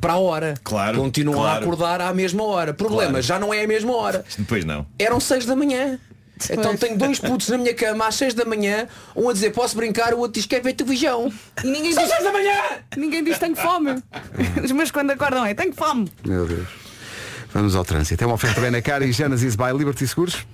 para 0.00 0.12
a 0.14 0.18
hora. 0.18 0.54
Claro, 0.62 0.98
Continuam 0.98 1.40
claro. 1.40 1.58
a 1.58 1.60
acordar 1.60 2.00
à 2.00 2.12
mesma 2.14 2.44
hora. 2.44 2.72
Problema, 2.74 3.10
Claro. 3.12 3.22
já 3.22 3.38
não 3.38 3.52
é 3.52 3.64
a 3.64 3.66
mesma 3.66 3.96
hora. 3.96 4.24
Depois 4.38 4.64
não. 4.64 4.86
Eram 4.98 5.18
seis 5.18 5.44
da 5.46 5.56
manhã. 5.56 5.98
Então 6.50 6.76
tenho 6.76 6.96
dois 6.96 7.18
putos 7.18 7.48
na 7.48 7.58
minha 7.58 7.74
cama 7.74 8.06
às 8.06 8.14
seis 8.14 8.34
da 8.34 8.44
manhã, 8.44 8.86
um 9.14 9.28
a 9.28 9.32
dizer 9.32 9.50
posso 9.50 9.76
brincar, 9.76 10.14
o 10.14 10.18
outro 10.18 10.34
diz 10.34 10.46
quer 10.46 10.60
ver 10.60 10.74
televisão. 10.74 11.32
E 11.62 11.66
ninguém 11.66 11.92
São 11.92 12.02
diz, 12.02 12.12
seis 12.12 12.24
da 12.24 12.32
manhã! 12.32 12.60
ninguém 12.96 13.24
diz 13.24 13.38
tenho 13.38 13.56
fome. 13.56 14.02
Os 14.62 14.72
meus 14.72 14.90
quando 14.90 15.10
acordam 15.10 15.44
é 15.46 15.54
tenho 15.54 15.72
fome. 15.72 16.10
Meu 16.24 16.46
Deus. 16.46 16.68
Vamos 17.52 17.76
ao 17.76 17.84
trânsito. 17.84 18.22
É 18.22 18.26
uma 18.26 18.34
oferta 18.34 18.60
bem 18.60 18.70
na 18.70 18.82
cara 18.82 19.04
e 19.04 19.12
Genesis 19.12 19.54
by 19.54 19.72
Liberty 19.76 20.06
Seguros. 20.08 20.44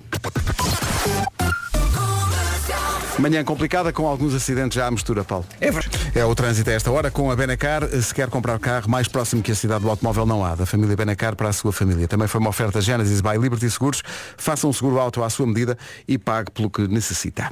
Manhã 3.17 3.43
complicada 3.43 3.91
com 3.91 4.07
alguns 4.07 4.33
acidentes 4.33 4.75
já 4.75 4.87
à 4.87 4.91
mistura, 4.91 5.23
Paulo. 5.23 5.45
É 5.59 5.71
o 6.19 6.35
trânsito 6.35 6.69
a 6.69 6.73
esta 6.73 6.91
hora 6.91 7.09
com 7.09 7.31
a 7.31 7.35
Benacar. 7.35 7.87
Se 7.87 8.13
quer 8.13 8.29
comprar 8.29 8.59
carro 8.59 8.89
mais 8.89 9.07
próximo 9.07 9.41
que 9.41 9.51
a 9.51 9.55
cidade 9.55 9.83
do 9.83 9.89
automóvel 9.89 10.25
não 10.25 10.43
há. 10.43 10.55
Da 10.55 10.65
família 10.65 10.95
Benacar 10.95 11.35
para 11.35 11.49
a 11.49 11.53
sua 11.53 11.71
família. 11.71 12.07
Também 12.07 12.27
foi 12.27 12.41
uma 12.41 12.49
oferta 12.49 12.81
Genesis 12.81 13.21
by 13.21 13.37
Liberty 13.37 13.69
Seguros. 13.69 14.03
Faça 14.37 14.67
um 14.67 14.73
seguro 14.73 14.99
auto 14.99 15.23
à 15.23 15.29
sua 15.29 15.47
medida 15.47 15.77
e 16.07 16.17
pague 16.17 16.51
pelo 16.51 16.69
que 16.69 16.87
necessita. 16.87 17.49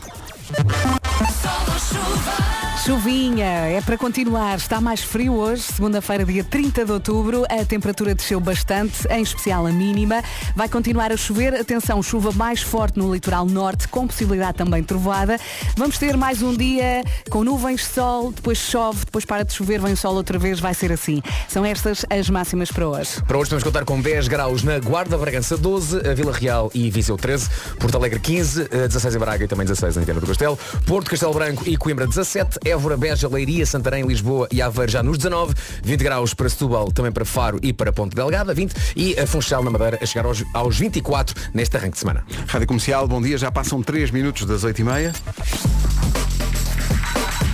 Chuvinha, 2.86 3.46
é 3.46 3.82
para 3.82 3.98
continuar. 3.98 4.58
Está 4.58 4.80
mais 4.80 5.02
frio 5.02 5.34
hoje, 5.34 5.64
segunda-feira, 5.64 6.24
dia 6.24 6.46
30 6.46 6.86
de 6.86 6.92
outubro. 6.94 7.44
A 7.50 7.66
temperatura 7.66 8.16
desceu 8.16 8.40
bastante, 8.40 9.06
em 9.10 9.22
especial 9.22 9.68
a 9.68 9.72
mínima. 9.72 10.24
Vai 10.56 10.70
continuar 10.70 11.12
a 11.12 11.18
chover. 11.18 11.54
Atenção, 11.54 12.02
chuva 12.02 12.32
mais 12.32 12.62
forte 12.62 12.98
no 12.98 13.14
litoral 13.14 13.46
norte, 13.46 13.88
com 13.90 14.08
possibilidade 14.08 14.58
também 14.58 14.82
trovoada. 14.82 15.38
Vamos 15.76 15.98
ter 15.98 16.16
mais 16.16 16.42
um 16.42 16.56
dia 16.56 17.04
com 17.30 17.44
nuvens, 17.44 17.86
sol, 17.86 18.32
depois 18.32 18.58
chove, 18.58 19.06
depois 19.06 19.26
para 19.26 19.44
de 19.44 19.54
chover, 19.54 19.82
vem 19.82 19.96
sol 19.96 20.16
outra 20.16 20.40
vez, 20.40 20.60
vai 20.60 20.74
ser 20.74 20.92
assim. 20.92 21.22
São 21.50 21.66
estas 21.66 22.06
as 22.10 22.30
máximas 22.30 22.72
para 22.72 22.88
hoje. 22.88 23.22
Para 23.28 23.38
hoje 23.38 23.50
vamos 23.50 23.64
contar 23.64 23.84
com 23.84 24.00
10 24.00 24.30
graus 24.30 24.64
na 24.64 24.80
Guarda, 24.80 25.18
Bragança 25.18 25.58
12, 25.58 26.08
a 26.10 26.14
Vila 26.14 26.32
Real 26.32 26.72
e 26.74 26.90
Viseu 26.90 27.18
13, 27.18 27.50
Porto 27.78 27.96
Alegre 27.96 28.20
15, 28.20 28.68
eh, 28.72 28.88
16 28.88 29.16
em 29.16 29.20
Braga 29.20 29.44
e 29.44 29.48
também 29.48 29.66
16 29.66 29.98
em 29.98 30.02
Viana 30.02 30.22
do 30.22 30.28
Castelo, 30.28 30.58
Porto, 30.86 31.12
Castelo 31.12 31.34
Branco 31.34 31.64
e 31.68 31.76
Coimbra 31.76 32.08
17, 32.08 32.58
Évora, 32.70 32.96
Beja, 32.96 33.28
Leiria, 33.28 33.66
Santarém, 33.66 34.06
Lisboa 34.06 34.48
e 34.52 34.62
Aveiro 34.62 34.92
já 34.92 35.02
nos 35.02 35.18
19, 35.18 35.56
20 35.82 36.04
graus 36.04 36.36
para 36.36 36.48
Setúbal, 36.48 36.92
também 36.92 37.12
para 37.12 37.26
Faro 37.26 37.60
e 37.64 37.74
para 37.74 37.92
Ponte 37.92 38.16
Delgada, 38.16 38.54
20 38.54 38.76
e 38.96 39.20
a 39.20 39.26
Funchal 39.26 39.64
na 39.64 39.72
Madeira 39.72 39.98
a 40.00 40.06
chegar 40.06 40.26
aos, 40.28 40.44
aos 40.54 40.78
24 40.78 41.36
neste 41.52 41.76
arranque 41.76 41.94
de 41.94 42.00
semana. 42.00 42.24
Rádio 42.48 42.68
Comercial, 42.68 43.08
bom 43.08 43.20
dia. 43.20 43.40
Já 43.40 43.52
passam 43.52 43.82
3 43.82 44.12
minutos 44.12 44.46
das 44.46 44.64
8h30. 44.64 45.16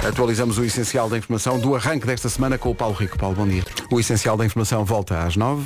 Atualizamos 0.05 0.57
o 0.57 0.65
essencial 0.65 1.09
da 1.09 1.17
informação 1.17 1.57
do 1.59 1.75
arranque 1.75 2.05
desta 2.05 2.27
semana 2.27 2.57
com 2.57 2.69
o 2.69 2.75
Paulo 2.75 2.95
Rico. 2.95 3.17
Paulo, 3.17 3.37
bom 3.37 3.47
dia. 3.47 3.63
O 3.89 3.99
essencial 3.99 4.35
da 4.35 4.45
informação 4.45 4.83
volta 4.83 5.23
às 5.23 5.37
9. 5.37 5.65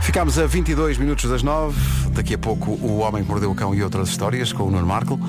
Ficámos 0.00 0.38
a 0.38 0.46
22 0.46 0.96
minutos 0.96 1.28
das 1.28 1.42
9. 1.42 1.78
Daqui 2.12 2.34
a 2.34 2.38
pouco 2.38 2.70
o 2.70 3.00
Homem 3.00 3.22
que 3.22 3.28
Mordeu 3.28 3.50
o 3.50 3.54
Cão 3.54 3.74
e 3.74 3.82
outras 3.82 4.08
histórias 4.08 4.50
com 4.50 4.62
o 4.62 4.70
Nuno 4.70 4.86
Marco. 4.86 5.20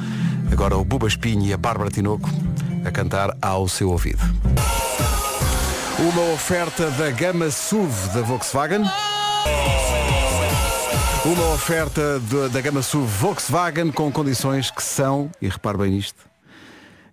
Agora 0.49 0.77
o 0.77 0.86
Buba 0.86 1.08
Espinho 1.08 1.45
e 1.45 1.51
a 1.51 1.58
Bárbara 1.58 1.91
Tinoco 1.91 2.29
a 2.85 2.91
cantar 2.91 3.35
ao 3.41 3.67
seu 3.67 3.89
ouvido. 3.89 4.21
Uma 5.99 6.33
oferta 6.33 6.89
da 6.91 7.11
gama 7.11 7.49
SUV 7.49 8.09
da 8.13 8.21
Volkswagen. 8.21 8.81
Uma 11.25 11.53
oferta 11.53 12.19
de- 12.19 12.49
da 12.49 12.59
gama 12.61 12.81
SUV 12.81 13.05
Volkswagen 13.07 13.91
com 13.91 14.11
condições 14.11 14.69
que 14.69 14.83
são, 14.83 15.31
e 15.41 15.47
repare 15.47 15.77
bem 15.77 15.91
nisto, 15.91 16.31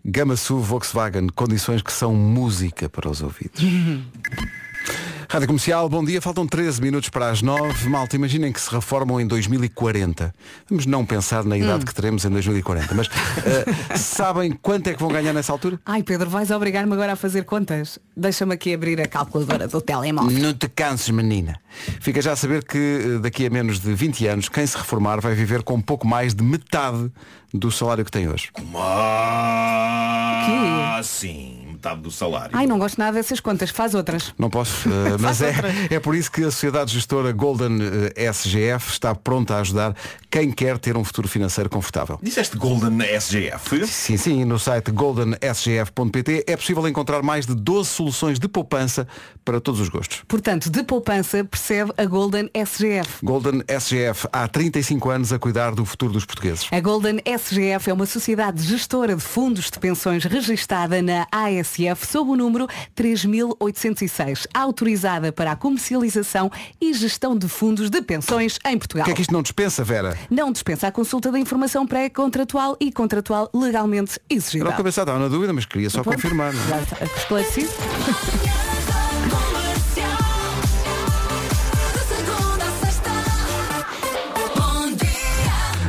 Gama 0.02 0.34
SUV 0.34 0.62
Volkswagen, 0.66 1.28
condições 1.28 1.82
que 1.82 1.92
são 1.92 2.14
música 2.14 2.88
para 2.88 3.08
os 3.08 3.20
ouvidos. 3.20 3.62
Rádio 5.30 5.46
Comercial, 5.46 5.88
bom 5.88 6.04
dia. 6.04 6.20
Faltam 6.20 6.44
13 6.44 6.82
minutos 6.82 7.08
para 7.08 7.30
as 7.30 7.40
9. 7.40 7.88
Malta, 7.88 8.16
imaginem 8.16 8.52
que 8.52 8.60
se 8.60 8.68
reformam 8.68 9.20
em 9.20 9.26
2040. 9.28 10.34
Vamos 10.68 10.86
não 10.86 11.06
pensar 11.06 11.44
na 11.44 11.56
idade 11.56 11.86
que 11.86 11.94
teremos 11.94 12.24
em 12.24 12.30
2040. 12.30 12.92
Mas 12.96 13.06
eh, 13.46 13.64
sabem 13.96 14.50
quanto 14.50 14.88
é 14.88 14.92
que 14.92 14.98
vão 14.98 15.08
ganhar 15.08 15.32
nessa 15.32 15.52
altura? 15.52 15.78
Ai 15.86 16.02
Pedro, 16.02 16.28
vais 16.28 16.50
obrigar-me 16.50 16.92
agora 16.92 17.12
a 17.12 17.16
fazer 17.16 17.44
contas? 17.44 17.96
Deixa-me 18.16 18.54
aqui 18.54 18.74
abrir 18.74 19.00
a 19.00 19.06
calculadora 19.06 19.68
do 19.68 19.80
telemóvel. 19.80 20.36
Não 20.36 20.52
te 20.52 20.68
canses, 20.68 21.10
menina. 21.10 21.60
Fica 22.00 22.20
já 22.20 22.32
a 22.32 22.36
saber 22.36 22.64
que 22.64 22.76
eh, 22.76 23.18
daqui 23.20 23.46
a 23.46 23.50
menos 23.50 23.78
de 23.78 23.94
20 23.94 24.26
anos, 24.26 24.48
quem 24.48 24.66
se 24.66 24.76
reformar 24.76 25.20
vai 25.20 25.36
viver 25.36 25.62
com 25.62 25.80
pouco 25.80 26.08
mais 26.08 26.34
de 26.34 26.42
metade 26.42 27.08
do 27.54 27.70
salário 27.70 28.04
que 28.04 28.10
tem 28.10 28.28
hoje. 28.28 28.50
Ah, 28.74 29.60
sim, 31.04 31.59
metade 31.80 32.02
do 32.02 32.10
salário. 32.10 32.50
Ai, 32.52 32.66
não 32.66 32.78
gosto 32.78 32.98
nada 32.98 33.12
dessas 33.12 33.40
contas, 33.40 33.70
faz 33.70 33.94
outras. 33.94 34.34
Não 34.38 34.50
posso, 34.50 34.86
eh, 34.92 35.16
mas 35.18 35.40
é, 35.40 35.54
é 35.90 35.98
por 35.98 36.14
isso 36.14 36.30
que 36.30 36.42
a 36.42 36.50
Sociedade 36.50 36.92
Gestora 36.92 37.32
Golden 37.32 37.78
eh, 38.14 38.30
SGF 38.30 38.92
está 38.92 39.14
pronta 39.14 39.54
a 39.54 39.60
ajudar 39.60 39.96
quem 40.30 40.52
quer 40.52 40.78
ter 40.78 40.96
um 40.96 41.02
futuro 41.02 41.26
financeiro 41.26 41.70
confortável. 41.70 42.18
Disseste 42.22 42.56
Golden 42.56 42.98
SGF? 43.00 43.86
Sim, 43.86 44.16
sim, 44.16 44.44
no 44.44 44.58
site 44.58 44.90
goldensgf.pt 44.90 46.44
é 46.46 46.56
possível 46.56 46.86
encontrar 46.86 47.22
mais 47.22 47.46
de 47.46 47.54
12 47.54 47.88
soluções 47.88 48.38
de 48.38 48.46
poupança 48.46 49.08
para 49.44 49.60
todos 49.60 49.80
os 49.80 49.88
gostos. 49.88 50.22
Portanto, 50.28 50.70
de 50.70 50.82
poupança 50.82 51.42
percebe 51.44 51.92
a 51.96 52.04
Golden 52.04 52.50
SGF. 52.54 53.24
Golden 53.24 53.62
SGF 53.66 54.28
há 54.32 54.46
35 54.46 55.10
anos 55.10 55.32
a 55.32 55.38
cuidar 55.38 55.74
do 55.74 55.84
futuro 55.84 56.12
dos 56.12 56.24
portugueses. 56.24 56.68
A 56.70 56.80
Golden 56.80 57.20
SGF 57.24 57.90
é 57.90 57.92
uma 57.92 58.06
sociedade 58.06 58.62
gestora 58.62 59.16
de 59.16 59.22
fundos 59.22 59.70
de 59.70 59.78
pensões 59.78 60.24
registada 60.24 61.00
na 61.00 61.26
ASF 61.70 62.06
sob 62.06 62.30
o 62.30 62.36
número 62.36 62.66
3806, 62.94 64.46
autorizada 64.52 65.32
para 65.32 65.52
a 65.52 65.56
comercialização 65.56 66.50
e 66.80 66.92
gestão 66.92 67.36
de 67.36 67.48
fundos 67.48 67.88
de 67.90 68.02
pensões 68.02 68.58
em 68.66 68.76
O 68.76 68.78
Portugal. 68.78 69.04
que 69.04 69.12
é 69.12 69.14
que 69.14 69.22
isto 69.22 69.32
não 69.32 69.42
dispensa, 69.42 69.84
Vera? 69.84 70.18
Não 70.28 70.50
dispensa 70.50 70.88
a 70.88 70.92
consulta 70.92 71.30
da 71.30 71.38
informação 71.38 71.86
pré-contratual 71.86 72.76
e 72.80 72.90
contratual 72.92 73.48
legalmente 73.54 74.18
exigida. 74.28 74.64
Era 74.64 74.80
o 74.80 74.84
pensava, 74.84 75.10
estava 75.10 75.18
na 75.18 75.28
dúvida, 75.28 75.52
mas 75.52 75.64
queria 75.64 75.90
só 75.90 76.02
Pronto, 76.02 76.16
confirmar. 76.16 76.52
é? 76.54 76.68
Já 76.68 76.80
está 76.82 77.04
esclarecido? 77.04 77.70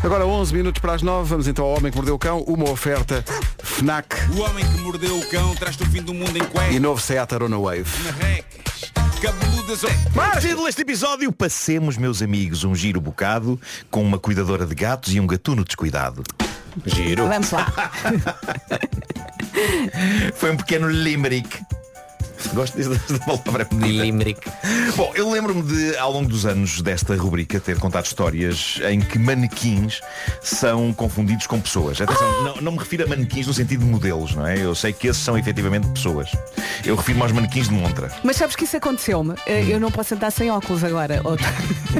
Agora 0.03 0.25
11 0.25 0.53
minutos 0.55 0.81
para 0.81 0.93
as 0.93 1.03
9, 1.03 1.29
vamos 1.29 1.47
então 1.47 1.63
ao 1.63 1.77
Homem 1.77 1.91
que 1.91 1.95
Mordeu 1.97 2.15
o 2.15 2.19
Cão, 2.19 2.39
uma 2.47 2.67
oferta 2.71 3.23
FNAC 3.77 4.15
O 4.35 4.41
homem 4.41 4.65
que 4.65 4.77
mordeu 4.81 5.17
o 5.17 5.25
cão 5.27 5.55
traz-te 5.55 5.83
o 5.83 5.85
fim 5.87 6.01
do 6.01 6.13
mundo 6.13 6.37
em 6.37 6.41
e 6.41 6.45
cuecas, 6.45 6.79
novo 6.79 7.01
Seat 7.01 7.33
Arona 7.33 7.57
Wave. 7.57 7.85
marrecas, 8.03 8.91
cabeludas... 9.21 9.81
Mas 10.13 10.43
título 10.43 10.65
deste 10.65 10.81
episódio, 10.81 11.31
passemos, 11.31 11.97
meus 11.97 12.21
amigos, 12.21 12.63
um 12.63 12.75
giro 12.75 12.99
bocado 12.99 13.59
com 13.89 14.03
uma 14.03 14.19
cuidadora 14.19 14.65
de 14.65 14.75
gatos 14.75 15.13
e 15.13 15.19
um 15.19 15.25
gatuno 15.25 15.63
descuidado. 15.63 16.21
Giro. 16.85 17.27
Vamos 17.27 17.51
lá. 17.51 17.91
Foi 20.35 20.51
um 20.51 20.57
pequeno 20.57 20.89
limerick. 20.89 21.59
Gosto 22.53 22.77
desta 22.77 23.19
palavra 23.25 23.67
Limerick. 23.71 24.41
Bom, 24.95 25.11
eu 25.15 25.29
lembro-me 25.31 25.61
de, 25.63 25.97
ao 25.97 26.11
longo 26.11 26.27
dos 26.29 26.45
anos 26.45 26.81
desta 26.81 27.15
rubrica, 27.15 27.59
ter 27.59 27.79
contado 27.79 28.05
histórias 28.05 28.79
em 28.89 28.99
que 28.99 29.17
manequins 29.17 30.01
são 30.41 30.91
confundidos 30.93 31.47
com 31.47 31.59
pessoas. 31.61 32.01
Atenção, 32.01 32.43
não, 32.43 32.55
não 32.57 32.71
me 32.73 32.77
refiro 32.79 33.05
a 33.05 33.07
manequins 33.07 33.47
no 33.47 33.53
sentido 33.53 33.85
de 33.85 33.91
modelos, 33.91 34.35
não 34.35 34.45
é? 34.45 34.57
Eu 34.59 34.75
sei 34.75 34.91
que 34.93 35.07
esses 35.07 35.21
são 35.21 35.37
efetivamente 35.37 35.87
pessoas. 35.89 36.29
Eu 36.85 36.95
refiro-me 36.95 37.23
aos 37.23 37.31
manequins 37.31 37.67
de 37.69 37.73
montra. 37.73 38.11
Mas 38.23 38.35
sabes 38.37 38.55
que 38.55 38.65
isso 38.65 38.75
aconteceu-me? 38.77 39.35
Eh, 39.45 39.65
Eu 39.69 39.79
não 39.79 39.91
posso 39.91 40.13
andar 40.13 40.31
sem 40.31 40.49
óculos 40.51 40.83
agora. 40.83 41.21
Outro. 41.23 41.45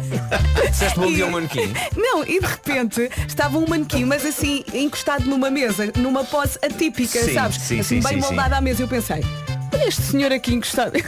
Disseste 0.69 0.99
bom 0.99 1.12
dia 1.12 1.25
ao 1.25 1.32
manequim. 1.32 1.73
Não, 1.95 2.23
e 2.23 2.39
de 2.39 2.45
repente 2.45 3.10
estava 3.27 3.58
um 3.58 3.67
manequim, 3.67 4.06
mas 4.06 4.25
assim, 4.25 4.63
encostado 4.73 5.25
numa 5.25 5.49
mesa, 5.49 5.91
numa 5.97 6.23
pose 6.23 6.58
atípica, 6.63 7.19
Sim, 7.23 7.34
sabes? 7.34 7.58
sim, 7.62 7.80
assim, 7.80 8.01
sim, 8.01 8.08
bem 8.08 8.21
sim, 8.21 8.27
moldado 8.27 8.56
à 8.56 8.62
mesa. 8.62 8.82
Eu 8.84 8.88
pensei, 8.88 9.21
este 9.88 10.01
senhor 10.01 10.31
aqui 10.31 10.53
encostado. 10.53 10.93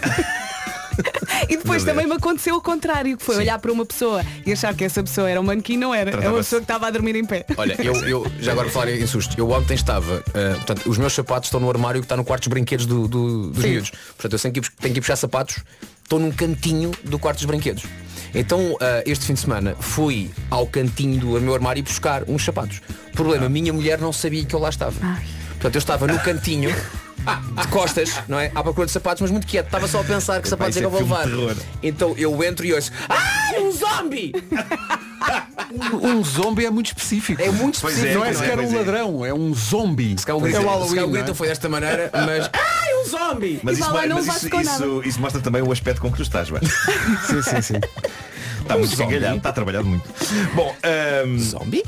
E 1.49 1.58
depois 1.58 1.84
também 1.84 2.06
me 2.06 2.13
aconteceu 2.13 2.56
o 2.56 2.62
contrário, 2.62 3.17
que 3.17 3.23
foi 3.23 3.34
Sim. 3.36 3.41
olhar 3.41 3.58
para 3.58 3.71
uma 3.71 3.84
pessoa 3.84 4.23
e 4.45 4.54
achar 4.54 4.76
que 4.76 4.84
essa 4.84 5.02
pessoa 5.02 5.28
era 5.28 5.41
um 5.41 5.43
manequim, 5.43 5.76
não 5.76 5.93
era. 5.93 6.12
É 6.12 6.28
uma 6.30 6.38
pessoa 6.38 6.60
que 6.62 6.65
estava 6.65 6.86
a 6.88 6.91
dormir 6.91 7.15
em 7.15 7.26
pé. 7.26 7.45
Olha, 7.58 7.76
eu, 7.84 7.95
eu 8.08 8.32
já 8.39 8.52
agora 8.52 8.69
falar 8.69 8.89
em 8.91 9.08
susto. 9.08 9.34
Eu 9.38 9.49
ontem 9.49 9.73
estava, 9.73 10.23
eh, 10.36 10.54
portanto, 10.54 10.88
os 10.88 10.97
meus 10.99 11.12
sapatos 11.13 11.47
estão 11.47 11.60
no 11.60 11.67
armário 11.67 11.99
que 11.99 12.06
está 12.06 12.15
no 12.15 12.23
quarto 12.23 12.43
dos 12.43 12.49
brinquedos 12.49 12.86
do- 12.86 13.08
do- 13.08 13.49
dos 13.49 13.63
Sim. 13.63 13.69
miúdos. 13.71 13.89
Portanto, 13.89 14.34
eu 14.34 14.39
tenho 14.39 14.54
que, 14.54 14.60
ir, 14.60 14.69
tenho 14.80 14.93
que 14.93 14.99
ir 14.99 15.02
puxar 15.02 15.15
sapatos, 15.15 15.58
estou 16.04 16.19
num 16.19 16.32
cantinho 16.32 16.91
do 17.04 17.17
quarto 17.17 17.38
dos 17.39 17.45
brinquedos. 17.45 17.84
Então, 18.36 18.78
eh, 18.80 19.04
este 19.08 19.26
fim 19.26 19.34
de 19.34 19.39
semana 19.39 19.76
fui 19.80 20.30
ao 20.52 20.67
cantinho 20.67 21.19
do 21.19 21.41
meu 21.41 21.56
armário 21.56 21.80
e 21.80 21.84
buscar 21.84 22.23
uns 22.30 22.45
sapatos. 22.45 22.82
Problema, 23.13 23.47
a 23.47 23.49
minha 23.49 23.73
mulher 23.73 23.99
não 23.99 24.13
sabia 24.13 24.45
que 24.45 24.54
eu 24.54 24.60
lá 24.60 24.69
estava. 24.69 24.93
Portanto, 25.54 25.76
eu 25.76 25.80
estava 25.80 26.06
no 26.06 26.19
cantinho, 26.19 26.69
de 27.62 27.67
costas, 27.69 28.13
não 28.27 28.39
é? 28.39 28.51
À 28.53 28.62
procura 28.63 28.86
de 28.86 28.91
sapatos, 28.91 29.21
mas 29.21 29.31
muito 29.31 29.47
quieto. 29.47 29.65
Estava 29.67 29.88
só 29.88 30.01
a 30.01 30.03
pensar 30.03 30.41
que 30.41 30.47
sapatos 30.49 30.77
é 30.77 30.79
que 30.79 30.86
eu 30.86 30.89
vou 30.91 30.99
é 30.99 31.03
levar. 31.03 31.27
Então 31.81 32.13
eu 32.17 32.43
entro 32.43 32.65
e 32.65 32.73
ouço, 32.73 32.91
ai, 33.09 33.59
um 33.62 33.71
zombie! 33.71 34.33
Um 36.01 36.23
zombie 36.23 36.65
é 36.65 36.69
muito 36.69 36.88
específico. 36.88 37.41
É 37.41 37.49
muito 37.49 37.79
Pois 37.81 37.95
específico. 37.95 38.07
é, 38.07 38.13
não 38.13 38.25
é 38.25 38.33
sequer 38.33 38.57
pois 38.57 38.69
um 38.69 38.75
é. 38.75 38.77
ladrão, 38.77 39.25
é 39.25 39.33
um 39.33 39.53
zombie. 39.53 40.15
Se 40.17 40.25
calhar 40.25 40.41
o 40.41 40.47
é 40.47 40.51
grito, 40.51 40.65
Halloween. 40.65 40.99
o 41.03 41.07
grito 41.09 41.31
é? 41.31 41.33
foi 41.33 41.47
desta 41.47 41.67
maneira, 41.69 42.12
mas 42.13 42.49
ai, 42.53 42.93
um 43.01 43.05
zombie! 43.05 43.59
Mas, 43.63 43.77
E 43.77 43.81
isso, 43.81 43.89
vá 43.89 44.01
lá, 44.01 44.07
não 44.07 44.15
mas 44.17 44.27
isso, 44.27 44.55
isso, 44.55 45.01
isso 45.03 45.21
mostra 45.21 45.41
também 45.41 45.62
o 45.62 45.71
aspecto 45.71 46.01
com 46.01 46.12
que 46.12 46.17
tu 46.17 46.23
estás. 46.23 46.49
Sim, 46.49 47.41
sim, 47.41 47.62
sim. 47.62 47.73
Está 48.63 48.78
muito 48.78 48.93
esgalhado, 48.93 49.38
está 49.38 49.52
trabalhado 49.52 49.86
muito. 49.86 50.10
Bom, 50.56 50.73
ahm, 50.84 51.38
Zombie? 51.38 51.84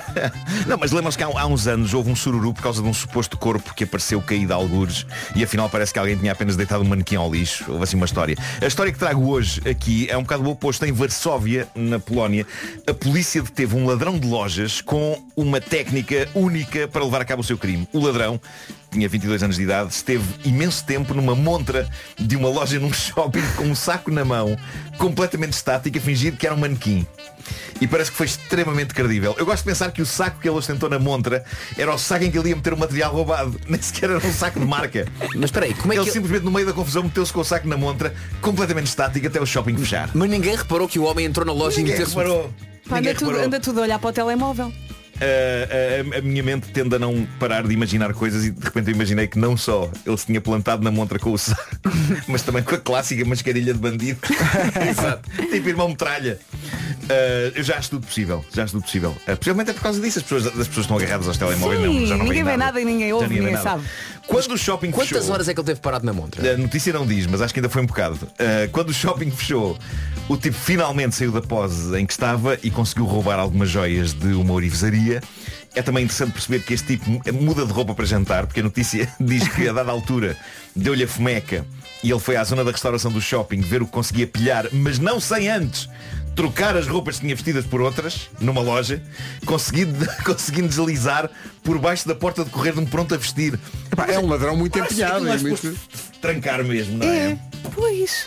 não, 0.66 0.76
mas 0.78 0.90
lembram-se 0.90 1.16
que 1.16 1.24
há, 1.24 1.26
há 1.26 1.46
uns 1.46 1.66
anos 1.66 1.94
houve 1.94 2.10
um 2.10 2.16
sururu 2.16 2.52
por 2.52 2.62
causa 2.62 2.82
de 2.82 2.88
um 2.88 2.94
suposto 2.94 3.36
corpo 3.38 3.74
que 3.74 3.84
apareceu 3.84 4.20
caído 4.20 4.52
a 4.52 4.56
algures 4.56 5.06
e 5.36 5.42
afinal 5.42 5.68
parece 5.68 5.92
que 5.92 5.98
alguém 5.98 6.16
tinha 6.16 6.32
apenas 6.32 6.56
deitado 6.56 6.82
um 6.82 6.88
manequim 6.88 7.16
ao 7.16 7.32
lixo. 7.32 7.64
Houve 7.68 7.84
assim 7.84 7.96
uma 7.96 8.06
história. 8.06 8.36
A 8.60 8.66
história 8.66 8.92
que 8.92 8.98
trago 8.98 9.28
hoje 9.28 9.60
aqui 9.68 10.08
é 10.10 10.16
um 10.16 10.22
bocado 10.22 10.42
o 10.44 10.50
oposto. 10.50 10.84
Em 10.84 10.92
Varsóvia, 10.92 11.68
na 11.74 12.00
Polónia, 12.00 12.46
a 12.86 12.94
polícia 12.94 13.42
deteve 13.42 13.76
um 13.76 13.86
ladrão 13.86 14.18
de 14.18 14.26
lojas 14.26 14.80
com 14.80 15.22
uma 15.36 15.60
técnica 15.60 16.28
única 16.34 16.88
para 16.88 17.04
levar 17.04 17.20
a 17.20 17.24
cabo 17.24 17.42
o 17.42 17.44
seu 17.44 17.56
crime. 17.56 17.86
O 17.92 18.00
ladrão 18.00 18.40
tinha 18.90 19.08
22 19.08 19.42
anos 19.42 19.56
de 19.56 19.62
idade, 19.62 19.90
esteve 19.92 20.24
imenso 20.44 20.84
tempo 20.84 21.14
numa 21.14 21.34
montra 21.34 21.88
de 22.18 22.36
uma 22.36 22.48
loja 22.48 22.78
num 22.78 22.92
shopping 22.94 23.42
com 23.56 23.64
um 23.64 23.74
saco 23.74 24.10
na 24.10 24.24
mão, 24.24 24.56
completamente 24.98 25.52
estático, 25.52 25.96
a 25.96 26.00
fingir 26.00 26.36
que 26.36 26.46
era 26.46 26.54
um 26.54 26.58
manequim. 26.58 27.06
E 27.80 27.86
parece 27.86 28.10
que 28.10 28.16
foi 28.16 28.26
extremamente 28.26 28.92
credível. 28.92 29.34
Eu 29.38 29.46
gosto 29.46 29.60
de 29.64 29.70
pensar 29.70 29.90
que 29.90 30.02
o 30.02 30.06
saco 30.06 30.38
que 30.40 30.48
ele 30.48 30.56
ostentou 30.58 30.88
na 30.90 30.98
montra 30.98 31.42
era 31.78 31.92
o 31.94 31.96
saco 31.98 32.24
em 32.24 32.30
que 32.30 32.38
ele 32.38 32.50
ia 32.50 32.56
meter 32.56 32.74
o 32.74 32.76
material 32.76 33.12
roubado. 33.12 33.58
Nem 33.66 33.80
sequer 33.80 34.10
era 34.10 34.18
um 34.26 34.32
saco 34.32 34.60
de 34.60 34.66
marca. 34.66 35.06
Mas 35.34 35.44
espera 35.44 35.64
aí, 35.66 35.72
como 35.74 35.92
é 35.92 35.96
ele 35.96 36.02
que 36.04 36.10
ele- 36.10 36.14
simplesmente 36.14 36.44
no 36.44 36.50
meio 36.50 36.66
da 36.66 36.72
confusão 36.72 37.02
meteu-se 37.04 37.32
com 37.32 37.40
o 37.40 37.44
saco 37.44 37.66
na 37.66 37.76
montra, 37.78 38.12
completamente 38.42 38.86
estático 38.88 39.26
até 39.26 39.40
o 39.40 39.46
shopping 39.46 39.76
fechar. 39.78 40.10
Mas 40.14 40.28
ninguém 40.28 40.54
reparou 40.56 40.86
que 40.86 40.98
o 40.98 41.04
homem 41.04 41.24
entrou 41.24 41.46
na 41.46 41.52
loja 41.52 41.78
Ninguém 41.78 41.94
e 41.94 41.98
meteu-se. 41.98 42.14
reparou. 42.16 42.52
Pá, 42.88 42.98
anda, 42.98 43.14
tudo, 43.14 43.36
anda 43.38 43.60
tudo 43.60 43.78
a 43.80 43.82
olhar 43.84 43.98
para 43.98 44.10
o 44.10 44.12
telemóvel. 44.12 44.70
Uh, 45.20 46.14
a, 46.14 46.18
a 46.18 46.22
minha 46.22 46.42
mente 46.42 46.68
tende 46.68 46.96
a 46.96 46.98
não 46.98 47.26
parar 47.38 47.66
de 47.66 47.74
imaginar 47.74 48.14
coisas 48.14 48.44
e 48.46 48.50
de 48.50 48.64
repente 48.64 48.88
eu 48.88 48.94
imaginei 48.94 49.26
que 49.26 49.38
não 49.38 49.54
só 49.54 49.90
ele 50.06 50.16
se 50.16 50.26
tinha 50.26 50.40
plantado 50.40 50.82
na 50.82 50.90
montra 50.90 51.18
com 51.18 51.32
o 51.32 51.38
saco, 51.38 51.62
mas 52.26 52.40
também 52.42 52.62
com 52.62 52.74
a 52.74 52.78
clássica 52.78 53.24
mascarilha 53.24 53.74
de 53.74 53.78
bandido. 53.78 54.18
Exato. 54.88 55.28
tipo 55.50 55.68
irmão 55.68 55.88
metralha. 55.88 56.38
Uh, 57.04 57.52
eu 57.56 57.62
já 57.62 57.76
acho 57.76 57.90
tudo 57.90 58.06
possível. 58.06 58.44
Já 58.52 58.64
acho 58.64 58.72
tudo 58.72 58.82
possível. 58.84 59.10
Uh, 59.28 59.36
possivelmente 59.36 59.70
é 59.70 59.74
por 59.74 59.82
causa 59.82 60.00
disso. 60.00 60.20
As 60.20 60.22
pessoas, 60.22 60.46
as 60.46 60.68
pessoas 60.68 60.84
estão 60.86 60.96
agarradas 60.96 61.28
aos 61.28 61.36
telemóveis. 61.36 61.80
Sim, 61.80 62.00
não, 62.00 62.06
já 62.06 62.16
não 62.16 62.24
ninguém 62.24 62.44
vê 62.44 62.56
nada 62.56 62.80
e 62.80 62.84
ninguém 62.84 63.12
ouve, 63.12 63.28
ninguém 63.28 63.52
nada. 63.52 63.62
sabe. 63.62 63.84
Quando 64.30 64.52
o 64.52 64.56
shopping 64.56 64.92
Quantas 64.92 65.08
fechou, 65.08 65.32
horas 65.32 65.48
é 65.48 65.54
que 65.54 65.58
ele 65.58 65.66
teve 65.66 65.80
parado 65.80 66.06
na 66.06 66.12
montra? 66.12 66.54
a 66.54 66.56
notícia 66.56 66.92
não 66.92 67.04
diz, 67.04 67.26
mas 67.26 67.42
acho 67.42 67.52
que 67.52 67.58
ainda 67.58 67.68
foi 67.68 67.82
um 67.82 67.86
bocado. 67.86 68.14
Uh, 68.14 68.70
quando 68.70 68.90
o 68.90 68.94
shopping 68.94 69.28
fechou, 69.28 69.76
o 70.28 70.36
tipo 70.36 70.56
finalmente 70.56 71.16
saiu 71.16 71.32
da 71.32 71.42
pose 71.42 71.98
em 71.98 72.06
que 72.06 72.12
estava 72.12 72.56
e 72.62 72.70
conseguiu 72.70 73.06
roubar 73.06 73.40
algumas 73.40 73.68
joias 73.68 74.14
de 74.14 74.28
uma 74.28 74.54
orivesaria. 74.54 75.20
É 75.74 75.82
também 75.82 76.04
interessante 76.04 76.32
perceber 76.32 76.62
que 76.62 76.72
este 76.72 76.96
tipo 76.96 77.10
muda 77.34 77.66
de 77.66 77.72
roupa 77.72 77.92
para 77.92 78.04
jantar, 78.04 78.46
porque 78.46 78.60
a 78.60 78.62
notícia 78.62 79.08
diz 79.18 79.48
que 79.48 79.68
a 79.68 79.72
dada 79.72 79.90
altura 79.90 80.36
deu-lhe 80.76 81.02
a 81.02 81.08
fomeca 81.08 81.66
e 82.02 82.10
ele 82.10 82.20
foi 82.20 82.36
à 82.36 82.44
zona 82.44 82.64
da 82.64 82.70
restauração 82.70 83.10
do 83.10 83.20
shopping 83.20 83.60
ver 83.60 83.82
o 83.82 83.86
que 83.86 83.92
conseguia 83.92 84.28
pilhar, 84.28 84.68
mas 84.72 85.00
não 85.00 85.18
sem 85.18 85.48
antes 85.48 85.88
trocar 86.34 86.76
as 86.76 86.86
roupas 86.86 87.16
que 87.16 87.22
tinha 87.22 87.34
vestidas 87.34 87.64
por 87.66 87.80
outras 87.80 88.30
numa 88.40 88.60
loja, 88.60 89.02
conseguindo, 89.44 89.94
conseguindo 90.24 90.68
deslizar 90.68 91.30
por 91.62 91.78
baixo 91.78 92.06
da 92.08 92.14
porta 92.14 92.44
de 92.44 92.50
correr 92.50 92.72
de 92.72 92.80
um 92.80 92.86
pronto 92.86 93.14
a 93.14 93.18
vestir. 93.18 93.58
Epá, 93.92 94.06
é 94.06 94.18
um 94.18 94.26
ladrão 94.28 94.56
muito 94.56 94.78
empenhado. 94.78 95.26
é 95.26 95.28
mais 95.28 95.42
muito- 95.42 95.76
Trancar 96.20 96.62
mesmo, 96.64 96.98
não 96.98 97.06
é? 97.06 97.32
É, 97.32 97.38
pois. 97.74 98.26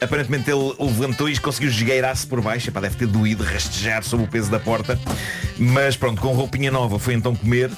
Aparentemente 0.00 0.50
ele 0.50 0.74
levantou 0.78 1.28
e 1.30 1.38
conseguiu 1.38 1.70
esgueirar-se 1.70 2.26
por 2.26 2.40
baixo. 2.40 2.68
Epá, 2.68 2.80
deve 2.80 2.96
ter 2.96 3.06
doído 3.06 3.42
rastejar 3.42 4.02
sob 4.02 4.24
o 4.24 4.26
peso 4.28 4.50
da 4.50 4.58
porta. 4.60 4.98
Mas 5.56 5.96
pronto, 5.96 6.20
com 6.20 6.32
roupinha 6.34 6.70
nova 6.70 6.98
foi 6.98 7.14
então 7.14 7.34
comer. 7.34 7.70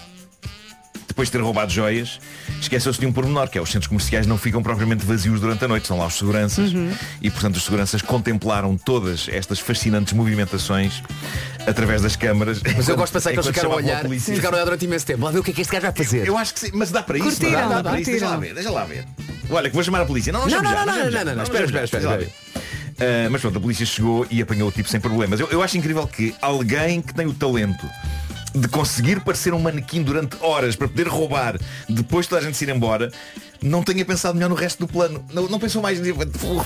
Depois 1.16 1.29
de 1.29 1.33
ter 1.33 1.40
roubado 1.40 1.72
joias, 1.72 2.20
esqueceu-se 2.61 3.00
de 3.00 3.07
um 3.07 3.11
pormenor, 3.12 3.48
que 3.48 3.57
é 3.57 3.62
os 3.62 3.70
centros 3.70 3.87
comerciais 3.87 4.26
não 4.26 4.37
ficam 4.37 4.62
propriamente 4.62 5.02
vazios 5.02 5.40
durante 5.40 5.64
a 5.64 5.68
noite, 5.68 5.87
são 5.87 5.96
lá 5.96 6.05
os 6.07 6.12
seguranças. 6.12 6.70
E 7.22 7.31
portanto 7.31 7.57
os 7.57 7.64
seguranças 7.64 8.02
contemplaram 8.02 8.76
todas 8.76 9.26
estas 9.33 9.59
fascinantes 9.59 10.12
movimentações 10.12 11.02
através 11.66 12.02
das 12.02 12.16
câmaras. 12.16 12.61
Mas 12.62 12.87
eu 12.87 12.96
gosto 12.98 13.12
de 13.12 13.12
pensar 13.14 13.31
que 13.31 13.37
eles 13.37 13.46
ficaram 13.46 13.72
a 13.72 13.76
olhar, 13.76 14.02
polícia. 14.02 14.35
ficaram 14.35 14.52
a 14.52 14.57
olhar 14.59 14.64
durante 14.66 14.85
imenso 14.85 15.07
tempo. 15.07 15.24
Lá 15.24 15.31
ver 15.31 15.38
o 15.38 15.42
que 15.42 15.52
é 15.52 15.55
que 15.55 15.62
este 15.62 15.72
gajo 15.72 15.87
vai 15.87 15.92
fazer. 16.05 16.29
Eu 16.29 16.37
acho 16.37 16.52
que 16.52 16.61
sim, 16.61 16.70
mas 16.74 16.90
dá 16.90 17.02
para 17.02 17.16
isso. 17.16 17.29
Curtiram, 17.29 17.62
não 17.62 17.68
dá, 17.70 17.81
dá 17.81 17.90
para 17.92 18.00
isso. 18.00 18.11
Deixa 18.11 18.29
lá 18.29 18.37
ver, 18.37 18.55
deixa 18.55 18.70
lá 18.70 18.85
ver. 18.85 19.05
Olha, 19.48 19.70
que 19.70 19.74
vou 19.74 19.83
chamar 19.85 20.02
a 20.02 20.05
polícia. 20.05 20.31
Não, 20.35 20.40
não, 20.40 20.48
Não, 20.48 20.62
não, 20.62 20.70
já, 20.70 20.76
não, 20.85 20.85
não, 20.85 21.11
já. 21.11 21.18
não, 21.18 21.24
não, 21.24 21.37
não, 21.37 21.42
espera, 21.44 21.64
espera, 21.64 21.85
espera, 21.85 22.18
ver. 22.18 22.29
Ah, 23.00 23.29
mas 23.31 23.40
pronto, 23.40 23.57
a 23.57 23.61
polícia 23.62 23.87
chegou 23.87 24.26
e 24.31 24.42
apanhou 24.42 24.68
o 24.68 24.72
tipo 24.72 24.87
sem 24.90 25.00
problemas. 25.00 25.40
Eu, 25.40 25.48
eu 25.50 25.62
acho 25.62 25.79
incrível 25.79 26.07
que 26.07 26.35
alguém 26.42 27.00
que 27.00 27.14
tem 27.14 27.26
o 27.26 27.33
talento 27.33 27.88
de 28.57 28.69
conseguir 28.69 29.21
parecer 29.21 29.53
um 29.53 29.59
manequim 29.59 30.03
durante 30.03 30.37
horas 30.40 30.75
para 30.75 30.88
poder 30.88 31.07
roubar 31.09 31.59
depois 31.88 32.27
de 32.27 32.31
toda 32.31 32.40
a 32.40 32.45
gente 32.45 32.57
se 32.57 32.64
ir 32.64 32.71
embora 32.71 33.11
não 33.62 33.83
tenha 33.83 34.05
pensado 34.05 34.35
melhor 34.35 34.49
no 34.49 34.55
resto 34.55 34.87
do 34.87 34.92
plano. 34.92 35.25
Não, 35.33 35.49
não 35.49 35.59
pensou 35.59 35.81
mais. 35.83 35.99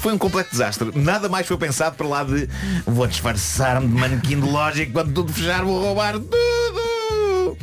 Foi 0.00 0.12
um 0.12 0.18
completo 0.18 0.50
desastre. 0.50 0.90
Nada 0.94 1.29
mais 1.29 1.46
foi 1.46 1.57
pensado 1.57 1.96
para 1.96 2.07
lá 2.07 2.24
de 2.24 2.48
vou 2.85 3.07
disfarçar-me 3.07 3.87
de 3.87 3.94
manequim 3.94 4.40
de 4.40 4.46
loja 4.46 4.83
e 4.83 4.87
quando 4.87 5.12
tudo 5.12 5.33
fechar 5.33 5.64
vou 5.64 5.81
roubar 5.81 6.14
tudo. 6.18 7.57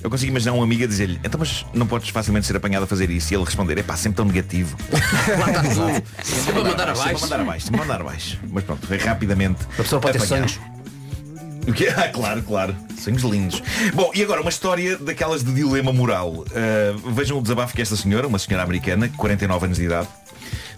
Eu 0.00 0.08
consigo 0.08 0.30
imaginar 0.30 0.52
um 0.52 0.62
amigo 0.62 0.84
a 0.84 0.86
dizer-lhe, 0.86 1.18
então 1.24 1.40
mas 1.40 1.66
não 1.74 1.84
podes 1.84 2.08
facilmente 2.10 2.46
ser 2.46 2.54
apanhado 2.56 2.84
a 2.84 2.86
fazer 2.86 3.10
isso 3.10 3.34
e 3.34 3.36
ele 3.36 3.44
responder, 3.44 3.76
é 3.78 3.82
pá, 3.82 3.96
sempre 3.96 4.16
tão 4.18 4.24
negativo. 4.26 4.76
Sempre 4.88 5.32
a 5.32 5.36
mandar 5.38 5.64
Sempre 6.22 6.52
a 6.82 6.92
abaixo. 6.92 7.20
mandar 7.20 7.40
abaixo, 7.40 7.64
sempre 7.66 7.80
a 7.80 7.84
mandar 7.84 8.00
abaixo. 8.00 8.38
Mas 8.48 8.62
pronto, 8.64 8.86
foi 8.86 8.96
rapidamente. 8.96 9.60
A 9.74 9.82
pessoa 9.82 10.00
pode 10.00 10.18
ter 10.18 10.24
apanhado. 10.24 10.50
sonhos. 10.50 10.77
O 11.68 11.72
quê? 11.74 11.88
Ah, 11.94 12.08
claro, 12.08 12.42
claro. 12.42 12.74
Sonhos 12.98 13.22
lindos. 13.22 13.62
Bom, 13.92 14.10
e 14.14 14.22
agora 14.22 14.40
uma 14.40 14.48
história 14.48 14.96
daquelas 14.96 15.44
de 15.44 15.52
dilema 15.52 15.92
moral. 15.92 16.32
Uh, 16.32 17.12
vejam 17.12 17.38
o 17.38 17.42
desabafo 17.42 17.74
que 17.74 17.82
esta 17.82 17.94
senhora, 17.94 18.26
uma 18.26 18.38
senhora 18.38 18.64
americana, 18.64 19.10
49 19.16 19.66
anos 19.66 19.76
de 19.76 19.84
idade, 19.84 20.08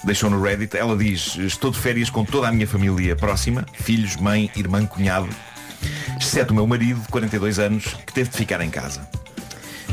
deixou 0.05 0.29
no 0.29 0.43
Reddit. 0.43 0.77
Ela 0.77 0.97
diz, 0.97 1.37
estou 1.37 1.71
de 1.71 1.79
férias 1.79 2.11
com 2.11 2.25
toda 2.25 2.49
a 2.49 2.53
minha 2.53 2.67
família 2.67 3.15
próxima, 3.15 3.65
filhos, 3.73 4.17
mãe, 4.17 4.51
irmã, 4.57 4.85
cunhado, 4.85 5.29
exceto 6.21 6.53
o 6.53 6.57
meu 6.57 6.67
marido, 6.67 7.01
de 7.01 7.09
42 7.09 7.61
anos, 7.61 7.85
que 8.05 8.13
teve 8.13 8.29
de 8.29 8.37
ficar 8.37 8.61
em 8.61 8.71
casa. 8.71 9.09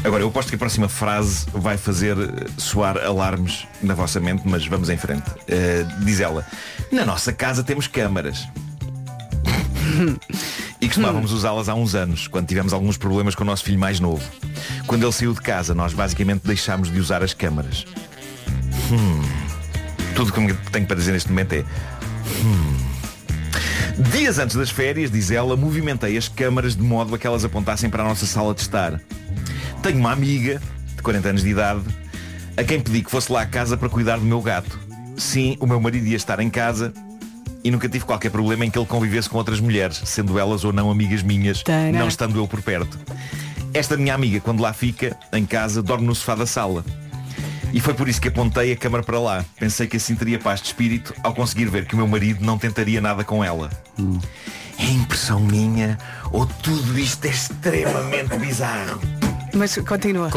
Agora, 0.03 0.23
eu 0.23 0.29
aposto 0.29 0.49
que 0.49 0.55
a 0.55 0.59
próxima 0.59 0.89
frase 0.89 1.45
vai 1.53 1.77
fazer 1.77 2.15
soar 2.57 2.97
alarmes 2.97 3.67
na 3.81 3.93
vossa 3.93 4.19
mente, 4.19 4.43
mas 4.45 4.65
vamos 4.65 4.89
em 4.89 4.97
frente. 4.97 5.29
Uh, 5.29 6.05
diz 6.05 6.19
ela, 6.19 6.45
na 6.91 7.05
nossa 7.05 7.31
casa 7.31 7.63
temos 7.63 7.87
câmaras. 7.87 8.47
e 10.79 10.87
costumávamos 10.87 11.31
usá-las 11.31 11.69
há 11.69 11.75
uns 11.75 11.95
anos, 11.95 12.27
quando 12.27 12.47
tivemos 12.47 12.71
alguns 12.71 12.97
problemas 12.97 13.33
com 13.33 13.43
o 13.43 13.45
nosso 13.45 13.63
filho 13.63 13.79
mais 13.79 13.99
novo. 13.99 14.23
Quando 14.85 15.03
ele 15.03 15.11
saiu 15.11 15.33
de 15.33 15.41
casa, 15.41 15.73
nós 15.73 15.93
basicamente 15.93 16.45
deixámos 16.45 16.91
de 16.91 16.99
usar 16.99 17.23
as 17.23 17.33
câmaras. 17.33 17.85
Hum. 18.91 19.21
Tudo 20.15 20.31
que 20.31 20.53
tenho 20.71 20.85
para 20.85 20.95
dizer 20.95 21.11
neste 21.11 21.29
momento 21.29 21.53
é. 21.53 21.65
hum. 22.43 22.77
Dias 24.11 24.37
antes 24.37 24.55
das 24.55 24.69
férias, 24.69 25.09
diz 25.09 25.31
ela, 25.31 25.57
movimentei 25.57 26.15
as 26.15 26.27
câmaras 26.27 26.75
de 26.75 26.83
modo 26.83 27.15
a 27.15 27.17
que 27.17 27.25
elas 27.25 27.43
apontassem 27.43 27.89
para 27.89 28.03
a 28.03 28.07
nossa 28.07 28.27
sala 28.27 28.53
de 28.53 28.61
estar. 28.61 29.01
Tenho 29.81 29.97
uma 29.97 30.11
amiga 30.11 30.61
de 30.95 31.01
40 31.01 31.29
anos 31.29 31.41
de 31.41 31.49
idade 31.49 31.81
a 32.55 32.63
quem 32.63 32.79
pedi 32.79 33.01
que 33.01 33.09
fosse 33.09 33.31
lá 33.31 33.41
à 33.41 33.45
casa 33.45 33.75
para 33.75 33.89
cuidar 33.89 34.17
do 34.17 34.25
meu 34.25 34.41
gato. 34.41 34.79
Sim, 35.15 35.57
o 35.59 35.65
meu 35.65 35.79
marido 35.81 36.05
ia 36.05 36.15
estar 36.15 36.39
em 36.39 36.49
casa 36.49 36.93
e 37.63 37.71
nunca 37.71 37.89
tive 37.89 38.05
qualquer 38.05 38.29
problema 38.29 38.65
em 38.65 38.69
que 38.69 38.77
ele 38.77 38.85
convivesse 38.85 39.29
com 39.29 39.37
outras 39.37 39.59
mulheres, 39.59 40.01
sendo 40.05 40.39
elas 40.39 40.63
ou 40.63 40.71
não 40.71 40.89
amigas 40.89 41.23
minhas, 41.23 41.63
Tana. 41.63 41.97
não 41.97 42.07
estando 42.07 42.37
eu 42.37 42.47
por 42.47 42.61
perto. 42.61 42.97
Esta 43.73 43.97
minha 43.97 44.15
amiga, 44.15 44.39
quando 44.39 44.61
lá 44.61 44.73
fica, 44.73 45.17
em 45.33 45.45
casa, 45.45 45.83
dorme 45.83 46.07
no 46.07 46.15
sofá 46.15 46.35
da 46.35 46.45
sala. 46.45 46.83
E 47.73 47.79
foi 47.79 47.93
por 47.93 48.07
isso 48.07 48.21
que 48.21 48.29
apontei 48.29 48.71
a 48.71 48.75
câmara 48.77 49.03
para 49.03 49.19
lá. 49.19 49.45
Pensei 49.59 49.87
que 49.87 49.97
assim 49.97 50.15
teria 50.15 50.39
paz 50.39 50.61
de 50.61 50.67
espírito 50.67 51.13
ao 51.21 51.33
conseguir 51.33 51.65
ver 51.65 51.85
que 51.85 51.93
o 51.93 51.97
meu 51.97 52.07
marido 52.07 52.43
não 52.43 52.57
tentaria 52.57 53.01
nada 53.01 53.23
com 53.23 53.43
ela. 53.43 53.69
É 54.79 54.85
impressão 54.85 55.39
minha 55.39 55.97
ou 56.31 56.45
tudo 56.45 56.97
isto 56.97 57.25
é 57.25 57.29
extremamente 57.29 58.35
bizarro? 58.39 59.01
Mas 59.53 59.75
continua. 59.75 60.29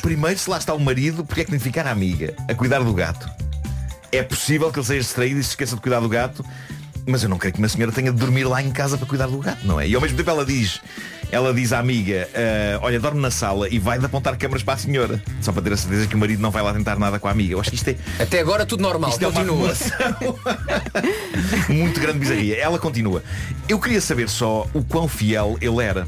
Primeiro, 0.00 0.38
se 0.38 0.48
lá 0.48 0.56
está 0.58 0.72
o 0.72 0.80
marido, 0.80 1.24
porque 1.24 1.42
é 1.42 1.44
que 1.44 1.50
tem 1.50 1.58
de 1.58 1.64
ficar 1.64 1.86
a 1.86 1.90
amiga 1.90 2.34
a 2.48 2.54
cuidar 2.54 2.80
do 2.80 2.92
gato? 2.94 3.28
É 4.12 4.22
possível 4.22 4.70
que 4.70 4.78
ele 4.78 4.86
seja 4.86 5.00
distraído 5.00 5.40
e 5.40 5.42
se 5.42 5.50
esqueça 5.50 5.74
de 5.74 5.80
cuidar 5.80 5.98
do 6.00 6.08
gato, 6.08 6.44
mas 7.06 7.22
eu 7.22 7.28
não 7.30 7.38
creio 7.38 7.54
que 7.54 7.58
uma 7.58 7.68
senhora 7.68 7.90
tenha 7.90 8.12
de 8.12 8.18
dormir 8.18 8.44
lá 8.44 8.62
em 8.62 8.70
casa 8.70 8.96
para 8.98 9.06
cuidar 9.06 9.26
do 9.26 9.38
gato, 9.38 9.66
não 9.66 9.80
é? 9.80 9.88
E 9.88 9.94
ao 9.94 10.00
mesmo 10.02 10.16
tempo 10.18 10.28
ela 10.28 10.44
diz, 10.44 10.80
ela 11.30 11.52
diz 11.54 11.72
à 11.72 11.78
amiga, 11.78 12.28
"Ah, 12.34 12.78
olha, 12.82 13.00
dorme 13.00 13.20
na 13.22 13.30
sala 13.30 13.68
e 13.70 13.78
vai 13.78 13.98
de 13.98 14.04
apontar 14.04 14.36
câmaras 14.36 14.62
para 14.62 14.74
a 14.74 14.76
senhora, 14.76 15.22
só 15.40 15.50
para 15.50 15.62
ter 15.62 15.72
a 15.72 15.76
certeza 15.78 16.06
que 16.06 16.14
o 16.14 16.18
marido 16.18 16.40
não 16.42 16.50
vai 16.50 16.62
lá 16.62 16.74
tentar 16.74 16.98
nada 16.98 17.18
com 17.18 17.26
a 17.26 17.30
amiga. 17.30 17.54
Eu 17.54 17.60
acho 17.60 17.70
que 17.70 17.76
isto 17.76 17.88
é. 17.88 17.96
Até 18.22 18.38
agora 18.40 18.66
tudo 18.66 18.82
normal, 18.82 19.08
Isto 19.10 19.22
é 19.22 19.32
continua. 19.32 19.72
acumulação 19.72 20.38
muito 21.74 21.98
grande 21.98 22.18
bizarria. 22.18 22.56
Ela 22.58 22.78
continua. 22.78 23.22
Eu 23.68 23.78
queria 23.80 24.00
saber 24.00 24.28
só 24.28 24.68
o 24.74 24.84
quão 24.84 25.08
fiel 25.08 25.56
ele 25.60 25.82
era. 25.82 26.06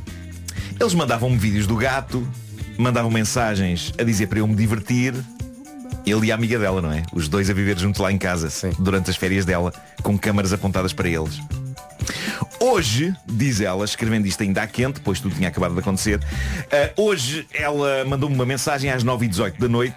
Eles 0.78 0.92
mandavam-me 0.92 1.38
vídeos 1.38 1.66
do 1.66 1.76
gato, 1.76 2.26
mandavam 2.76 3.10
mensagens 3.10 3.94
a 3.98 4.02
dizer 4.02 4.26
para 4.26 4.40
eu 4.40 4.46
me 4.46 4.54
divertir. 4.54 5.14
Ele 6.06 6.26
e 6.26 6.32
a 6.32 6.34
amiga 6.34 6.58
dela, 6.58 6.80
não 6.80 6.92
é? 6.92 7.02
Os 7.12 7.28
dois 7.28 7.48
a 7.50 7.54
viver 7.54 7.78
juntos 7.78 8.00
lá 8.00 8.10
em 8.10 8.18
casa, 8.18 8.48
durante 8.78 9.10
as 9.10 9.16
férias 9.16 9.44
dela, 9.44 9.72
com 10.02 10.18
câmaras 10.18 10.52
apontadas 10.52 10.92
para 10.92 11.08
eles. 11.08 11.40
Hoje, 12.60 13.14
diz 13.26 13.60
ela, 13.60 13.84
escrevendo 13.84 14.26
isto 14.26 14.42
ainda 14.42 14.62
à 14.62 14.66
quente, 14.66 15.00
pois 15.00 15.20
tudo 15.20 15.34
tinha 15.34 15.48
acabado 15.48 15.74
de 15.74 15.80
acontecer, 15.80 16.20
ah, 16.72 16.90
hoje 16.96 17.46
ela 17.52 18.04
mandou-me 18.04 18.34
uma 18.34 18.46
mensagem 18.46 18.90
às 18.90 19.04
9h18 19.04 19.58
da 19.58 19.68
noite 19.68 19.96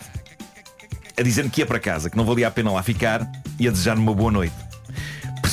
a 1.18 1.24
dizer-me 1.24 1.50
que 1.50 1.62
ia 1.62 1.66
para 1.66 1.80
casa, 1.80 2.10
que 2.10 2.18
não 2.18 2.26
valia 2.26 2.48
a 2.48 2.52
pena 2.52 2.72
lá 2.72 2.84
ficar 2.84 3.30
e 3.60 3.68
a 3.68 3.72
desejar-me 3.72 4.02
uma 4.02 4.14
boa 4.14 4.32
noite. 4.32 4.54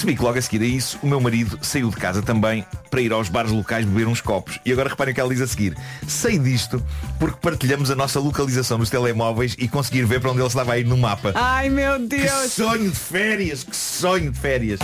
Percebi 0.04 0.18
que 0.18 0.22
logo 0.22 0.38
a 0.38 0.42
seguir 0.42 0.62
a 0.62 0.66
isso 0.66 0.98
o 1.02 1.06
meu 1.06 1.18
marido 1.18 1.58
saiu 1.62 1.88
de 1.88 1.96
casa 1.96 2.20
também 2.20 2.62
para 2.90 3.00
ir 3.00 3.10
aos 3.10 3.30
bares 3.30 3.50
locais 3.50 3.86
beber 3.86 4.06
uns 4.06 4.20
copos. 4.20 4.60
E 4.62 4.70
agora 4.70 4.90
reparem 4.90 5.12
o 5.12 5.14
que 5.14 5.20
ela 5.20 5.32
diz 5.32 5.40
a 5.40 5.46
seguir. 5.46 5.74
Sei 6.06 6.38
disto 6.38 6.84
porque 7.18 7.38
partilhamos 7.40 7.90
a 7.90 7.94
nossa 7.94 8.20
localização 8.20 8.76
nos 8.76 8.90
telemóveis 8.90 9.56
e 9.58 9.66
conseguir 9.66 10.04
ver 10.04 10.20
para 10.20 10.30
onde 10.30 10.40
ele 10.40 10.46
estava 10.46 10.74
a 10.74 10.78
ir 10.78 10.84
no 10.84 10.98
mapa. 10.98 11.32
Ai 11.34 11.70
meu 11.70 11.98
Que 12.00 12.18
Deus. 12.18 12.52
sonho 12.52 12.90
de 12.90 12.96
férias, 12.96 13.64
que 13.64 13.74
sonho 13.74 14.30
de 14.30 14.38
férias. 14.38 14.78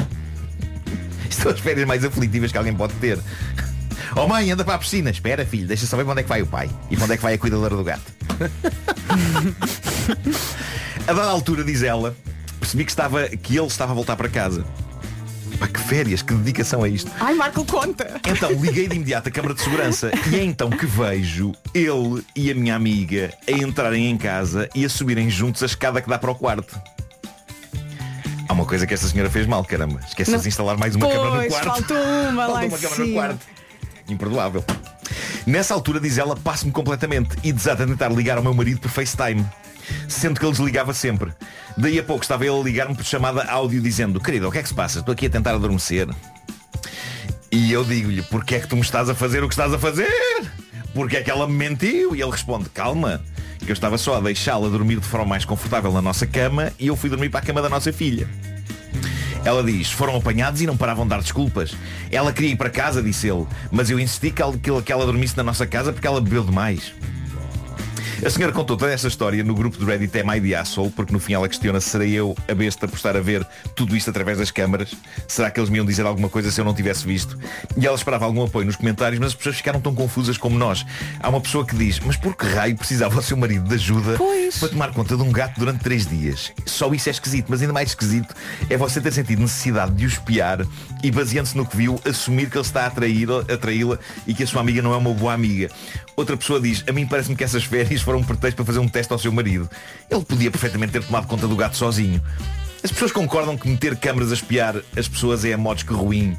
Isto 1.29 1.43
são 1.43 1.53
as 1.53 1.61
férias 1.61 1.87
mais 1.87 2.03
aflitivas 2.03 2.51
que 2.51 2.57
alguém 2.57 2.75
pode 2.75 2.95
ter. 2.95 3.19
Oh 4.17 4.27
mãe, 4.27 4.51
anda 4.51 4.65
para 4.65 4.77
a 4.77 4.79
piscina. 4.79 5.11
Espera, 5.11 5.45
filho, 5.45 5.67
deixa 5.67 5.85
só 5.85 5.99
ver 5.99 6.05
para 6.05 6.13
onde 6.13 6.21
é 6.21 6.23
que 6.23 6.31
vai 6.31 6.41
o 6.41 6.47
pai. 6.47 6.71
E 6.91 6.97
para 6.97 7.05
onde 7.05 7.13
é 7.13 7.17
que 7.19 7.23
vai 7.23 7.35
a 7.35 7.39
cuidadora 7.39 7.77
do 7.77 7.85
gato. 7.85 8.11
a 11.07 11.13
dada 11.13 11.31
altura, 11.31 11.63
diz 11.63 11.83
ela, 11.83 12.17
percebi 12.59 12.87
que, 12.87 12.91
estava, 12.91 13.29
que 13.29 13.59
ele 13.59 13.67
estava 13.67 13.93
a 13.93 13.95
voltar 13.95 14.17
para 14.17 14.31
casa. 14.31 14.65
Pá, 15.61 15.69
que 15.69 15.79
férias, 15.79 16.23
que 16.23 16.33
dedicação 16.33 16.83
a 16.83 16.89
isto. 16.89 17.11
Ai, 17.21 17.35
Marco, 17.35 17.63
conta. 17.67 18.19
Então 18.27 18.51
liguei 18.53 18.89
de 18.89 18.97
imediato 18.97 19.29
a 19.29 19.31
câmara 19.31 19.53
de 19.53 19.61
segurança 19.61 20.11
e 20.33 20.37
é 20.37 20.43
então 20.43 20.71
que 20.71 20.87
vejo 20.87 21.53
ele 21.75 22.25
e 22.35 22.51
a 22.51 22.55
minha 22.55 22.75
amiga 22.75 23.31
a 23.47 23.53
entrarem 23.53 24.09
em 24.11 24.17
casa 24.17 24.71
e 24.75 24.87
a 24.87 24.89
subirem 24.89 25.29
juntos 25.29 25.63
a 25.63 25.67
escada 25.67 26.01
que 26.01 26.09
dá 26.09 26.19
para 26.19 26.31
o 26.31 26.35
quarto. 26.35 26.81
Há 28.49 28.53
uma 28.55 28.65
coisa 28.65 28.87
que 28.87 28.95
esta 28.95 29.07
senhora 29.07 29.29
fez 29.29 29.47
mal, 29.47 29.63
caramba. 29.63 30.01
Esquece 30.09 30.39
de 30.39 30.49
instalar 30.49 30.79
mais 30.79 30.97
uma 30.97 31.07
câmara 31.07 31.31
no 31.31 31.37
Pois, 31.37 31.53
quarto. 31.53 31.67
faltou 31.67 31.97
uma 32.31 32.47
lá 32.47 32.61
Faltou 32.61 32.63
em 32.63 32.69
uma 32.69 32.79
câmara 32.79 33.05
no 33.05 33.13
quarto. 33.13 33.47
Imperdoável. 34.09 34.65
Nessa 35.47 35.75
altura, 35.75 36.01
diz 36.01 36.17
ela, 36.17 36.35
passo-me 36.37 36.73
completamente 36.73 37.37
e 37.45 37.53
desata 37.53 37.85
a 37.85 37.87
tentar 37.87 38.09
ligar 38.09 38.39
ao 38.39 38.43
meu 38.43 38.55
marido 38.55 38.81
por 38.81 38.91
FaceTime. 38.91 39.45
Sendo 40.09 40.39
que 40.39 40.45
ele 40.45 40.53
desligava 40.53 40.93
sempre. 40.95 41.33
Daí 41.77 41.99
a 41.99 42.03
pouco 42.03 42.23
estava 42.23 42.45
ele 42.45 42.59
a 42.59 42.63
ligar-me 42.63 42.95
por 42.95 43.05
chamada 43.05 43.45
áudio 43.45 43.81
dizendo 43.81 44.21
Querido, 44.21 44.49
o 44.49 44.53
que 44.53 44.59
é 44.59 44.63
que 44.63 44.69
se 44.69 44.75
passa? 44.75 44.99
Estou 45.01 45.13
aqui 45.13 45.27
a 45.27 45.31
tentar 45.31 45.55
adormecer. 45.55 46.09
E 47.53 47.73
eu 47.73 47.85
digo-lhe, 47.85 48.23
porque 48.23 48.55
é 48.57 48.61
que 48.61 48.69
tu 48.69 48.77
me 48.77 48.83
estás 48.83 49.09
a 49.09 49.15
fazer 49.15 49.43
o 49.43 49.49
que 49.49 49.55
estás 49.55 49.73
a 49.73 49.79
fazer? 49.79 50.11
Porque 50.95 51.17
é 51.17 51.23
que 51.23 51.31
ela 51.31 51.47
me 51.47 51.55
mentiu? 51.55 52.15
E 52.15 52.21
ele 52.23 52.31
responde, 52.31 52.69
calma, 52.71 53.21
que 53.59 53.71
eu 53.71 53.73
estava 53.73 53.99
só 53.99 54.17
a 54.17 54.21
deixá-la 54.21 54.69
dormir 54.69 55.01
de 55.01 55.07
forma 55.07 55.27
mais 55.27 55.45
confortável 55.45 55.93
na 55.93 56.01
nossa 56.03 56.27
cama 56.27 56.73
e 56.79 56.87
eu 56.89 56.97
fui 56.97 57.11
dormir 57.11 57.29
para 57.29 57.41
a 57.41 57.43
cama 57.43 57.61
da 57.61 57.69
nossa 57.69 57.93
filha. 57.93 58.29
Ela 59.45 59.65
diz, 59.65 59.91
foram 59.91 60.17
apanhados 60.17 60.61
e 60.61 60.67
não 60.67 60.77
paravam 60.77 61.05
de 61.05 61.11
dar 61.11 61.21
desculpas. 61.21 61.75
Ela 62.11 62.33
queria 62.33 62.51
ir 62.51 62.57
para 62.57 62.69
casa, 62.69 63.03
disse 63.03 63.29
ele, 63.29 63.47
mas 63.71 63.89
eu 63.91 63.99
insisti 63.99 64.31
que 64.31 64.43
ela- 64.43 64.57
que 64.85 64.93
ela 64.93 65.07
dormisse 65.07 65.37
na 65.37 65.43
nossa 65.43 65.67
casa 65.67 65.93
porque 65.93 66.07
ela 66.07 66.21
bebeu 66.21 66.45
demais. 66.45 66.93
A 68.23 68.29
senhora 68.29 68.53
contou 68.53 68.77
toda 68.77 68.93
essa 68.93 69.09
história 69.09 69.43
no 69.43 69.55
grupo 69.55 69.79
do 69.79 69.87
Reddit 69.87 70.21
Am 70.21 70.37
I 70.37 70.41
the 70.43 70.55
Asshole, 70.55 70.91
porque 70.91 71.11
no 71.11 71.19
fim 71.19 71.33
ela 71.33 71.49
questiona 71.49 71.81
se 71.81 71.89
serei 71.89 72.13
eu 72.13 72.37
a 72.47 72.55
besta 72.55 72.87
por 72.87 72.97
estar 72.97 73.17
a 73.17 73.21
ver 73.21 73.47
tudo 73.75 73.97
isto 73.97 74.11
através 74.11 74.37
das 74.37 74.51
câmaras. 74.51 74.95
Será 75.27 75.51
que 75.51 75.59
eles 75.59 75.71
me 75.71 75.79
iam 75.79 75.87
dizer 75.87 76.05
alguma 76.05 76.29
coisa 76.29 76.51
se 76.51 76.61
eu 76.61 76.65
não 76.65 76.75
tivesse 76.75 77.07
visto? 77.07 77.39
E 77.79 77.87
ela 77.87 77.97
esperava 77.97 78.27
algum 78.27 78.45
apoio 78.45 78.67
nos 78.67 78.77
comentários, 78.77 79.19
mas 79.19 79.29
as 79.29 79.35
pessoas 79.35 79.57
ficaram 79.57 79.81
tão 79.81 79.95
confusas 79.95 80.37
como 80.37 80.59
nós. 80.59 80.85
Há 81.19 81.31
uma 81.31 81.41
pessoa 81.41 81.65
que 81.65 81.75
diz, 81.75 81.99
mas 82.01 82.19
por 82.19 82.37
que 82.37 82.45
raio 82.45 82.77
precisava 82.77 83.19
o 83.19 83.23
seu 83.23 83.39
marido 83.39 83.67
de 83.67 83.75
ajuda 83.77 84.19
para 84.59 84.69
tomar 84.69 84.93
conta 84.93 85.17
de 85.17 85.23
um 85.23 85.33
gato 85.33 85.59
durante 85.59 85.83
três 85.83 86.07
dias? 86.07 86.53
Só 86.67 86.93
isso 86.93 87.09
é 87.09 87.13
esquisito, 87.13 87.47
mas 87.49 87.63
ainda 87.63 87.73
mais 87.73 87.89
esquisito 87.89 88.35
é 88.69 88.77
você 88.77 89.01
ter 89.01 89.13
sentido 89.13 89.41
necessidade 89.41 89.93
de 89.93 90.05
o 90.05 90.09
espiar 90.09 90.67
e 91.03 91.11
baseando-se 91.11 91.57
no 91.57 91.65
que 91.65 91.75
viu, 91.75 91.99
assumir 92.05 92.51
que 92.51 92.59
ele 92.59 92.67
está 92.67 92.83
a 92.83 92.87
atraí-la 92.87 93.99
e 94.27 94.35
que 94.35 94.43
a 94.43 94.47
sua 94.47 94.61
amiga 94.61 94.83
não 94.83 94.93
é 94.93 94.97
uma 94.99 95.15
boa 95.15 95.33
amiga. 95.33 95.71
Outra 96.15 96.37
pessoa 96.37 96.61
diz, 96.61 96.85
a 96.87 96.93
mim 96.93 97.07
parece-me 97.07 97.35
que 97.35 97.43
essas 97.43 97.65
férias 97.65 98.03
foram 98.11 98.19
um 98.19 98.25
pretexto 98.25 98.57
para 98.57 98.65
fazer 98.65 98.81
um 98.81 98.89
teste 98.89 99.13
ao 99.13 99.19
seu 99.21 99.31
marido. 99.31 99.71
Ele 100.11 100.25
podia 100.25 100.51
perfeitamente 100.51 100.91
ter 100.91 101.05
tomado 101.05 101.29
conta 101.29 101.47
do 101.47 101.55
gato 101.55 101.77
sozinho. 101.77 102.21
As 102.83 102.91
pessoas 102.91 103.13
concordam 103.13 103.57
que 103.57 103.69
meter 103.69 103.95
câmaras 103.95 104.33
a 104.33 104.35
espiar 104.35 104.75
as 104.97 105.07
pessoas 105.07 105.45
é 105.45 105.53
a 105.53 105.57
modos 105.57 105.85
que 105.85 105.93
ruim. 105.93 106.37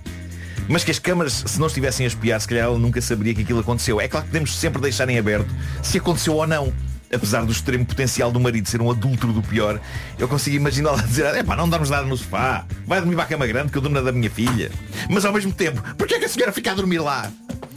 Mas 0.68 0.84
que 0.84 0.92
as 0.92 1.00
câmaras, 1.00 1.46
se 1.48 1.58
não 1.58 1.68
estivessem 1.68 2.06
a 2.06 2.08
espiar, 2.08 2.42
se 2.42 2.48
calhar 2.48 2.66
ela 2.66 2.78
nunca 2.78 3.00
saberia 3.00 3.34
que 3.34 3.44
aquilo 3.44 3.62
aconteceu. 3.62 4.02
É 4.02 4.08
claro 4.10 4.26
que 4.26 4.34
devemos 4.34 4.54
sempre 4.54 4.82
deixar 4.82 5.08
em 5.08 5.18
aberto 5.18 5.48
se 5.82 5.98
aconteceu 5.98 6.36
ou 6.36 6.46
não. 6.46 6.74
Apesar 7.14 7.44
do 7.46 7.52
extremo 7.52 7.86
potencial 7.86 8.32
do 8.32 8.40
marido 8.40 8.70
ser 8.70 8.82
um 8.82 8.90
adúltero 8.90 9.34
do 9.34 9.42
pior, 9.42 9.80
eu 10.18 10.28
consigo 10.28 10.56
imaginá-la 10.56 11.02
dizer, 11.04 11.26
é 11.36 11.44
pá, 11.44 11.56
não 11.56 11.68
dormes 11.68 11.90
nada 11.90 12.06
no 12.06 12.16
sofá, 12.16 12.66
vai 12.88 13.00
dormir 13.00 13.16
para 13.16 13.26
a 13.26 13.28
cama 13.28 13.46
grande 13.46 13.72
que 13.72 13.78
eu 13.78 13.82
durmo 13.82 13.96
na 13.98 14.02
da 14.02 14.12
minha 14.12 14.30
filha. 14.30 14.72
Mas 15.10 15.26
ao 15.26 15.34
mesmo 15.34 15.52
tempo, 15.52 15.82
porquê 15.98 16.16
é 16.16 16.20
que 16.20 16.26
a 16.26 16.30
senhora 16.30 16.52
fica 16.54 16.72
a 16.72 16.74
dormir 16.74 17.00
lá? 17.00 17.30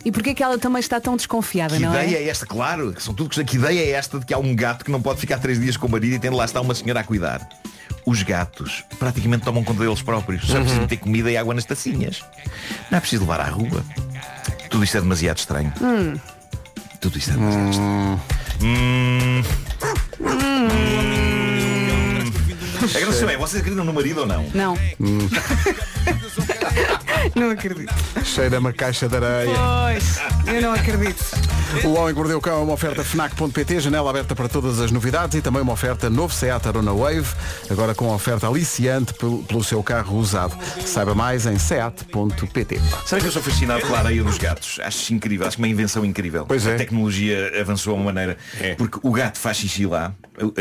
E 0.04 0.12
porquê 0.12 0.34
que 0.34 0.42
ela 0.42 0.58
também 0.58 0.80
está 0.80 1.00
tão 1.00 1.16
desconfiada, 1.16 1.76
Que 1.76 1.82
não 1.82 1.90
ideia 1.94 2.18
é? 2.18 2.22
é? 2.24 2.28
esta? 2.28 2.44
Claro, 2.46 2.92
que 2.92 3.02
são 3.02 3.14
tudo. 3.14 3.30
Que 3.44 3.56
ideia 3.56 3.80
é 3.80 3.90
esta 3.92 4.18
de 4.20 4.26
que 4.26 4.34
há 4.34 4.38
um 4.38 4.54
gato 4.54 4.84
que 4.84 4.90
não 4.90 5.00
pode 5.00 5.18
ficar 5.18 5.38
três 5.38 5.58
dias 5.58 5.76
com 5.78 5.86
o 5.86 5.90
marido 5.90 6.14
e 6.14 6.18
tem 6.18 6.30
lá 6.30 6.44
está 6.44 6.60
uma 6.60 6.74
senhora 6.74 7.00
a 7.00 7.04
cuidar? 7.04 7.48
Os 8.06 8.22
gatos 8.22 8.84
praticamente 8.98 9.44
tomam 9.44 9.64
conta 9.64 9.82
deles 9.82 10.02
próprios. 10.02 10.46
Só 10.46 10.58
é 10.58 10.60
preciso 10.60 10.80
meter 10.82 10.98
comida 10.98 11.30
e 11.30 11.38
água 11.38 11.54
nas 11.54 11.64
tacinhas. 11.64 12.22
Não 12.90 12.98
é 12.98 13.00
preciso 13.00 13.22
levar 13.22 13.40
à 13.40 13.48
rua. 13.48 13.82
Tudo 14.68 14.84
isto 14.84 14.98
é 14.98 15.00
demasiado 15.00 15.38
estranho. 15.38 15.72
Hum. 15.80 16.18
Tudo 17.00 17.16
isto 17.16 17.30
é 17.30 17.34
demasiado 17.34 17.70
estranho. 17.70 18.20
Hum. 18.62 19.42
Questão 22.80 23.30
é, 23.30 23.36
vocês 23.36 23.60
acreditam 23.60 23.84
no 23.84 23.92
marido 23.92 24.20
ou 24.20 24.26
não? 24.26 24.46
Não. 24.54 24.76
não 27.34 27.50
acredito. 27.50 27.92
Cheira 28.24 28.58
uma 28.58 28.72
caixa 28.72 29.08
de 29.08 29.16
areia. 29.16 29.54
Pois, 29.54 30.20
eu 30.46 30.62
não 30.62 30.72
acredito. 30.72 31.24
O 31.82 31.94
Homem 31.94 32.14
que 32.14 32.20
Mordeu 32.20 32.38
o 32.38 32.40
Cão 32.40 32.60
é 32.60 32.62
uma 32.62 32.72
oferta 32.72 33.02
FNAC.pt, 33.02 33.80
janela 33.80 34.08
aberta 34.08 34.34
para 34.34 34.48
todas 34.48 34.80
as 34.80 34.92
novidades 34.92 35.36
e 35.36 35.42
também 35.42 35.60
uma 35.60 35.72
oferta 35.72 36.08
novo 36.08 36.32
Seat 36.32 36.68
Arona 36.68 36.92
Wave, 36.92 37.26
agora 37.68 37.94
com 37.94 38.08
oferta 38.14 38.46
aliciante 38.46 39.12
pelo, 39.14 39.42
pelo 39.42 39.64
seu 39.64 39.82
carro 39.82 40.16
usado. 40.16 40.56
Saiba 40.84 41.14
mais 41.14 41.46
em 41.46 41.58
seat.pt. 41.58 42.80
Sabe 43.04 43.22
que 43.22 43.28
eu 43.28 43.32
sou 43.32 43.42
fascinado 43.42 43.80
pela 43.82 43.98
areia 43.98 44.22
dos 44.22 44.38
gatos? 44.38 44.78
Acho 44.84 45.14
incrível, 45.14 45.46
acho 45.46 45.56
que 45.56 45.62
uma 45.62 45.68
invenção 45.68 46.04
incrível. 46.04 46.46
Pois 46.46 46.66
é. 46.66 46.74
A 46.74 46.78
tecnologia 46.78 47.60
avançou 47.60 47.94
a 47.94 47.96
uma 47.96 48.04
maneira. 48.04 48.36
Porque 48.78 48.98
o 49.02 49.10
gato 49.10 49.38
faz 49.38 49.56
xixi 49.56 49.86
lá, 49.86 50.14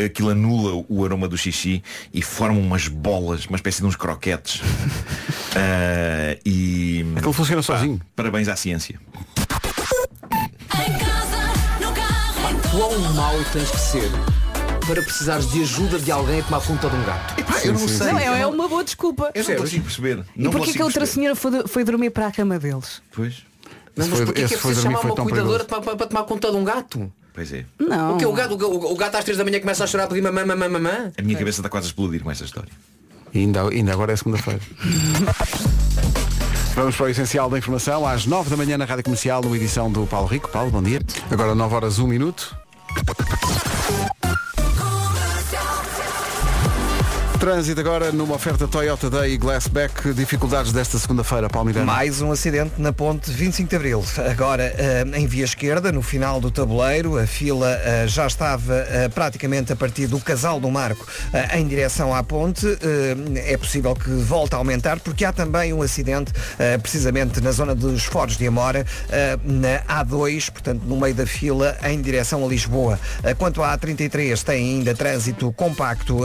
aquilo 0.04 0.30
anula 0.30 0.84
o 0.88 1.04
aroma 1.04 1.26
do 1.28 1.36
xixi 1.36 1.82
e 2.12 2.22
forma 2.22 2.58
umas 2.58 2.88
bolas, 2.88 3.46
uma 3.46 3.56
espécie 3.56 3.80
de 3.80 3.86
uns 3.86 3.96
croquetes. 3.96 4.60
Ah, 5.56 6.36
e. 6.44 7.06
Aquilo 7.14 7.32
funciona 7.32 7.62
sozinho. 7.62 8.00
Parabéns 8.16 8.48
à 8.48 8.56
ciência. 8.56 8.98
Quão 12.70 12.98
mau 13.14 13.34
tens 13.52 13.70
que 13.70 13.78
ser 13.78 14.10
para 14.86 15.00
precisares 15.02 15.50
de 15.52 15.62
ajuda 15.62 15.98
de 15.98 16.10
alguém 16.10 16.40
a 16.40 16.42
tomar 16.42 16.60
conta 16.60 16.90
de 16.90 16.96
um 16.96 17.04
gato? 17.04 17.34
eu 17.64 17.72
não 17.72 17.88
sei. 17.88 18.12
Não, 18.12 18.18
é, 18.18 18.40
é 18.40 18.46
uma 18.46 18.68
boa 18.68 18.82
desculpa. 18.84 19.30
Eu 19.34 19.44
não 19.48 19.56
consigo 19.56 19.84
perceber. 19.84 20.24
E 20.36 20.42
Não 20.42 20.50
porquê 20.50 20.72
que 20.72 20.82
a 20.82 20.84
outra 20.84 21.00
perceber. 21.02 21.20
senhora 21.20 21.36
foi, 21.36 21.68
foi 21.68 21.84
dormir 21.84 22.10
para 22.10 22.26
a 22.26 22.32
cama 22.32 22.58
deles? 22.58 23.00
Pois. 23.12 23.44
Não, 23.96 24.08
mas 24.08 24.20
porquê 24.20 24.32
que 24.46 24.54
é 24.54 24.58
foi 24.58 24.72
preciso 24.74 24.82
chamar 24.82 25.00
uma 25.04 25.14
cuidadora 25.14 25.64
para, 25.64 25.80
para- 25.80 25.96
para 25.96 26.06
tomar 26.08 26.24
conta 26.24 26.50
de 26.50 26.56
um 26.56 26.64
gato? 26.64 27.12
Pois 27.34 27.52
é. 27.52 27.64
Não. 27.78 28.14
O 28.14 28.18
que 28.18 28.24
o 28.24 28.32
gato, 28.32 28.54
o, 28.54 28.92
o 28.92 28.96
gato 28.96 29.16
às 29.16 29.24
3 29.24 29.36
da 29.36 29.44
manhã 29.44 29.58
começa 29.58 29.82
a 29.82 29.86
chorar 29.88 30.04
a 30.04 30.06
pedir 30.06 30.22
mamã, 30.22 30.46
mamã, 30.46 30.68
mamã. 30.68 31.12
A 31.18 31.22
minha 31.22 31.36
cabeça 31.36 31.60
está 31.60 31.68
quase 31.68 31.86
a 31.86 31.88
explodir 31.88 32.22
com 32.22 32.30
esta 32.30 32.44
história. 32.44 32.70
E 33.34 33.40
ainda, 33.40 33.68
ainda 33.68 33.92
agora 33.92 34.12
é 34.12 34.16
segunda-feira. 34.16 34.60
Vamos 36.76 36.96
para 36.96 37.06
o 37.06 37.08
essencial 37.08 37.50
da 37.50 37.58
informação, 37.58 38.06
às 38.06 38.26
9 38.26 38.50
da 38.50 38.56
manhã 38.56 38.78
na 38.78 38.84
Rádio 38.84 39.04
Comercial, 39.04 39.42
numa 39.42 39.56
edição 39.56 39.90
do 39.90 40.06
Paulo 40.06 40.26
Rico. 40.28 40.48
Paulo, 40.48 40.70
bom 40.70 40.82
dia. 40.82 41.00
Agora 41.30 41.54
9 41.54 41.74
horas 41.74 41.98
1 41.98 42.06
minuto. 42.06 42.56
Trânsito 47.44 47.78
agora 47.78 48.10
numa 48.10 48.36
oferta 48.36 48.66
Toyota 48.66 49.10
Day 49.10 49.34
e 49.34 49.36
Glassback. 49.36 50.14
Dificuldades 50.14 50.72
desta 50.72 50.98
segunda-feira, 50.98 51.46
Paulo 51.46 51.66
Miranda. 51.66 51.84
Mais 51.84 52.22
um 52.22 52.32
acidente 52.32 52.72
na 52.78 52.90
ponte 52.90 53.30
25 53.30 53.68
de 53.68 53.76
Abril. 53.76 54.02
Agora 54.30 54.62
eh, 54.62 55.04
em 55.12 55.26
via 55.26 55.44
esquerda, 55.44 55.92
no 55.92 56.00
final 56.00 56.40
do 56.40 56.50
tabuleiro, 56.50 57.18
a 57.18 57.26
fila 57.26 57.70
eh, 57.70 58.06
já 58.08 58.26
estava 58.26 58.74
eh, 58.88 59.10
praticamente 59.10 59.70
a 59.74 59.76
partir 59.76 60.06
do 60.06 60.18
Casal 60.20 60.58
do 60.58 60.70
Marco 60.70 61.06
em 61.52 61.66
direção 61.66 62.14
à 62.14 62.22
ponte. 62.22 62.66
É 63.44 63.58
possível 63.58 63.94
que 63.94 64.08
volte 64.08 64.54
a 64.54 64.56
aumentar 64.56 64.98
porque 65.00 65.22
há 65.22 65.32
também 65.32 65.70
um 65.74 65.82
acidente 65.82 66.32
precisamente 66.80 67.42
na 67.42 67.50
zona 67.50 67.74
dos 67.74 68.04
Foros 68.04 68.38
de 68.38 68.46
Amora, 68.46 68.86
na 69.44 70.02
A2, 70.02 70.50
portanto 70.50 70.82
no 70.84 70.96
meio 70.96 71.14
da 71.14 71.26
fila 71.26 71.76
em 71.82 72.00
direção 72.00 72.42
a 72.42 72.48
Lisboa. 72.48 72.98
Quanto 73.36 73.62
à 73.62 73.76
A33, 73.76 74.42
tem 74.42 74.76
ainda 74.76 74.94
trânsito 74.94 75.52
compacto 75.52 76.20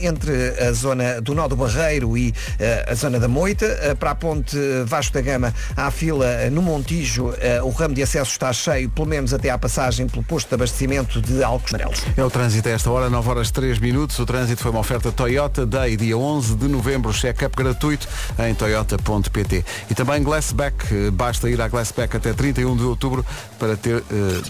entre 0.00 0.61
a 0.68 0.72
zona 0.72 1.20
do 1.20 1.34
Nó 1.34 1.48
do 1.48 1.56
Barreiro 1.56 2.16
e 2.16 2.34
eh, 2.58 2.86
a 2.88 2.94
zona 2.94 3.18
da 3.18 3.28
Moita. 3.28 3.66
Eh, 3.66 3.94
para 3.94 4.12
a 4.12 4.14
ponte 4.14 4.56
Vasco 4.86 5.14
da 5.14 5.20
Gama 5.20 5.52
há 5.76 5.90
fila 5.90 6.26
eh, 6.26 6.50
no 6.50 6.62
Montijo. 6.62 7.34
Eh, 7.38 7.62
o 7.62 7.70
ramo 7.70 7.94
de 7.94 8.02
acesso 8.02 8.30
está 8.30 8.52
cheio, 8.52 8.88
pelo 8.90 9.06
menos 9.06 9.32
até 9.34 9.50
à 9.50 9.58
passagem 9.58 10.06
pelo 10.06 10.22
posto 10.22 10.48
de 10.48 10.54
abastecimento 10.54 11.20
de 11.20 11.42
Alcos 11.42 11.74
Amarelos. 11.74 12.02
É 12.16 12.24
o 12.24 12.30
trânsito 12.30 12.68
a 12.68 12.72
esta 12.72 12.90
hora, 12.90 13.10
9 13.10 13.28
horas 13.28 13.50
3 13.50 13.78
minutos. 13.78 14.18
O 14.18 14.26
trânsito 14.26 14.62
foi 14.62 14.70
uma 14.70 14.80
oferta 14.80 15.10
Toyota 15.10 15.66
Day, 15.66 15.96
dia 15.96 16.16
11 16.16 16.56
de 16.56 16.68
novembro, 16.68 17.12
check-up 17.12 17.56
gratuito 17.56 18.08
em 18.38 18.54
toyota.pt. 18.54 19.64
E 19.90 19.94
também 19.94 20.22
Glassback, 20.22 20.74
eh, 20.90 21.10
basta 21.10 21.48
ir 21.48 21.60
à 21.60 21.68
Glassback 21.68 22.16
até 22.16 22.32
31 22.32 22.76
de 22.76 22.82
outubro 22.84 23.24
para 23.58 23.76
ter 23.76 23.98
eh, 23.98 24.02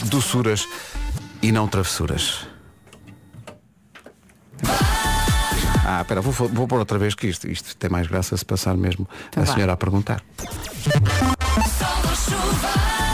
doçuras 0.06 0.66
e 1.42 1.50
não 1.50 1.66
travessuras. 1.66 2.46
Ah, 5.84 6.00
espera, 6.02 6.20
vou, 6.20 6.32
vou 6.32 6.68
pôr 6.68 6.78
outra 6.78 6.98
vez 6.98 7.14
que 7.14 7.26
isto, 7.26 7.48
isto 7.48 7.76
tem 7.76 7.90
mais 7.90 8.06
graça 8.06 8.36
se 8.36 8.44
passar 8.44 8.76
mesmo 8.76 9.08
Então 9.28 9.42
a 9.42 9.46
senhora 9.46 9.72
a 9.72 9.76
perguntar. 9.76 10.22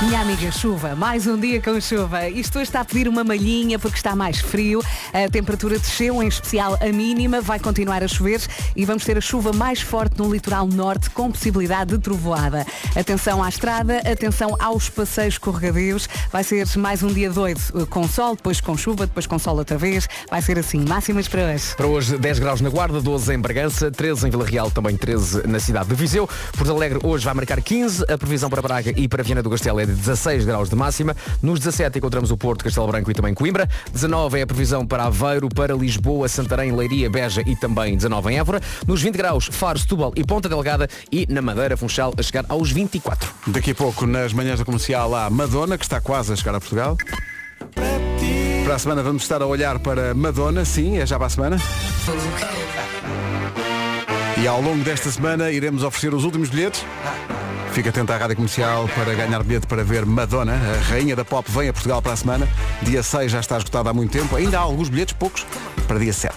Minha 0.00 0.20
amiga 0.20 0.52
chuva, 0.52 0.94
mais 0.94 1.26
um 1.26 1.36
dia 1.36 1.60
com 1.60 1.80
chuva. 1.80 2.28
Isto 2.28 2.60
hoje 2.60 2.68
está 2.68 2.82
a 2.82 2.84
pedir 2.84 3.08
uma 3.08 3.24
malhinha 3.24 3.80
porque 3.80 3.96
está 3.96 4.14
mais 4.14 4.38
frio. 4.38 4.80
A 5.12 5.28
temperatura 5.28 5.76
desceu, 5.76 6.22
em 6.22 6.28
especial 6.28 6.78
a 6.80 6.92
mínima. 6.92 7.40
Vai 7.40 7.58
continuar 7.58 8.04
a 8.04 8.06
chover 8.06 8.40
e 8.76 8.84
vamos 8.84 9.04
ter 9.04 9.18
a 9.18 9.20
chuva 9.20 9.52
mais 9.52 9.80
forte 9.80 10.16
no 10.18 10.32
litoral 10.32 10.68
norte 10.68 11.10
com 11.10 11.32
possibilidade 11.32 11.96
de 11.96 11.98
trovoada. 11.98 12.64
Atenção 12.94 13.42
à 13.42 13.48
estrada, 13.48 13.98
atenção 13.98 14.56
aos 14.60 14.88
passeios 14.88 15.34
escorregadios. 15.34 16.08
Vai 16.30 16.44
ser 16.44 16.64
mais 16.76 17.02
um 17.02 17.08
dia 17.08 17.28
doido 17.28 17.60
eh, 17.74 17.84
com 17.90 18.06
sol, 18.06 18.36
depois 18.36 18.60
com 18.60 18.76
chuva, 18.76 19.04
depois 19.04 19.26
com 19.26 19.36
sol 19.36 19.56
outra 19.56 19.76
vez. 19.76 20.08
Vai 20.30 20.40
ser 20.40 20.60
assim, 20.60 20.78
máximas 20.88 21.26
para 21.26 21.42
hoje. 21.42 21.74
Para 21.76 21.86
hoje 21.88 22.16
10 22.16 22.38
graus 22.38 22.60
na 22.60 22.70
Guarda, 22.70 23.00
12 23.00 23.34
em 23.34 23.38
Bragança, 23.40 23.90
13 23.90 24.28
em 24.28 24.30
Vila 24.30 24.46
Real, 24.46 24.70
também 24.70 24.96
13 24.96 25.44
na 25.48 25.58
cidade 25.58 25.88
de 25.88 25.96
Viseu. 25.96 26.28
Porto 26.56 26.70
Alegre 26.70 27.00
hoje 27.02 27.24
vai 27.24 27.34
marcar 27.34 27.60
15, 27.60 28.04
a 28.04 28.16
previsão 28.16 28.48
para 28.48 28.62
Braga 28.62 28.92
e 28.96 29.08
para 29.08 29.24
Viana 29.24 29.42
do 29.42 29.50
Castelo 29.50 29.80
é 29.80 29.87
de 29.88 30.00
16 30.00 30.44
graus 30.44 30.68
de 30.68 30.76
máxima. 30.76 31.16
Nos 31.42 31.58
17 31.60 31.98
encontramos 31.98 32.30
o 32.30 32.36
Porto, 32.36 32.64
Castelo 32.64 32.86
Branco 32.86 33.10
e 33.10 33.14
também 33.14 33.34
Coimbra. 33.34 33.68
19 33.92 34.38
é 34.38 34.42
a 34.42 34.46
previsão 34.46 34.86
para 34.86 35.04
Aveiro, 35.04 35.48
para 35.48 35.74
Lisboa, 35.74 36.28
Santarém, 36.28 36.74
Leiria, 36.74 37.10
Beja 37.10 37.42
e 37.46 37.56
também 37.56 37.96
19 37.96 38.32
em 38.32 38.38
Évora. 38.38 38.60
Nos 38.86 39.02
20 39.02 39.16
graus, 39.16 39.48
Faro, 39.50 39.78
Setúbal 39.78 40.12
e 40.16 40.24
Ponta 40.24 40.48
Delgada 40.48 40.88
e 41.10 41.26
na 41.28 41.42
Madeira, 41.42 41.76
Funchal 41.76 42.12
a 42.16 42.22
chegar 42.22 42.44
aos 42.48 42.70
24. 42.70 43.30
Daqui 43.46 43.70
a 43.70 43.74
pouco, 43.74 44.06
nas 44.06 44.32
manhãs 44.32 44.58
da 44.58 44.64
comercial, 44.64 45.14
há 45.14 45.30
Madonna, 45.30 45.78
que 45.78 45.84
está 45.84 46.00
quase 46.00 46.32
a 46.32 46.36
chegar 46.36 46.54
a 46.54 46.60
Portugal. 46.60 46.96
Para 48.64 48.74
a 48.74 48.78
semana 48.78 49.02
vamos 49.02 49.22
estar 49.22 49.40
a 49.40 49.46
olhar 49.46 49.78
para 49.78 50.14
Madonna, 50.14 50.64
sim, 50.64 50.98
é 50.98 51.06
já 51.06 51.16
para 51.16 51.26
a 51.26 51.30
semana. 51.30 51.56
E 54.40 54.46
ao 54.46 54.60
longo 54.60 54.84
desta 54.84 55.10
semana 55.10 55.50
iremos 55.50 55.82
oferecer 55.82 56.14
os 56.14 56.24
últimos 56.24 56.48
bilhetes. 56.50 56.84
Fica 57.78 57.90
atento 57.90 58.12
à 58.12 58.16
rádio 58.16 58.34
comercial 58.34 58.88
para 58.88 59.14
ganhar 59.14 59.40
bilhete 59.44 59.68
para 59.68 59.84
ver 59.84 60.04
Madonna, 60.04 60.52
a 60.52 60.90
rainha 60.90 61.14
da 61.14 61.24
pop, 61.24 61.48
vem 61.48 61.68
a 61.68 61.72
Portugal 61.72 62.02
para 62.02 62.12
a 62.12 62.16
semana. 62.16 62.48
Dia 62.82 63.04
6 63.04 63.30
já 63.30 63.38
está 63.38 63.56
esgotado 63.56 63.88
há 63.88 63.94
muito 63.94 64.10
tempo, 64.10 64.34
ainda 64.34 64.58
há 64.58 64.62
alguns 64.62 64.88
bilhetes, 64.88 65.14
poucos, 65.14 65.46
para 65.86 65.96
dia 65.96 66.12
7. 66.12 66.34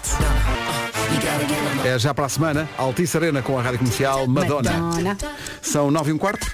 É 1.83 1.97
já 1.97 2.13
para 2.13 2.27
a 2.27 2.29
semana, 2.29 2.69
Altice 2.77 3.17
Arena 3.17 3.41
com 3.41 3.57
a 3.57 3.61
rádio 3.63 3.79
comercial 3.79 4.27
Madonna. 4.27 4.71
Madonna. 4.71 5.17
São 5.63 5.89
9 5.89 6.11
e 6.11 6.13
um 6.13 6.17
quarto. 6.19 6.45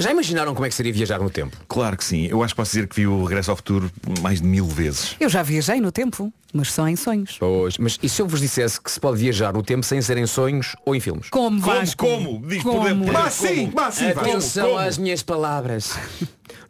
Já 0.00 0.10
imaginaram 0.10 0.54
como 0.54 0.64
é 0.64 0.68
que 0.68 0.74
seria 0.74 0.92
viajar 0.92 1.18
no 1.20 1.28
tempo? 1.28 1.56
Claro 1.68 1.96
que 1.96 2.04
sim. 2.04 2.26
Eu 2.26 2.42
acho 2.42 2.54
que 2.54 2.56
posso 2.56 2.70
dizer 2.72 2.88
que 2.88 2.96
vi 2.96 3.06
o 3.06 3.22
Regresso 3.24 3.50
ao 3.50 3.56
Futuro 3.56 3.90
mais 4.22 4.40
de 4.40 4.46
mil 4.46 4.66
vezes. 4.66 5.14
Eu 5.20 5.28
já 5.28 5.42
viajei 5.42 5.78
no 5.80 5.92
tempo, 5.92 6.32
mas 6.54 6.72
só 6.72 6.88
em 6.88 6.96
sonhos. 6.96 7.36
Pois, 7.38 7.76
mas 7.76 7.98
e 8.02 8.08
se 8.08 8.22
eu 8.22 8.26
vos 8.26 8.40
dissesse 8.40 8.80
que 8.80 8.90
se 8.90 8.98
pode 8.98 9.18
viajar 9.18 9.52
no 9.52 9.62
tempo 9.62 9.84
sem 9.84 10.00
ser 10.00 10.16
em 10.16 10.26
sonhos 10.26 10.74
ou 10.86 10.94
em 10.96 11.00
filmes? 11.00 11.28
Como 11.28 11.60
Como? 11.60 11.74
Vasco? 11.78 12.06
Como? 12.06 12.46
Diz, 12.48 12.62
Como? 12.62 13.12
Mas 13.12 13.34
sim, 13.34 13.70
mas 13.74 13.94
sim, 13.94 14.06
Vasco. 14.12 14.20
Atenção 14.20 14.66
Como? 14.68 14.78
às 14.78 14.96
minhas 14.98 15.22
palavras. 15.22 15.92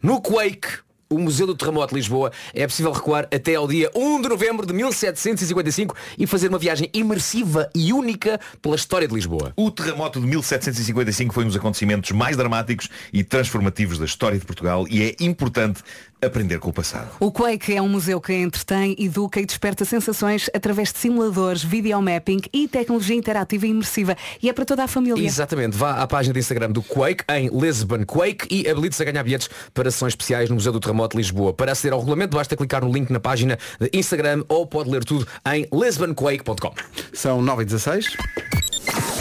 No 0.03 0.19
Quake, 0.21 0.67
o 1.11 1.19
Museu 1.19 1.45
do 1.45 1.53
Terremoto 1.53 1.89
de 1.89 1.95
Lisboa, 1.95 2.31
é 2.53 2.65
possível 2.65 2.91
recuar 2.91 3.27
até 3.31 3.55
ao 3.55 3.67
dia 3.67 3.91
1 3.93 4.21
de 4.21 4.29
novembro 4.29 4.65
de 4.65 4.73
1755 4.73 5.95
e 6.17 6.25
fazer 6.25 6.47
uma 6.47 6.57
viagem 6.57 6.89
imersiva 6.93 7.69
e 7.75 7.91
única 7.91 8.39
pela 8.61 8.75
história 8.75 9.07
de 9.07 9.13
Lisboa. 9.13 9.53
O 9.55 9.69
terremoto 9.69 10.19
de 10.21 10.25
1755 10.25 11.33
foi 11.33 11.43
um 11.43 11.47
dos 11.47 11.57
acontecimentos 11.57 12.11
mais 12.11 12.37
dramáticos 12.37 12.89
e 13.11 13.23
transformativos 13.23 13.99
da 13.99 14.05
história 14.05 14.39
de 14.39 14.45
Portugal 14.45 14.85
e 14.89 15.03
é 15.03 15.15
importante 15.19 15.83
aprender 16.21 16.59
com 16.59 16.69
o 16.69 16.73
passado. 16.73 17.09
O 17.19 17.31
Quake 17.31 17.75
é 17.75 17.81
um 17.81 17.89
museu 17.89 18.21
que 18.21 18.33
entretém, 18.33 18.95
educa 18.99 19.39
e 19.39 19.45
desperta 19.45 19.83
sensações 19.85 20.49
através 20.53 20.91
de 20.91 20.99
simuladores, 20.99 21.63
videomapping 21.63 22.41
e 22.53 22.67
tecnologia 22.67 23.15
interativa 23.15 23.65
e 23.65 23.69
imersiva. 23.69 24.15
E 24.41 24.49
é 24.49 24.53
para 24.53 24.65
toda 24.65 24.83
a 24.83 24.87
família. 24.87 25.25
Exatamente, 25.25 25.75
vá 25.75 26.01
à 26.01 26.07
página 26.07 26.33
de 26.33 26.39
Instagram 26.39 26.71
do 26.71 26.81
Quake 26.81 27.23
em 27.29 27.49
Lisbon 27.49 28.05
Quake 28.05 28.47
e 28.49 28.69
habilite-se 28.69 29.01
a 29.01 29.05
ganhar 29.05 29.23
bilhetes 29.23 29.49
para 29.73 29.89
sessões 29.89 30.11
especiais 30.11 30.49
no 30.49 30.55
Museu 30.55 30.71
do 30.71 30.79
Terremoto 30.79 31.15
de 31.15 31.21
Lisboa. 31.21 31.53
Para 31.53 31.71
aceder 31.71 31.93
ao 31.93 31.99
regulamento 31.99 32.35
basta 32.35 32.55
clicar 32.55 32.83
no 32.83 32.91
link 32.91 33.09
na 33.09 33.19
página 33.19 33.57
de 33.79 33.89
Instagram 33.93 34.43
ou 34.47 34.65
pode 34.65 34.89
ler 34.89 35.03
tudo 35.03 35.27
em 35.53 35.67
lisbonquake.com. 35.73 36.73
São 37.13 37.41
9 37.41 37.63
e 37.63 37.65
16. 37.65 39.20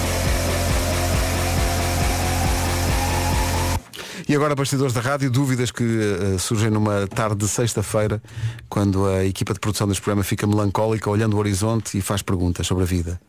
E 4.31 4.37
agora, 4.37 4.55
bastidores 4.55 4.95
da 4.95 5.01
rádio, 5.01 5.29
dúvidas 5.29 5.73
que 5.73 5.83
eh, 5.83 6.39
surgem 6.39 6.71
numa 6.71 7.05
tarde 7.09 7.35
de 7.35 7.49
sexta-feira, 7.49 8.23
quando 8.69 9.05
a 9.09 9.25
equipa 9.25 9.53
de 9.53 9.59
produção 9.59 9.89
deste 9.89 10.01
programa 10.01 10.23
fica 10.23 10.47
melancólica, 10.47 11.11
olhando 11.11 11.35
o 11.35 11.39
horizonte 11.41 11.99
e 11.99 12.01
faz 12.01 12.23
perguntas 12.23 12.65
sobre 12.65 12.85
a 12.85 12.87
vida. 12.87 13.21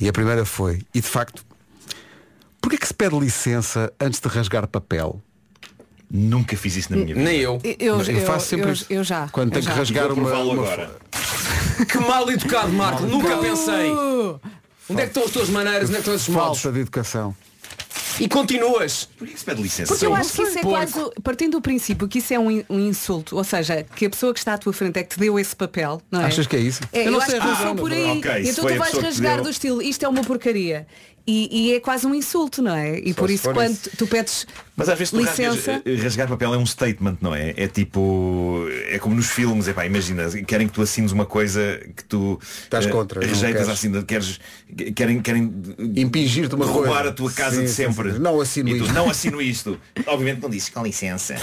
E 0.00 0.08
a 0.08 0.12
primeira 0.12 0.46
foi, 0.46 0.80
e 0.94 1.02
de 1.02 1.06
facto, 1.06 1.44
porquê 2.62 2.78
que 2.78 2.86
se 2.86 2.94
pede 2.94 3.14
licença 3.18 3.92
antes 4.00 4.20
de 4.20 4.28
rasgar 4.28 4.66
papel? 4.66 5.20
Nunca 6.10 6.56
fiz 6.56 6.76
isso 6.76 6.90
na 6.92 6.96
minha 6.96 7.14
vida. 7.14 7.20
Nem 7.20 7.38
eu. 7.38 7.60
Eu, 7.78 8.00
Eu 8.00 8.24
faço 8.24 8.46
sempre 8.46 8.70
eu, 8.70 8.72
isso. 8.72 8.86
eu 8.88 9.04
já. 9.04 9.28
Quando 9.28 9.48
eu 9.48 9.60
tenho 9.60 9.64
já. 9.64 9.72
que 9.72 9.78
rasgar 9.80 10.12
uma, 10.14 10.32
uma 10.32 10.52
agora. 10.52 10.96
Que 11.86 11.98
mal 11.98 12.30
educado, 12.30 12.72
Marco, 12.72 13.02
nunca 13.02 13.36
pensei. 13.36 13.90
Onde 14.88 15.02
é 15.02 15.02
que 15.02 15.08
estão 15.08 15.24
as 15.24 15.30
tuas 15.30 15.50
maneiras? 15.50 15.90
Onde 15.90 15.98
é 15.98 16.00
que 16.00 16.00
estão 16.00 16.14
esses 16.14 16.28
modos? 16.30 16.62
falta 16.62 16.72
de 16.72 16.80
educação. 16.80 17.36
E 18.20 18.28
continuas. 18.28 19.08
Porquê 19.16 19.32
que 19.32 19.38
se 19.38 19.44
pede 19.44 19.62
licença? 19.62 19.92
Porque 19.92 20.06
eu 20.06 20.14
acho 20.14 20.32
que 20.32 20.42
isso 20.42 20.58
é 20.58 20.62
quase, 20.62 20.94
partindo 21.22 21.52
do 21.52 21.60
princípio 21.60 22.08
que 22.08 22.18
isso 22.18 22.32
é 22.34 22.38
um, 22.38 22.62
um 22.68 22.78
insulto, 22.80 23.36
ou 23.36 23.44
seja, 23.44 23.84
que 23.96 24.06
a 24.06 24.10
pessoa 24.10 24.32
que 24.32 24.38
está 24.38 24.54
à 24.54 24.58
tua 24.58 24.72
frente 24.72 24.98
é 24.98 25.02
que 25.02 25.14
te 25.14 25.20
deu 25.20 25.38
esse 25.38 25.54
papel, 25.54 26.00
não 26.10 26.20
é? 26.20 26.26
Achas 26.26 26.46
que 26.46 26.56
é 26.56 26.60
isso? 26.60 26.80
É, 26.92 27.02
Eu 27.02 27.04
eu, 27.06 27.12
não 27.12 27.20
acho 27.20 27.32
que 27.32 27.38
passou 27.38 27.74
por 27.74 27.92
aí. 27.92 27.98
verdade. 27.98 28.18
Ok, 28.18 28.44
se 28.44 28.50
então 28.50 28.64
tu 28.66 28.78
vais 28.78 28.94
rasgar 28.94 29.34
deu. 29.36 29.44
do 29.44 29.50
estilo, 29.50 29.82
isto 29.82 30.04
é 30.04 30.08
uma 30.08 30.22
porcaria. 30.22 30.86
E, 31.26 31.48
e 31.70 31.74
é 31.74 31.80
quase 31.80 32.04
um 32.06 32.14
insulto, 32.14 32.60
não 32.60 32.74
é? 32.74 32.98
E 32.98 33.14
por 33.14 33.28
se 33.28 33.36
isso 33.36 33.52
quando 33.52 33.70
isso. 33.72 33.90
tu 33.96 34.06
pedes 34.08 34.44
Mas 34.76 34.88
às 34.88 34.98
vezes 34.98 35.12
tu 35.12 35.22
rasgas, 35.22 35.54
licença. 35.54 35.82
eh, 35.84 35.94
rasgar 35.96 36.28
papel 36.28 36.54
é 36.54 36.58
um 36.58 36.66
statement, 36.66 37.16
não 37.20 37.32
é? 37.34 37.54
É 37.56 37.68
tipo. 37.68 38.66
É 38.88 38.98
como 38.98 39.14
nos 39.14 39.26
filmes, 39.30 39.68
é 39.68 39.72
pá, 39.72 39.86
imagina, 39.86 40.28
querem 40.46 40.66
que 40.66 40.72
tu 40.74 40.82
assines 40.82 41.12
uma 41.12 41.24
coisa 41.24 41.80
que 41.96 42.02
tu 42.04 42.40
Estás 42.64 42.86
eh, 42.86 42.90
contra, 42.90 43.20
não 43.20 43.28
rejeitas 43.28 43.66
queres. 43.66 43.78
assim, 43.78 44.02
queres, 44.02 44.40
querem, 44.96 45.20
querem 45.22 45.52
Impingir-te 45.96 46.54
uma 46.56 46.66
roubar 46.66 46.94
coisa. 46.94 47.08
a 47.10 47.12
tua 47.12 47.30
casa 47.30 47.56
Sim, 47.56 47.62
de 47.62 47.68
sim, 47.68 47.74
sempre. 47.86 48.12
sim. 48.14 48.18
Não 48.18 48.40
assino 48.40 48.68
E 48.70 48.78
tu, 48.78 48.84
isto. 48.84 48.92
Não 48.94 49.08
assino 49.08 49.40
isto. 49.42 49.80
Obviamente 50.06 50.42
não 50.42 50.50
dizes 50.50 50.70
com 50.70 50.82
licença. 50.82 51.36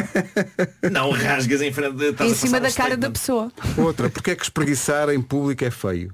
não 0.90 1.10
rasgas 1.10 1.60
em 1.60 1.72
frente 1.72 1.96
de. 1.96 2.06
estás 2.06 2.30
em 2.30 2.34
cima 2.34 2.60
da 2.60 2.68
um 2.68 2.72
cara 2.72 2.96
da 2.96 3.10
pessoa. 3.10 3.52
Outra, 3.76 4.08
porque 4.08 4.30
é 4.30 4.36
que 4.36 4.42
espreguiçar 4.44 5.10
em 5.10 5.20
público 5.20 5.64
é 5.64 5.70
feio? 5.70 6.12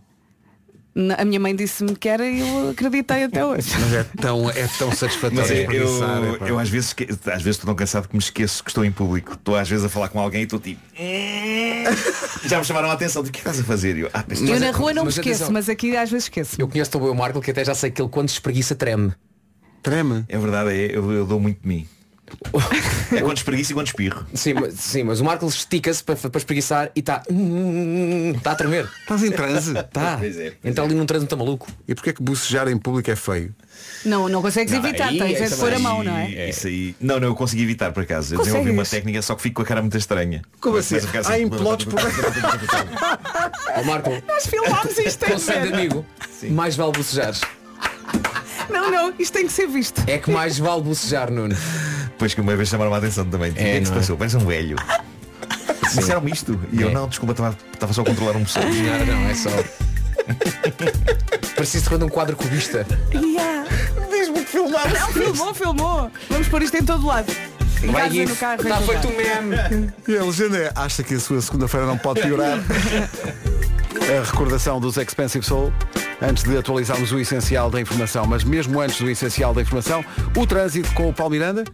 A 1.18 1.24
minha 1.24 1.40
mãe 1.40 1.54
disse-me 1.54 1.94
que 1.96 2.08
era 2.08 2.26
e 2.26 2.40
eu 2.40 2.70
acreditei 2.70 3.24
até 3.24 3.44
hoje. 3.44 3.70
Mas 3.78 3.92
é 3.92 4.04
tão, 4.20 4.50
é 4.50 4.66
tão 4.78 4.92
satisfatório 4.92 5.40
Mas 5.40 5.50
é, 5.50 5.66
eu, 5.70 6.34
epá. 6.34 6.46
eu 6.48 6.58
às 6.58 6.68
vezes 6.68 6.94
às 7.26 7.42
vezes 7.42 7.56
estou 7.56 7.66
tão 7.66 7.74
cansado 7.74 8.08
que 8.08 8.14
me 8.14 8.22
esqueço 8.22 8.62
que 8.62 8.70
estou 8.70 8.84
em 8.84 8.92
público. 8.92 9.34
Estou 9.34 9.56
às 9.56 9.68
vezes 9.68 9.84
a 9.84 9.88
falar 9.88 10.08
com 10.08 10.20
alguém 10.20 10.42
e 10.42 10.44
estou 10.44 10.58
tipo. 10.58 10.80
Já 12.44 12.58
me 12.58 12.64
chamaram 12.64 12.90
a 12.90 12.92
atenção. 12.92 13.22
O 13.22 13.24
que 13.30 13.38
estás 13.38 13.60
a 13.60 13.64
fazer? 13.64 13.96
Eu, 13.96 14.10
ah, 14.12 14.24
Eu 14.28 14.60
na 14.60 14.70
rua 14.70 14.92
não 14.92 15.04
me 15.04 15.08
esqueço, 15.10 15.28
atenção. 15.44 15.52
mas 15.52 15.68
aqui 15.68 15.96
às 15.96 16.10
vezes 16.10 16.24
esqueço. 16.24 16.56
Eu 16.58 16.68
conheço 16.68 16.98
o 16.98 17.14
Marco 17.14 17.40
que 17.40 17.50
até 17.50 17.64
já 17.64 17.74
sei 17.74 17.90
que 17.90 18.00
ele 18.00 18.08
quando 18.08 18.28
se 18.28 18.34
espreguiça 18.34 18.74
treme. 18.74 19.12
Treme? 19.82 20.24
É 20.28 20.38
verdade, 20.38 20.70
é, 20.70 20.96
eu, 20.96 21.10
eu 21.12 21.24
dou 21.26 21.40
muito 21.40 21.62
de 21.62 21.68
mim. 21.68 21.88
É 23.12 23.20
quando 23.20 23.36
espreguiço 23.36 23.72
e 23.72 23.74
quando 23.74 23.86
espirro. 23.88 24.26
Sim, 24.34 24.54
mas, 24.54 24.74
sim, 24.74 25.02
mas 25.02 25.20
o 25.20 25.24
Marco 25.24 25.46
estica-se 25.46 26.02
para, 26.02 26.16
para 26.16 26.38
espreguiçar 26.38 26.90
e 26.94 27.00
está. 27.00 27.22
Está 28.36 28.52
a 28.52 28.54
tremer. 28.54 28.88
Estás 29.00 29.22
em 29.22 29.30
transe? 29.30 29.70
Está. 29.78 30.16
Pois 30.18 30.36
é, 30.36 30.50
pois 30.50 30.56
Então 30.64 30.84
ali 30.84 30.94
num 30.94 31.06
transe 31.06 31.22
muito 31.24 31.36
maluco. 31.36 31.66
E 31.86 31.94
porquê 31.94 32.10
é 32.10 32.12
que 32.12 32.22
bucejar 32.22 32.68
em 32.68 32.76
público 32.78 33.10
é 33.10 33.16
feio? 33.16 33.54
Não, 34.04 34.28
não 34.28 34.42
consegues 34.42 34.72
Não, 34.72 34.78
evitar, 34.80 35.08
aí- 35.08 35.18
tens 35.18 35.40
é 35.40 35.48
de 35.48 35.56
pôr 35.56 35.72
a 35.72 35.78
mão, 35.78 36.02
não 36.02 36.16
é? 36.16 36.48
Isso 36.50 36.66
aí. 36.66 36.94
Não, 37.00 37.18
não, 37.20 37.28
eu 37.28 37.34
consegui 37.34 37.62
evitar 37.62 37.92
por 37.92 38.02
acaso. 38.02 38.34
Eu 38.34 38.38
Consegues? 38.38 38.54
desenvolvi 38.60 38.78
uma 38.78 38.84
técnica, 38.86 39.22
só 39.22 39.34
que 39.34 39.42
fico 39.42 39.56
com 39.56 39.62
a 39.62 39.64
cara 39.64 39.80
muito 39.80 39.96
estranha. 39.96 40.42
Como 40.60 40.76
assim? 40.76 40.96
começo 41.00 41.06
a 41.06 41.22
ficar 41.22 41.32
Há 41.32 41.38
implodes 41.38 41.86
por 41.86 42.00
Ó 43.76 43.82
Marco, 43.84 44.10
Nós 44.26 44.46
filmámos 44.46 44.98
isto 44.98 45.24
em 45.24 45.30
conselho 45.30 45.74
amigo, 45.74 46.06
mais 46.50 46.76
vale 46.76 46.92
bocejares. 46.92 47.40
Não, 48.68 48.90
não, 48.90 49.14
isto 49.18 49.32
tem 49.32 49.46
que 49.46 49.52
ser 49.52 49.66
visto. 49.66 50.02
É 50.06 50.18
que 50.18 50.30
mais 50.30 50.58
vale 50.58 50.82
bocejar, 50.82 51.30
Nuno. 51.30 51.56
Depois 52.20 52.34
que 52.34 52.40
uma 52.42 52.54
vez 52.54 52.68
chamaram 52.68 52.92
a 52.92 52.98
atenção 52.98 53.24
também. 53.24 53.50
o 53.50 53.54
que 53.54 53.62
é 53.62 53.80
que 53.80 53.86
se 53.86 53.92
passou? 53.92 54.14
Parece 54.14 54.36
um 54.36 54.40
velho. 54.44 54.76
Disseram-me 55.94 56.30
isto. 56.30 56.60
E 56.70 56.82
eu 56.82 56.90
É. 56.90 56.92
não, 56.92 57.08
desculpa, 57.08 57.32
estava, 57.32 57.92
só 57.94 58.02
a 58.02 58.04
controlar 58.04 58.36
um 58.36 58.40
moção. 58.40 58.62
Não, 58.62 59.06
não, 59.06 59.30
é 59.30 59.34
só. 59.34 59.48
Preciso 61.56 61.96
de 61.96 62.04
um 62.04 62.10
quadro 62.10 62.36
cubista. 62.36 62.86
Yeah. 63.14 63.66
Diz-me 64.10 64.40
que 64.40 64.50
filmar. 64.52 64.92
Não, 64.92 65.08
filmou, 65.14 65.54
filmou. 65.54 66.10
Vamos 66.28 66.46
pôr 66.48 66.62
isto 66.62 66.76
em 66.76 66.84
todo 66.84 67.06
lado. 67.06 67.32
Em 67.82 67.90
Vai, 67.90 68.10
casa, 68.10 68.24
no 68.26 68.36
carro, 68.36 68.60
Está 68.60 68.80
feito 68.82 69.08
um 69.08 69.16
meme. 69.16 69.92
E 70.06 70.18
a 70.18 70.22
legenda 70.22 70.58
é, 70.58 70.72
acha 70.74 71.02
que 71.02 71.14
a 71.14 71.20
sua 71.20 71.40
segunda-feira 71.40 71.86
não 71.86 71.96
pode 71.96 72.20
piorar? 72.20 72.58
a 74.20 74.24
recordação 74.30 74.78
dos 74.78 74.98
Expensive 74.98 75.46
Soul, 75.46 75.72
antes 76.20 76.44
de 76.44 76.54
atualizarmos 76.54 77.12
o 77.12 77.18
essencial 77.18 77.70
da 77.70 77.80
informação, 77.80 78.26
mas 78.26 78.44
mesmo 78.44 78.78
antes 78.78 79.00
do 79.00 79.08
essencial 79.08 79.54
da 79.54 79.62
informação, 79.62 80.04
o 80.36 80.46
trânsito 80.46 80.92
com 80.92 81.08
o 81.08 81.14
Paulo 81.14 81.32
Miranda. 81.32 81.64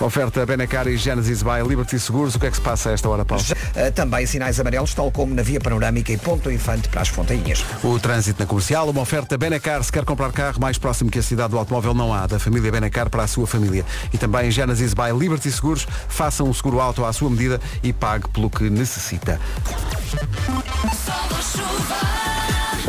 Oferta 0.00 0.46
Benacar 0.46 0.88
e 0.88 0.96
Genesis 0.96 1.42
by 1.42 1.60
Liberty 1.66 1.98
Seguros. 1.98 2.34
O 2.34 2.40
que 2.40 2.46
é 2.46 2.50
que 2.50 2.56
se 2.56 2.62
passa 2.62 2.88
a 2.88 2.92
esta 2.92 3.06
hora, 3.06 3.22
Paulo? 3.22 3.44
Uh, 3.44 3.92
também 3.92 4.24
sinais 4.24 4.58
amarelos, 4.58 4.94
tal 4.94 5.10
como 5.10 5.34
na 5.34 5.42
via 5.42 5.60
panorâmica 5.60 6.10
e 6.10 6.16
ponto 6.16 6.50
infante 6.50 6.88
para 6.88 7.02
as 7.02 7.08
fontainhas. 7.08 7.62
O 7.84 7.98
trânsito 7.98 8.40
na 8.40 8.46
comercial, 8.46 8.88
uma 8.88 9.02
oferta 9.02 9.36
Benacar. 9.36 9.82
Se 9.84 9.92
quer 9.92 10.04
comprar 10.06 10.32
carro 10.32 10.58
mais 10.58 10.78
próximo 10.78 11.10
que 11.10 11.18
a 11.18 11.22
cidade 11.22 11.50
do 11.50 11.58
automóvel, 11.58 11.92
não 11.92 12.14
há. 12.14 12.26
Da 12.26 12.38
família 12.38 12.72
Benacar 12.72 13.10
para 13.10 13.24
a 13.24 13.26
sua 13.26 13.46
família. 13.46 13.84
E 14.10 14.16
também 14.16 14.50
Genesis 14.50 14.94
by 14.94 15.12
Liberty 15.16 15.52
Seguros. 15.52 15.86
Faça 16.08 16.42
um 16.42 16.54
seguro 16.54 16.80
auto 16.80 17.04
à 17.04 17.12
sua 17.12 17.28
medida 17.28 17.60
e 17.82 17.92
pague 17.92 18.26
pelo 18.30 18.48
que 18.48 18.70
necessita. 18.70 19.38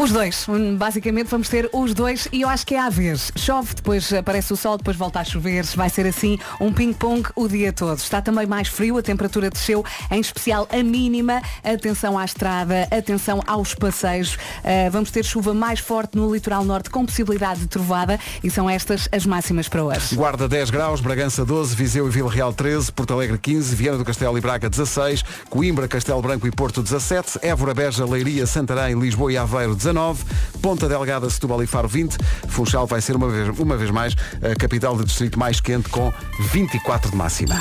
Os 0.01 0.11
dois, 0.11 0.47
basicamente 0.79 1.27
vamos 1.27 1.47
ter 1.47 1.69
os 1.71 1.93
dois 1.93 2.27
e 2.31 2.41
eu 2.41 2.49
acho 2.49 2.65
que 2.65 2.73
é 2.73 2.79
à 2.79 2.89
vez. 2.89 3.31
Chove, 3.35 3.75
depois 3.75 4.11
aparece 4.11 4.51
o 4.51 4.57
sol, 4.57 4.75
depois 4.75 4.97
volta 4.97 5.19
a 5.19 5.23
chover. 5.23 5.63
Vai 5.75 5.91
ser 5.91 6.07
assim 6.07 6.39
um 6.59 6.73
ping-pong 6.73 7.29
o 7.35 7.47
dia 7.47 7.71
todo. 7.71 7.99
Está 7.99 8.19
também 8.19 8.47
mais 8.47 8.67
frio, 8.67 8.97
a 8.97 9.03
temperatura 9.03 9.51
desceu, 9.51 9.85
em 10.09 10.19
especial 10.19 10.67
a 10.71 10.81
mínima. 10.81 11.39
Atenção 11.63 12.17
à 12.17 12.25
estrada, 12.25 12.87
atenção 12.89 13.43
aos 13.45 13.75
passeios. 13.75 14.39
Ah, 14.63 14.89
vamos 14.89 15.11
ter 15.11 15.23
chuva 15.23 15.53
mais 15.53 15.79
forte 15.79 16.17
no 16.17 16.33
litoral 16.33 16.65
norte 16.65 16.89
com 16.89 17.05
possibilidade 17.05 17.59
de 17.59 17.67
trovada 17.67 18.19
e 18.43 18.49
são 18.49 18.67
estas 18.67 19.07
as 19.11 19.23
máximas 19.27 19.69
para 19.69 19.83
hoje. 19.83 20.15
Guarda 20.15 20.47
10 20.47 20.71
graus, 20.71 20.99
Bragança 20.99 21.45
12, 21.45 21.75
Viseu 21.75 22.07
e 22.07 22.09
Vila 22.09 22.31
Real 22.31 22.51
13, 22.51 22.91
Porto 22.91 23.13
Alegre 23.13 23.37
15, 23.37 23.75
Viana 23.75 23.99
do 23.99 24.05
Castelo 24.05 24.35
e 24.35 24.41
Braga 24.41 24.67
16, 24.67 25.23
Coimbra, 25.47 25.87
Castelo 25.87 26.23
Branco 26.23 26.47
e 26.47 26.51
Porto 26.51 26.81
17, 26.81 27.37
Évora, 27.43 27.75
Beja, 27.75 28.03
Leiria, 28.03 28.47
Santarém, 28.47 28.99
Lisboa 28.99 29.31
e 29.31 29.37
Aveiro 29.37 29.75
19, 29.91 30.23
Ponta 30.61 30.87
Delgada, 30.87 31.29
Setúbal 31.29 31.63
e 31.63 31.67
Faro 31.67 31.87
20, 31.87 32.17
Funchal 32.47 32.87
vai 32.87 33.01
ser 33.01 33.15
uma 33.15 33.27
vez, 33.27 33.59
uma 33.59 33.75
vez 33.75 33.91
mais 33.91 34.15
a 34.41 34.55
capital 34.55 34.95
do 34.95 35.03
distrito 35.03 35.37
mais 35.37 35.59
quente 35.59 35.89
com 35.89 36.13
24 36.51 37.11
de 37.11 37.17
máxima. 37.17 37.55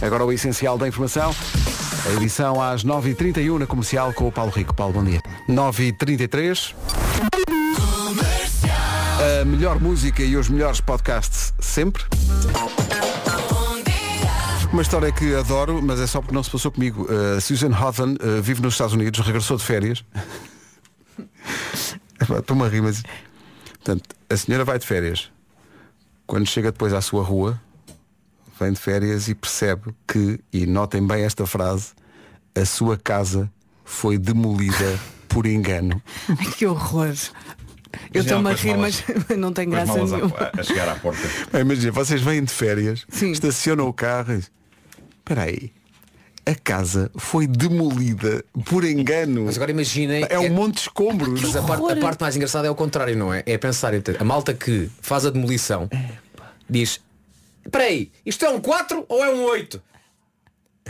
Agora 0.00 0.24
o 0.24 0.32
essencial 0.32 0.78
da 0.78 0.86
informação. 0.86 1.34
A 2.06 2.12
edição 2.12 2.62
às 2.62 2.84
9h31 2.84 3.58
na 3.58 3.66
comercial 3.66 4.12
com 4.12 4.28
o 4.28 4.32
Paulo 4.32 4.52
Rico. 4.52 4.72
Paulo, 4.74 4.92
bom 4.92 5.04
dia. 5.04 5.20
9h33. 5.48 6.74
A 9.40 9.44
melhor 9.44 9.80
música 9.80 10.22
e 10.22 10.36
os 10.36 10.48
melhores 10.48 10.80
podcasts 10.80 11.52
sempre. 11.58 12.04
Uma 14.72 14.82
história 14.82 15.10
que 15.10 15.34
adoro, 15.34 15.80
mas 15.82 15.98
é 15.98 16.06
só 16.06 16.20
porque 16.20 16.34
não 16.34 16.42
se 16.42 16.50
passou 16.50 16.70
comigo. 16.70 17.08
Uh, 17.10 17.40
Susan 17.40 17.70
Hotham 17.70 18.14
uh, 18.14 18.42
vive 18.42 18.60
nos 18.60 18.74
Estados 18.74 18.92
Unidos, 18.92 19.18
regressou 19.20 19.56
de 19.56 19.64
férias. 19.64 20.04
Estou-me 22.38 22.64
a 22.64 22.68
rir, 22.68 22.80
mas. 22.82 23.02
Portanto, 23.74 24.16
a 24.28 24.36
senhora 24.36 24.64
vai 24.64 24.78
de 24.78 24.86
férias. 24.86 25.30
Quando 26.26 26.46
chega 26.48 26.72
depois 26.72 26.92
à 26.92 27.00
sua 27.00 27.22
rua, 27.22 27.60
vem 28.58 28.72
de 28.72 28.80
férias 28.80 29.28
e 29.28 29.34
percebe 29.34 29.94
que, 30.08 30.40
e 30.52 30.66
notem 30.66 31.06
bem 31.06 31.22
esta 31.22 31.46
frase, 31.46 31.92
a 32.54 32.64
sua 32.64 32.96
casa 32.96 33.50
foi 33.84 34.18
demolida 34.18 34.98
por 35.28 35.46
engano. 35.46 36.02
Que 36.56 36.66
horror. 36.66 37.14
Eu 38.12 38.22
estou-me 38.22 38.50
a 38.50 38.54
rir, 38.54 38.76
malas- 38.76 39.04
mas 39.28 39.38
não 39.38 39.52
tem 39.52 39.68
graça 39.70 39.94
nenhuma. 39.94 40.36
a, 40.36 40.60
a 40.60 40.62
chegar 40.62 40.88
à 40.88 40.96
porta. 40.96 41.22
Bem, 41.52 41.62
Imagina, 41.62 41.92
vocês 41.92 42.20
vêm 42.20 42.42
de 42.42 42.52
férias, 42.52 43.06
Sim. 43.08 43.30
estacionam 43.30 43.86
o 43.86 43.92
carro 43.92 44.32
e 44.32 44.36
dizem, 44.38 44.50
espera 45.18 45.42
aí, 45.44 45.72
a 46.46 46.54
casa 46.54 47.10
foi 47.16 47.46
demolida 47.46 48.44
por 48.64 48.84
engano. 48.84 49.44
Mas 49.46 49.56
agora 49.56 49.70
imaginem. 49.72 50.24
É 50.30 50.38
um 50.38 50.50
monte 50.50 50.74
de 50.76 50.80
escombros. 50.82 51.42
Mas 51.42 51.56
a 51.56 51.62
parte, 51.62 51.92
a 51.92 51.96
parte 51.96 52.20
mais 52.20 52.36
engraçada 52.36 52.66
é 52.68 52.70
o 52.70 52.74
contrário, 52.74 53.16
não 53.16 53.34
é? 53.34 53.42
É 53.44 53.58
pensar 53.58 53.92
em 53.94 54.00
ter- 54.00 54.20
a 54.20 54.24
malta 54.24 54.54
que 54.54 54.88
faz 55.00 55.26
a 55.26 55.30
demolição 55.30 55.88
diz 56.70 57.00
Espera 57.64 57.84
aí, 57.84 58.12
isto 58.24 58.44
é 58.44 58.48
um 58.50 58.60
4 58.60 59.04
ou 59.08 59.24
é 59.24 59.28
um 59.34 59.42
8? 59.42 59.82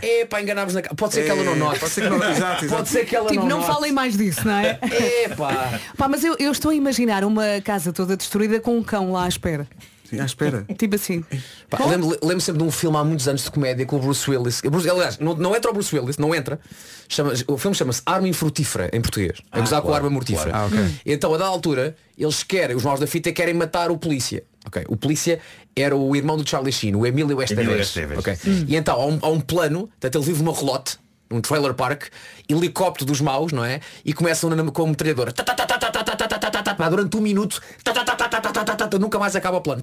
É 0.03 0.27
para 0.27 0.43
enganarmos 0.43 0.75
na 0.75 0.83
ca- 0.83 0.95
Pode 0.95 1.15
ser 1.15 1.25
que 1.25 1.31
ela 1.31 1.43
não 1.43 1.57
note. 1.57 1.81
Pode 1.81 1.91
ser 1.93 2.03
que 2.03 2.09
não- 2.11 2.17
exato, 2.31 2.65
exato. 2.67 2.69
Pode 2.69 2.89
ser 2.91 3.07
que 3.07 3.17
ela 3.17 3.31
Tipo, 3.31 3.41
não 3.45 3.49
não 3.49 3.59
note. 3.61 3.67
falem 3.73 3.93
mais 3.93 4.15
disso, 4.15 4.47
não 4.47 4.53
é? 4.59 4.79
Epá. 5.25 5.81
Pá, 5.97 6.07
mas 6.07 6.23
eu, 6.23 6.37
eu 6.39 6.53
estou 6.53 6.71
a 6.71 6.75
imaginar 6.75 7.25
uma 7.25 7.63
casa 7.65 7.95
toda 7.95 8.15
destruída 8.15 8.61
com 8.61 8.77
um 8.77 8.83
cão 8.83 9.11
lá 9.13 9.25
à 9.25 9.29
espera. 9.29 9.67
Sim, 10.09 10.21
à 10.21 10.25
espera. 10.25 10.65
Tipo 10.79 10.95
assim. 10.97 11.25
Pá, 11.71 11.85
lembro, 11.87 12.17
lembro 12.23 12.41
sempre 12.41 12.63
de 12.63 12.69
um 12.69 12.71
filme 12.71 12.97
há 12.97 13.05
muitos 13.05 13.27
anos 13.29 13.43
de 13.45 13.51
comédia 13.51 13.85
com 13.87 13.97
o 13.97 13.99
Bruce 14.01 14.31
Willis. 14.31 14.61
Bruce- 14.63 14.89
aliás, 14.89 15.19
não, 15.19 15.35
não 15.35 15.55
entra 15.57 15.71
o 15.71 15.75
Bruce 15.75 15.95
Willis, 15.97 16.17
não 16.19 16.35
entra. 16.35 16.59
Chama, 17.09 17.33
o 17.49 17.57
filme 17.59 17.75
chama-se 17.77 18.03
Arma 18.05 18.27
Infrutífera, 18.29 18.91
em 18.93 19.01
português. 19.01 19.39
A 19.53 19.61
gozar 19.61 19.81
com 19.83 19.93
a 19.93 19.97
arma 19.97 20.11
mortífera. 20.11 20.51
claro. 20.51 20.75
Ah, 20.75 20.81
ok. 20.83 20.95
Então, 21.07 21.33
a 21.35 21.39
da 21.39 21.47
altura, 21.47 21.95
eles 22.19 22.43
querem, 22.43 22.75
os 22.77 22.83
maus 22.83 22.99
da 23.01 23.07
fita 23.07 23.31
querem 23.33 23.55
matar 23.55 23.91
o 23.91 23.99
polícia. 23.99 24.43
Ok, 24.67 24.85
O 24.89 24.97
polícia 24.97 25.39
era 25.77 25.95
o 25.97 26.17
irmão 26.17 26.37
do 26.37 26.49
Charlie 26.49 26.73
Sheen, 26.73 26.97
o 26.97 27.07
Emílio 27.07 27.41
Estevez. 27.41 27.87
Estevez. 27.87 28.19
Ok. 28.19 28.37
E 28.67 28.75
então 28.75 29.01
há 29.01 29.07
um, 29.07 29.19
há 29.23 29.29
um 29.29 29.39
plano, 29.41 29.87
portanto 30.01 30.17
ele 30.19 30.25
vive 30.25 30.43
numa 30.43 30.53
relote, 30.57 30.99
um 31.31 31.41
trailer 31.41 31.74
park, 31.74 32.05
helicóptero 32.49 33.07
dos 33.07 33.20
maus, 33.20 33.53
não 33.53 33.64
é? 33.64 33.81
E 34.05 34.12
começam 34.12 34.51
com 34.70 34.83
uma 34.83 34.91
metralhadora. 34.91 35.33
Durante 36.91 37.16
um 37.16 37.20
minuto, 37.20 37.61
nunca 39.01 39.18
mais 39.18 39.35
acaba 39.35 39.59
o 39.59 39.61
plano. 39.61 39.83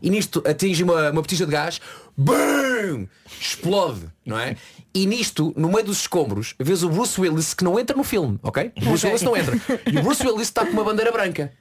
E 0.00 0.10
nisto 0.10 0.42
atinge 0.46 0.82
uma, 0.82 1.10
uma 1.10 1.22
petija 1.22 1.46
de 1.46 1.52
gás, 1.52 1.80
BUM! 2.16 3.08
Explode, 3.40 4.08
não 4.26 4.38
é? 4.38 4.56
E 4.94 5.06
nisto, 5.06 5.52
no 5.56 5.68
meio 5.68 5.84
dos 5.84 6.00
escombros, 6.00 6.54
vês 6.60 6.82
o 6.82 6.88
Bruce 6.88 7.20
Willis 7.20 7.54
que 7.54 7.64
não 7.64 7.78
entra 7.78 7.96
no 7.96 8.04
filme, 8.04 8.38
ok? 8.42 8.72
O 8.76 8.84
Bruce 8.84 9.06
Willis 9.06 9.22
não 9.22 9.36
entra. 9.36 9.58
E 9.90 9.98
o 9.98 10.02
Bruce 10.02 10.26
Willis 10.26 10.48
está 10.48 10.66
com 10.66 10.72
uma 10.72 10.84
bandeira 10.84 11.10
branca. 11.10 11.52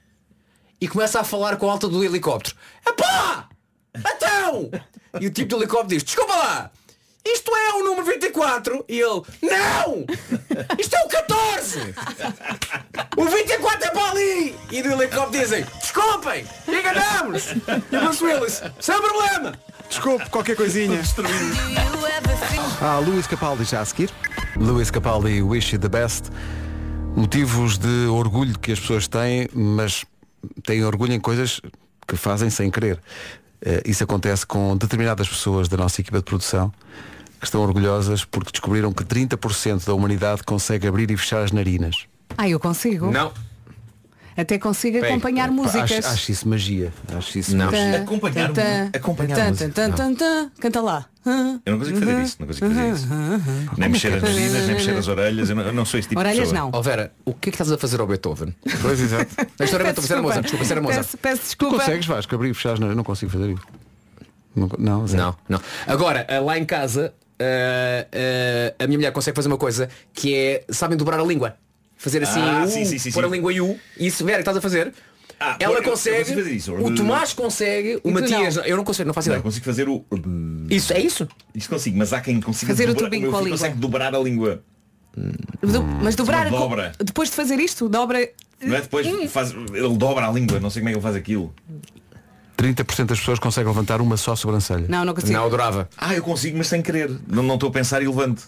E 0.79 0.87
começa 0.87 1.19
a 1.19 1.23
falar 1.23 1.57
com 1.57 1.69
a 1.69 1.71
alta 1.71 1.87
do 1.87 2.03
helicóptero. 2.03 2.55
Epá! 2.85 3.47
Então! 3.95 4.71
E 5.19 5.27
o 5.27 5.31
tipo 5.31 5.49
do 5.49 5.57
helicóptero 5.57 5.89
diz, 5.89 6.03
desculpa 6.03 6.35
lá! 6.35 6.71
Isto 7.25 7.55
é 7.55 7.73
o 7.75 7.83
número 7.83 8.05
24! 8.05 8.85
E 8.87 8.99
ele, 8.99 9.21
não! 9.41 10.05
Isto 10.79 10.95
é 10.95 11.03
o 11.03 11.07
14! 11.07 11.79
O 13.15 13.25
24 13.25 13.85
é 13.85 13.91
para 13.91 14.09
ali! 14.11 14.55
E 14.71 14.81
do 14.81 14.91
helicóptero 14.91 15.43
dizem, 15.43 15.65
desculpem! 15.79 16.45
Enganamos! 16.67 17.47
E 17.91 17.97
o 17.97 18.01
Bruce 18.01 18.23
Willis, 18.23 18.63
sem 18.79 19.01
problema! 19.01 19.53
Desculpe, 19.87 20.29
qualquer 20.29 20.55
coisinha. 20.55 21.01
Ah, 22.81 22.97
Luís 22.99 23.27
Capaldi 23.27 23.65
já 23.65 23.81
a 23.81 23.85
seguir. 23.85 24.09
Luís 24.55 24.89
Capaldi, 24.89 25.41
Wish 25.41 25.75
You 25.75 25.79
the 25.79 25.89
Best. 25.89 26.29
Motivos 27.15 27.77
de 27.77 28.07
orgulho 28.07 28.57
que 28.57 28.71
as 28.71 28.79
pessoas 28.79 29.07
têm, 29.07 29.47
mas 29.53 30.05
têm 30.63 30.83
orgulho 30.83 31.13
em 31.13 31.19
coisas 31.19 31.61
que 32.07 32.15
fazem 32.15 32.49
sem 32.49 32.71
querer. 32.71 32.99
Eh, 33.63 33.83
isso 33.85 34.03
acontece 34.03 34.45
com 34.45 34.75
determinadas 34.75 35.27
pessoas 35.27 35.67
da 35.67 35.77
nossa 35.77 36.01
equipa 36.01 36.17
de 36.17 36.23
produção. 36.23 36.71
que 37.39 37.45
estão 37.47 37.61
orgulhosas 37.61 38.23
porque 38.23 38.51
descobriram 38.51 38.93
que 38.93 39.03
30% 39.03 39.83
da 39.87 39.95
humanidade 39.95 40.43
consegue 40.43 40.87
abrir 40.87 41.09
e 41.09 41.17
fechar 41.17 41.41
as 41.43 41.51
narinas. 41.51 42.05
Ah, 42.37 42.47
eu 42.47 42.59
consigo. 42.59 43.09
Não. 43.09 43.31
Até 44.37 44.59
consigo 44.59 44.99
Pega. 44.99 45.07
acompanhar 45.11 45.47
Pá, 45.47 45.53
músicas. 45.53 45.91
Acho, 45.91 46.07
acho 46.07 46.31
isso 46.31 46.47
magia. 46.47 46.93
Acho 47.17 47.39
isso 47.39 47.55
Não. 47.55 47.65
magia. 47.65 47.97
Tã, 47.97 48.03
Acompanhar 48.03 48.51
acompanhar 48.93 49.35
tã, 49.35 49.47
música. 49.49 49.69
tã, 49.69 49.91
tã, 49.91 50.13
tã, 50.13 50.51
Canta 50.59 50.81
lá. 50.81 51.05
Eu 51.65 51.71
não 51.73 51.79
consigo 51.79 51.99
fazer 51.99 52.21
isso, 52.23 52.35
não 52.39 52.47
consigo 52.47 52.67
fazer 52.67 52.89
isso. 52.93 53.07
Nem 53.77 53.89
mexer 53.89 54.13
as 54.13 54.21
narinas, 54.23 54.65
nem 54.65 54.73
mexer 54.75 54.97
as 54.97 55.07
orelhas, 55.07 55.49
eu 55.49 55.55
não, 55.55 55.63
eu 55.63 55.73
não 55.73 55.85
sou 55.85 55.99
esse 55.99 56.09
tipo 56.09 56.21
de 56.21 56.27
Orelhas 56.27 56.49
pessoa. 56.49 56.71
não. 56.71 56.71
Ó 56.73 56.81
Vera, 56.81 57.11
o 57.23 57.33
que 57.33 57.49
é 57.49 57.51
que 57.51 57.55
estás 57.55 57.71
a 57.71 57.77
fazer 57.77 57.99
ao 58.01 58.07
Beethoven? 58.07 58.55
Pois, 58.81 58.99
exato. 58.99 59.27
A 59.59 59.63
história 59.63 59.83
é 59.83 59.93
Beethoven, 59.93 60.03
isso 60.03 60.13
era 60.13 60.21
Mozart, 60.21 60.41
desculpa, 60.43 60.63
isso 60.63 60.73
era 60.73 60.81
Mozart. 60.81 61.01
Peço, 61.05 61.17
peço 61.17 61.41
Tu 61.41 61.45
desculpa. 61.45 61.77
consegues, 61.77 62.05
Vasco, 62.07 62.35
abrir 62.35 62.49
e 62.49 62.53
fechar 62.53 62.73
as 62.73 62.79
narinas? 62.79 62.97
Não 62.97 63.03
consigo 63.03 63.31
fazer 63.31 63.51
isso. 63.51 63.61
Não, 64.55 64.69
não, 64.79 65.07
zero. 65.07 65.23
Não, 65.23 65.35
não. 65.47 65.61
Agora, 65.87 66.25
eh, 66.27 66.39
lá 66.39 66.57
em 66.57 66.65
casa, 66.65 67.13
eh, 67.39 68.07
eh, 68.11 68.75
a 68.79 68.87
minha 68.87 68.97
mulher 68.97 69.11
consegue 69.11 69.35
fazer 69.35 69.47
uma 69.47 69.57
coisa 69.57 69.89
que 70.13 70.35
é, 70.35 70.63
sabem 70.69 70.97
dobrar 70.97 71.19
a 71.19 71.23
língua. 71.23 71.55
Fazer 71.95 72.23
assim, 72.23 72.41
Ah, 72.41 72.63
U, 72.65 72.67
sim, 72.67 72.83
sim, 72.83 72.97
sim, 72.97 73.11
pôr 73.11 73.23
a 73.23 73.27
sim. 73.27 73.33
língua 73.35 73.53
em 73.53 73.61
U. 73.61 73.79
Isso, 73.97 74.25
Vera, 74.25 74.37
que 74.37 74.41
estás 74.41 74.57
a 74.57 74.61
fazer. 74.61 74.91
Ah, 75.43 75.55
Ela 75.59 75.73
eu- 75.73 75.77
eu 75.79 75.89
consegue, 75.89 76.35
fazer 76.35 76.51
isso. 76.51 76.71
o 76.73 76.93
Tomás 76.93 77.33
consegue, 77.33 77.99
o 78.03 78.11
Matias, 78.11 78.57
não. 78.57 78.63
eu 78.63 78.77
não 78.77 78.83
consigo, 78.83 79.07
não 79.07 79.13
faço 79.13 79.27
Não, 79.29 79.35
eu 79.35 79.39
ideia. 79.39 79.43
consigo 79.43 79.65
fazer 79.65 79.89
o. 79.89 80.05
Isso, 80.69 80.93
é 80.93 80.99
isso? 80.99 81.27
Isso 81.55 81.67
consigo, 81.67 81.97
mas 81.97 82.13
há 82.13 82.21
quem 82.21 82.39
consiga 82.39 82.71
Fazer 82.71 82.83
o 82.85 82.93
dobrar, 82.93 83.05
tubinho 83.09 83.31
com 83.31 83.37
a 83.37 83.39
língua. 83.41 83.57
consegue 83.57 83.77
dobrar 83.79 84.13
a 84.13 84.19
língua. 84.19 84.63
Do- 85.61 85.83
mas 85.83 86.15
dobrar 86.15 86.47
Uma 86.47 86.57
dobra. 86.59 86.91
depois 87.03 87.29
de 87.29 87.35
fazer 87.35 87.59
isto, 87.59 87.89
dobra. 87.89 88.29
Não 88.63 88.75
é 88.75 88.81
depois 88.81 89.07
faz, 89.31 89.51
ele 89.51 89.97
dobra 89.97 90.27
a 90.27 90.31
língua, 90.31 90.59
não 90.59 90.69
sei 90.69 90.81
como 90.81 90.89
é 90.89 90.91
que 90.91 90.97
ele 90.97 91.03
faz 91.03 91.15
aquilo. 91.15 91.53
30% 92.55 93.07
das 93.07 93.19
pessoas 93.19 93.39
conseguem 93.39 93.67
levantar 93.69 93.99
uma 94.01 94.15
só 94.17 94.35
sobrancelha. 94.35 94.85
Não, 94.87 95.03
não 95.03 95.13
consigo. 95.15 95.33
Não, 95.33 95.45
adorava. 95.45 95.89
Ah, 95.97 96.13
eu 96.13 96.21
consigo, 96.21 96.57
mas 96.57 96.67
sem 96.67 96.81
querer. 96.81 97.09
Não 97.27 97.41
não 97.41 97.55
estou 97.55 97.69
a 97.69 97.71
pensar 97.71 98.01
e 98.03 98.07
levanto. 98.07 98.43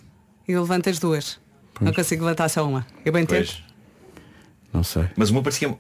Eu 0.47 0.61
levanto 0.61 0.89
as 0.89 0.99
duas. 0.99 1.39
Não 1.81 1.91
consigo 1.91 2.23
levantar 2.23 2.47
só 2.49 2.67
uma. 2.67 2.85
Eu 3.03 3.11
bem 3.11 3.25
tento. 3.25 3.47
Pois. 3.47 3.63
Não 4.71 4.83
sei. 4.83 5.05
Mas 5.17 5.31
uma 5.31 5.41
parecia. 5.41 5.75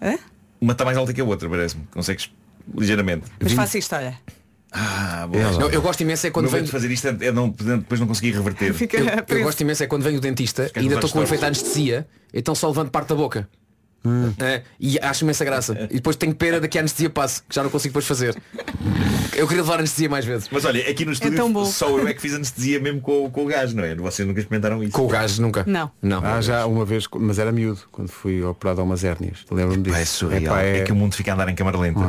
Hã? 0.00 0.18
Uma 0.62 0.74
está 0.74 0.84
mais 0.84 0.96
alta 0.96 1.12
que 1.12 1.20
a 1.20 1.24
outra, 1.24 1.48
parece-me. 1.48 1.82
Consegues 1.90 2.30
ligeiramente. 2.78 3.24
Mas 3.40 3.52
faço 3.52 3.78
isto, 3.78 3.96
olha. 3.96 4.16
Ah, 4.70 5.26
boa. 5.28 5.50
Não, 5.58 5.68
eu 5.68 5.82
gosto 5.82 6.00
imenso 6.02 6.24
é 6.24 6.30
Quando 6.30 6.48
venho. 6.48 6.64
de 6.64 6.70
fazer 6.70 6.88
isto 6.88 7.08
é 7.08 7.32
não, 7.32 7.50
depois 7.50 8.00
não 8.00 8.06
conseguir 8.06 8.30
reverter. 8.30 8.72
Fica 8.72 8.96
Eu, 8.96 9.38
eu 9.38 9.42
gosto 9.42 9.60
imenso 9.60 9.82
é 9.82 9.88
quando 9.88 10.02
venho 10.04 10.20
do 10.20 10.22
dentista 10.22 10.70
e 10.76 10.78
ainda 10.78 10.94
estou 10.94 11.10
com 11.10 11.18
o 11.18 11.22
efeito 11.24 11.40
de 11.40 11.46
anestesia, 11.46 12.06
então 12.32 12.54
só 12.54 12.68
levanto 12.68 12.92
parte 12.92 13.08
da 13.08 13.16
boca. 13.16 13.48
É, 14.40 14.62
e 14.80 14.98
acho 14.98 15.24
imensa 15.24 15.44
graça. 15.44 15.88
E 15.90 15.94
depois 15.94 16.16
tenho 16.16 16.34
pena 16.34 16.60
daqui 16.60 16.78
a 16.78 16.80
anestesia 16.80 17.08
passe, 17.08 17.42
que 17.48 17.54
já 17.54 17.62
não 17.62 17.70
consigo 17.70 17.90
depois 17.92 18.06
fazer. 18.06 18.36
Eu 19.34 19.46
queria 19.46 19.62
levar 19.62 19.78
anestesia 19.78 20.08
mais 20.08 20.24
vezes. 20.24 20.48
Mas 20.50 20.64
olha, 20.64 20.88
aqui 20.88 21.04
no 21.04 21.12
estúdio 21.12 21.36
tão 21.36 21.52
bom. 21.52 21.64
só 21.64 21.88
eu 21.88 22.06
é 22.06 22.12
que 22.14 22.20
fiz 22.20 22.34
anestesia 22.34 22.80
mesmo 22.80 23.00
com, 23.00 23.30
com 23.30 23.44
o 23.44 23.46
gás, 23.46 23.72
não 23.72 23.84
é? 23.84 23.94
Vocês 23.94 24.26
nunca 24.26 24.40
experimentaram 24.40 24.82
isso. 24.82 24.92
Com 24.92 25.02
o 25.04 25.08
gás 25.08 25.38
nunca. 25.38 25.64
Não. 25.66 25.90
Não. 26.02 26.24
Ah, 26.24 26.40
já 26.40 26.66
uma 26.66 26.84
vez, 26.84 27.06
mas 27.18 27.38
era 27.38 27.52
miúdo, 27.52 27.80
quando 27.90 28.08
fui 28.08 28.42
operado 28.42 28.80
a 28.80 28.84
umas 28.84 29.04
hérnias. 29.04 29.44
Lembro-me 29.50 29.82
disso. 29.82 29.96
É 29.96 30.04
surreal. 30.04 30.42
Epá, 30.42 30.62
é... 30.62 30.78
é- 30.78 30.82
que 30.82 30.92
o 30.92 30.96
mundo 30.96 31.14
fica 31.14 31.30
a 31.30 31.34
andar 31.34 31.48
em 31.48 31.54
câmara 31.54 31.78
lenta. 31.78 32.00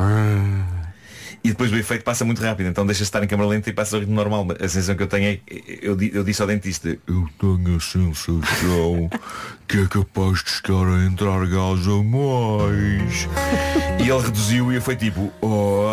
E 1.44 1.50
depois 1.50 1.70
o 1.70 1.76
efeito 1.76 2.02
passa 2.02 2.24
muito 2.24 2.40
rápido, 2.40 2.70
então 2.70 2.86
deixa-se 2.86 3.04
estar 3.04 3.22
em 3.22 3.26
câmara 3.26 3.50
lenta 3.50 3.68
e 3.68 3.72
passa 3.74 3.96
ao 3.96 4.00
ritmo 4.00 4.16
normal. 4.16 4.46
A 4.58 4.66
sensação 4.66 4.96
que 4.96 5.02
eu 5.02 5.06
tenho 5.06 5.28
é, 5.28 5.38
eu, 5.82 5.94
eu 6.00 6.24
disse 6.24 6.40
ao 6.40 6.48
dentista, 6.48 6.96
eu 7.06 7.28
tenho 7.38 7.76
a 7.76 7.80
sensação 7.80 9.10
que 9.68 9.78
é 9.78 9.86
capaz 9.86 10.42
de 10.42 10.48
estar 10.48 10.72
a 10.72 11.04
entrar 11.04 11.46
gás 11.46 11.86
a 11.86 12.02
mais. 12.02 13.28
e 14.02 14.08
ele 14.08 14.22
reduziu 14.22 14.72
e 14.72 14.76
eu 14.76 14.80
foi 14.80 14.96
tipo, 14.96 15.30
oh, 15.42 15.84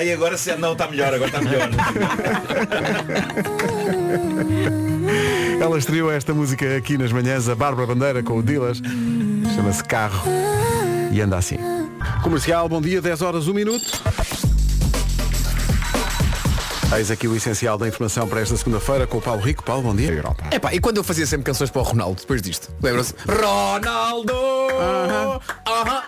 e 0.00 0.12
agora 0.12 0.38
se 0.38 0.54
não, 0.54 0.70
está 0.70 0.86
melhor, 0.86 1.12
agora 1.12 1.26
está 1.26 1.40
melhor. 1.40 1.68
Ela 5.60 5.78
estreou 5.78 6.12
esta 6.12 6.32
música 6.32 6.76
aqui 6.76 6.96
nas 6.96 7.10
manhãs, 7.10 7.48
a 7.48 7.56
Bárbara 7.56 7.88
Bandeira 7.88 8.22
com 8.22 8.38
o 8.38 8.42
Dilas. 8.42 8.80
Chama-se 9.56 9.82
Carro. 9.82 10.30
E 11.10 11.20
anda 11.20 11.38
assim. 11.38 11.58
Comercial, 12.22 12.68
bom 12.68 12.80
dia, 12.80 13.02
10 13.02 13.20
horas, 13.20 13.48
1 13.48 13.52
minuto. 13.52 14.00
Eis 16.96 17.10
aqui 17.10 17.26
o 17.26 17.34
essencial 17.34 17.78
da 17.78 17.88
informação 17.88 18.28
para 18.28 18.40
esta 18.40 18.54
segunda-feira 18.54 19.06
com 19.06 19.16
o 19.16 19.22
Paulo 19.22 19.40
Rico. 19.40 19.62
Paulo, 19.62 19.82
bom 19.82 19.96
dia. 19.96 20.22
Epá, 20.50 20.74
e 20.74 20.80
quando 20.80 20.98
eu 20.98 21.04
fazia 21.04 21.26
sempre 21.26 21.44
canções 21.44 21.70
para 21.70 21.80
o 21.80 21.84
Ronaldo 21.84 22.20
depois 22.20 22.42
disto? 22.42 22.70
Lembra-se? 22.82 23.14
Ronaldo! 23.26 24.34
Aham. 25.66 26.02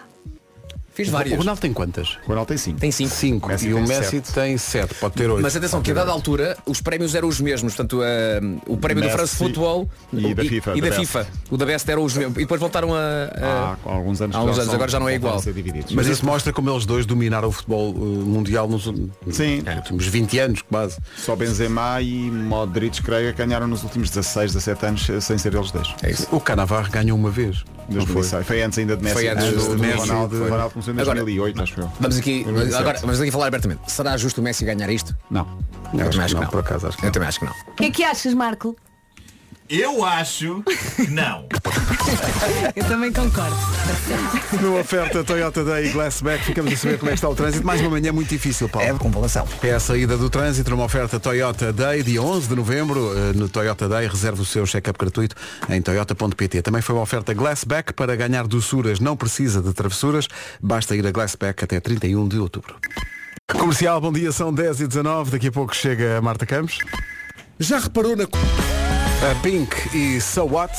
Fiz 0.95 1.09
O 1.09 1.11
várias. 1.11 1.36
Ronaldo 1.36 1.61
tem 1.61 1.72
quantas? 1.72 2.18
O 2.24 2.28
Ronaldo 2.28 2.49
tem 2.49 2.57
5. 2.57 2.78
Tem 2.78 2.90
cinco. 2.92 3.11
5. 3.14 3.49
Messi 3.49 3.68
E 3.68 3.74
o 3.74 3.80
Messi 3.80 4.11
sete. 4.11 4.32
tem 4.32 4.57
7. 4.57 4.95
Pode 4.95 5.14
ter 5.14 5.28
8. 5.28 5.42
Mas 5.42 5.57
atenção, 5.57 5.82
que 5.82 5.90
a 5.90 5.95
dada 5.95 6.12
altura 6.12 6.57
os 6.66 6.80
prémios 6.80 7.14
eram 7.16 7.26
os 7.26 7.40
mesmos. 7.40 7.74
Portanto, 7.74 8.01
eh, 8.05 8.40
o 8.68 8.76
prémio 8.76 9.03
do 9.03 9.07
Messi 9.07 9.16
France 9.16 9.36
Football 9.36 9.90
e 10.12 10.32
da 10.34 10.45
FIFA, 10.45 10.72
e 10.76 10.80
da 10.80 10.88
da 10.90 10.95
FIFA. 10.95 11.26
O 11.51 11.57
da 11.57 11.66
Best 11.66 11.90
eram 11.90 12.05
os 12.05 12.16
mesmos. 12.16 12.36
E 12.36 12.40
depois 12.40 12.61
voltaram 12.61 12.95
a. 12.95 13.76
alguns 13.84 14.20
anos, 14.22 14.36
há 14.36 14.40
uns 14.40 14.45
que 14.45 14.51
anos, 14.53 14.64
são- 14.66 14.74
agora 14.74 14.90
já 14.90 15.01
não 15.01 15.09
é 15.09 15.14
igual. 15.16 15.42
Mas 15.95 16.07
isso 16.07 16.24
mostra 16.24 16.53
como 16.53 16.70
eles 16.70 16.86
dois 16.86 17.05
dominaram 17.07 17.49
o 17.49 17.53
futebol 17.53 17.90
eh, 17.97 17.99
mundial 18.01 18.68
nos 18.68 18.84
Sim. 19.30 19.62
últimos 19.76 20.07
20 20.07 20.38
anos, 20.38 20.62
quase. 20.62 20.99
Só 21.16 21.34
Benzema 21.34 22.01
e 22.01 22.30
Modric, 22.30 23.03
creio, 23.03 23.32
que 23.34 23.45
ganharam 23.45 23.66
nos 23.66 23.82
últimos 23.82 24.11
16, 24.11 24.53
17 24.53 24.86
anos 24.86 25.11
eh, 25.11 25.20
sem 25.20 25.38
ser 25.38 25.55
eles 25.55 25.72
dois. 25.72 25.92
É 26.03 26.11
isso. 26.12 26.28
O 26.30 26.38
Canavarro 26.38 26.88
ganhou 26.90 27.18
uma 27.18 27.30
vez. 27.30 27.64
Não 27.88 27.97
foi? 28.07 28.14
2006. 28.14 28.47
Foi 28.47 28.62
antes 28.62 28.78
ainda 28.78 28.97
de 28.97 29.03
Messi. 29.03 29.14
Foi 29.14 29.28
antes 29.28 29.45
do- 29.53 29.74
do. 29.76 29.78
Messi, 29.82 29.99
Ronaldo, 30.09 30.36
foi. 30.38 30.49
Ronaldo 30.51 30.74
começou 30.85 30.95
em 30.95 31.01
Agora- 31.01 31.20
2008, 31.20 31.62
acho 31.62 31.80
eu. 31.80 31.93
Vamos 32.01 32.18
aqui, 32.18 32.45
2007. 32.45 32.80
agora, 32.80 32.99
vamos 33.01 33.20
aqui 33.20 33.30
falar 33.30 33.47
abertamente. 33.47 33.80
Será 33.91 34.16
justo 34.16 34.41
o 34.41 34.45
Messi 34.45 34.64
ganhar 34.64 34.89
isto? 34.91 35.16
Não. 35.30 35.47
Eu 35.93 36.11
também 36.11 36.20
acho 36.24 36.35
que 36.35 36.41
não. 36.41 36.49
por 36.51 36.61
acaso 36.61 36.87
acho 36.89 36.99
que 36.99 37.07
Eu 37.07 37.12
também 37.12 37.28
acho 37.28 37.39
que 37.39 37.45
não. 37.47 37.53
O 37.53 37.74
que 37.76 37.85
é 37.85 37.91
que 37.91 38.05
achas, 38.05 38.35
Marco? 38.35 38.76
Eu 39.69 40.05
acho 40.05 40.62
que 40.95 41.11
não. 41.11 41.49
Eu 42.77 42.85
também 42.85 43.11
concordo. 43.11 43.57
Numa 44.61 44.81
oferta 44.81 45.25
Toyota 45.25 45.65
Day 45.65 45.87
e 45.87 45.89
Glassback, 45.91 46.45
ficamos 46.45 46.73
a 46.75 46.77
saber 46.77 46.99
como 46.99 47.09
é 47.11 47.12
que 47.12 47.19
está 47.19 47.29
o 47.31 47.35
trânsito. 47.35 47.67
Mais 47.67 47.81
uma 47.81 47.91
manhã 47.91 48.12
muito 48.12 48.29
difícil, 48.29 48.69
Paulo. 48.69 48.87
É 48.87 48.93
de 48.93 48.99
compalação. 48.99 49.49
É 49.62 49.73
a 49.73 49.81
saída 49.81 50.19
do 50.19 50.29
trânsito 50.29 50.71
numa 50.71 50.85
oferta 50.85 51.19
Toyota 51.19 51.73
Day, 51.73 52.03
dia 52.03 52.21
11 52.23 52.49
de 52.49 52.55
novembro. 52.57 53.11
eh, 53.17 53.33
No 53.35 53.49
Toyota 53.49 53.89
Day, 53.89 54.07
reserve 54.07 54.43
o 54.43 54.45
seu 54.45 54.67
check-up 54.67 54.99
gratuito 54.99 55.35
em 55.71 55.81
toyota.pt. 55.81 56.61
Também 56.61 56.83
foi 56.83 56.95
uma 56.95 57.03
oferta 57.03 57.33
Glassback 57.33 57.95
para 57.95 58.15
ganhar 58.17 58.47
doçuras. 58.47 59.01
Não 59.01 59.17
precisa 59.17 59.62
de 59.62 59.73
travessuras, 59.73 60.29
basta 60.62 60.95
ir 60.95 61.07
a 61.07 61.11
Glassback 61.11 61.65
até 61.65 61.81
31 61.81 62.29
de 62.29 62.39
outubro. 62.39 62.77
Comercial, 63.51 63.99
bom 64.01 64.12
dia, 64.12 64.31
são 64.31 64.53
10 64.53 64.81
e 64.81 64.87
19 64.87 65.31
Daqui 65.31 65.49
a 65.49 65.53
pouco 65.53 65.75
chega 65.75 66.19
a 66.19 66.23
Marta 66.23 66.45
Campos. 66.45 66.79
Já 67.59 67.79
reparou 67.79 68.15
na... 68.15 68.25
A 69.23 69.35
Pink 69.43 69.75
e 69.97 70.21
So 70.21 70.45
What? 70.47 70.73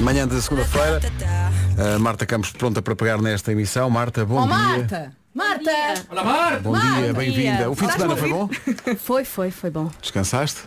Manhã 0.00 0.26
de 0.26 0.40
segunda-feira. 0.40 1.00
A 1.94 1.98
Marta 1.98 2.24
Campos 2.24 2.52
pronta 2.52 2.80
para 2.80 2.94
pegar 2.94 3.20
nesta 3.20 3.52
emissão. 3.52 3.90
Marta, 3.90 4.24
bom 4.24 4.42
oh, 4.42 4.46
dia. 4.46 4.54
Marta! 4.56 5.12
Marta! 5.34 5.70
Olá, 6.10 6.24
Marta! 6.24 6.60
Bom 6.60 6.78
dia, 6.78 7.12
bem-vinda. 7.12 7.70
O 7.70 7.74
fim 7.74 7.86
de 7.86 7.92
semana 7.92 8.16
foi 8.16 8.28
bom? 8.30 8.48
Foi, 8.98 9.24
foi, 9.24 9.50
foi 9.50 9.70
bom. 9.70 9.90
Descansaste? 10.00 10.62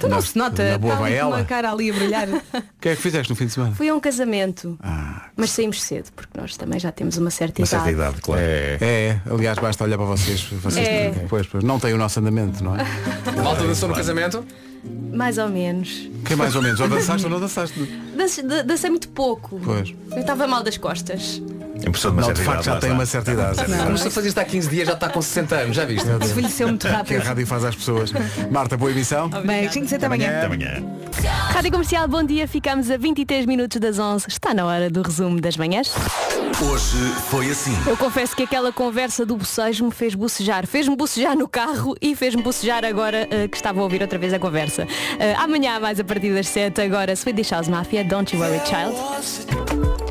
Tu 0.00 0.08
não 0.08 0.20
se 0.20 0.38
nota, 0.38 0.70
na 0.70 0.78
boa 0.78 1.10
ela. 1.10 1.36
uma 1.36 1.44
cara 1.44 1.70
ali 1.72 1.90
a 1.90 1.94
brilhar. 1.94 2.28
O 2.76 2.80
que 2.80 2.90
é 2.90 2.96
que 2.96 3.02
fizeste 3.02 3.30
no 3.30 3.36
fim 3.36 3.46
de 3.46 3.52
semana? 3.52 3.74
Fui 3.74 3.88
a 3.88 3.94
um 3.94 3.98
casamento, 3.98 4.78
Ah, 4.80 5.28
mas 5.36 5.50
saímos 5.50 5.82
cedo, 5.82 6.10
porque 6.14 6.38
nós 6.38 6.56
também 6.56 6.78
já 6.78 6.92
temos 6.92 7.16
uma 7.16 7.30
certa 7.30 7.60
Uma 7.60 7.66
idade. 7.66 7.82
certa 7.84 7.90
idade, 7.90 8.20
claro. 8.20 8.40
É, 8.40 8.78
é, 8.80 9.20
aliás, 9.28 9.58
basta 9.58 9.82
olhar 9.82 9.96
para 9.96 10.06
vocês. 10.06 10.42
vocês 10.44 10.86
É. 10.86 11.26
Pois, 11.28 11.46
pois, 11.48 11.64
não 11.64 11.80
tem 11.80 11.92
o 11.92 11.98
nosso 11.98 12.20
andamento, 12.20 12.62
não 12.62 12.76
é? 12.76 12.84
Malta 13.42 13.66
dançou 13.66 13.88
no 13.88 13.94
casamento? 13.94 14.46
Mais 15.12 15.38
ou 15.38 15.48
menos. 15.48 16.08
Que 16.24 16.34
mais 16.36 16.54
ou 16.54 16.62
menos, 16.62 16.78
ou 16.80 16.88
dançaste 16.88 17.24
ou 17.24 17.30
não 17.30 17.40
dançaste. 17.40 17.78
Dance- 18.16 18.42
da- 18.42 18.62
Dancei 18.62 18.90
muito 18.90 19.08
pouco. 19.08 19.60
Pois. 19.64 19.94
Eu 20.10 20.18
estava 20.18 20.46
mal 20.46 20.62
das 20.62 20.76
costas. 20.76 21.40
Em 21.84 21.92
pessoa 21.92 22.12
de 22.12 22.18
uma 22.18 22.26
Não, 22.26 22.32
de 22.32 22.38
certa 22.38 22.42
facto 22.52 22.62
idade, 22.64 22.64
já 22.64 22.80
tem 22.80 22.90
uma 22.92 23.06
certa 23.06 23.32
idade. 23.32 23.70
Não, 23.70 23.90
mas 23.90 24.00
se 24.00 24.10
fazer 24.10 24.28
isto 24.28 24.38
há 24.38 24.44
15 24.44 24.68
dias 24.68 24.86
já 24.88 24.94
está 24.94 25.08
com 25.08 25.20
60 25.22 25.54
anos, 25.54 25.76
já 25.76 25.84
viste? 25.84 26.08
Envelheceu 26.08 26.68
muito 26.68 26.86
Que 26.86 26.92
a 26.92 26.96
rápido. 26.98 27.22
rádio 27.22 27.46
faz 27.46 27.64
às 27.64 27.74
pessoas. 27.76 28.12
Marta, 28.50 28.76
boa 28.76 28.90
emissão. 28.90 29.28
Beijinhos 29.28 29.92
até 29.92 30.06
amanhã. 30.06 30.28
Até 30.38 30.46
amanhã. 30.46 30.82
Rádio 31.50 31.70
Comercial, 31.70 32.08
bom 32.08 32.22
dia. 32.22 32.48
Ficamos 32.48 32.90
a 32.90 32.96
23 32.96 33.46
minutos 33.46 33.78
das 33.80 33.98
11. 33.98 34.26
Está 34.28 34.52
na 34.54 34.64
hora 34.66 34.90
do 34.90 35.02
resumo 35.02 35.40
das 35.40 35.56
manhãs. 35.56 35.92
Hoje 36.62 36.96
foi 37.28 37.50
assim. 37.50 37.76
Eu 37.86 37.96
confesso 37.96 38.34
que 38.34 38.42
aquela 38.44 38.72
conversa 38.72 39.24
do 39.26 39.36
bocejo 39.36 39.84
me 39.84 39.90
fez 39.92 40.14
bocejar. 40.14 40.66
Fez-me 40.66 40.96
bocejar 40.96 41.36
no 41.36 41.46
carro 41.46 41.94
e 42.00 42.16
fez-me 42.16 42.42
bocejar 42.42 42.84
agora 42.84 43.28
eh, 43.30 43.46
que 43.48 43.56
estava 43.56 43.78
a 43.80 43.82
ouvir 43.82 44.00
outra 44.00 44.18
vez 44.18 44.32
a 44.32 44.38
conversa. 44.38 44.86
Eh, 45.18 45.34
amanhã, 45.34 45.78
mais 45.78 46.00
a 46.00 46.04
partir 46.04 46.32
das 46.34 46.48
7, 46.48 46.80
agora 46.80 47.14
Swedish 47.14 47.50
House 47.50 47.68
Mafia, 47.68 48.02
Don't 48.04 48.34
You 48.34 48.40
Worry 48.42 48.60
Child. 48.66 50.05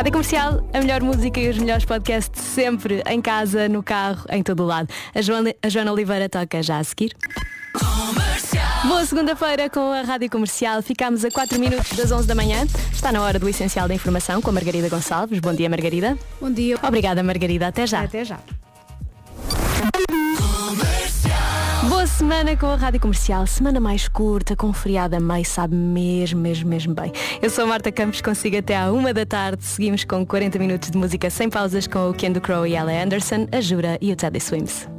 Rádio 0.00 0.12
Comercial, 0.12 0.66
a 0.72 0.78
melhor 0.78 1.02
música 1.02 1.38
e 1.38 1.50
os 1.50 1.58
melhores 1.58 1.84
podcasts 1.84 2.42
sempre, 2.42 3.02
em 3.06 3.20
casa, 3.20 3.68
no 3.68 3.82
carro, 3.82 4.24
em 4.30 4.42
todo 4.42 4.62
o 4.62 4.66
lado. 4.66 4.88
A 5.14 5.20
Joana, 5.20 5.54
a 5.62 5.68
Joana 5.68 5.92
Oliveira 5.92 6.26
toca 6.26 6.62
já 6.62 6.78
a 6.78 6.84
seguir. 6.84 7.14
Boa 8.88 9.04
segunda-feira 9.04 9.68
com 9.68 9.92
a 9.92 10.00
Rádio 10.00 10.30
Comercial. 10.30 10.80
Ficámos 10.80 11.22
a 11.22 11.30
4 11.30 11.60
minutos 11.60 11.92
das 11.98 12.10
11 12.10 12.26
da 12.26 12.34
manhã. 12.34 12.64
Está 12.90 13.12
na 13.12 13.20
hora 13.20 13.38
do 13.38 13.46
Essencial 13.46 13.86
da 13.86 13.92
Informação 13.92 14.40
com 14.40 14.48
a 14.48 14.54
Margarida 14.54 14.88
Gonçalves. 14.88 15.38
Bom 15.38 15.52
dia, 15.52 15.68
Margarida. 15.68 16.16
Bom 16.40 16.50
dia. 16.50 16.78
Obrigada, 16.82 17.22
Margarida. 17.22 17.66
Até 17.66 17.86
já. 17.86 18.00
Até 18.00 18.24
já. 18.24 18.38
Semana. 22.20 22.54
com 22.54 22.66
a 22.66 22.76
Rádio 22.76 23.00
Comercial, 23.00 23.46
semana 23.46 23.80
mais 23.80 24.06
curta, 24.06 24.54
com 24.54 24.74
feriado 24.74 25.16
a 25.16 25.20
meio, 25.20 25.42
sabe 25.42 25.74
mesmo, 25.74 26.38
mesmo, 26.38 26.68
mesmo 26.68 26.94
bem. 26.94 27.10
Eu 27.40 27.48
sou 27.48 27.64
a 27.64 27.66
Marta 27.66 27.90
Campos, 27.90 28.20
consigo 28.20 28.58
até 28.58 28.76
à 28.76 28.92
uma 28.92 29.14
da 29.14 29.24
tarde. 29.24 29.64
Seguimos 29.64 30.04
com 30.04 30.26
40 30.26 30.58
minutos 30.58 30.90
de 30.90 30.98
música 30.98 31.30
sem 31.30 31.48
pausas 31.48 31.86
com 31.86 32.10
o 32.10 32.12
Kendo 32.12 32.38
Crow 32.38 32.66
e 32.66 32.74
Ella 32.74 32.92
Anderson, 32.92 33.48
a 33.50 33.62
Jura 33.62 33.96
e 34.02 34.12
o 34.12 34.16
Teddy 34.16 34.38
Swims. 34.38 34.90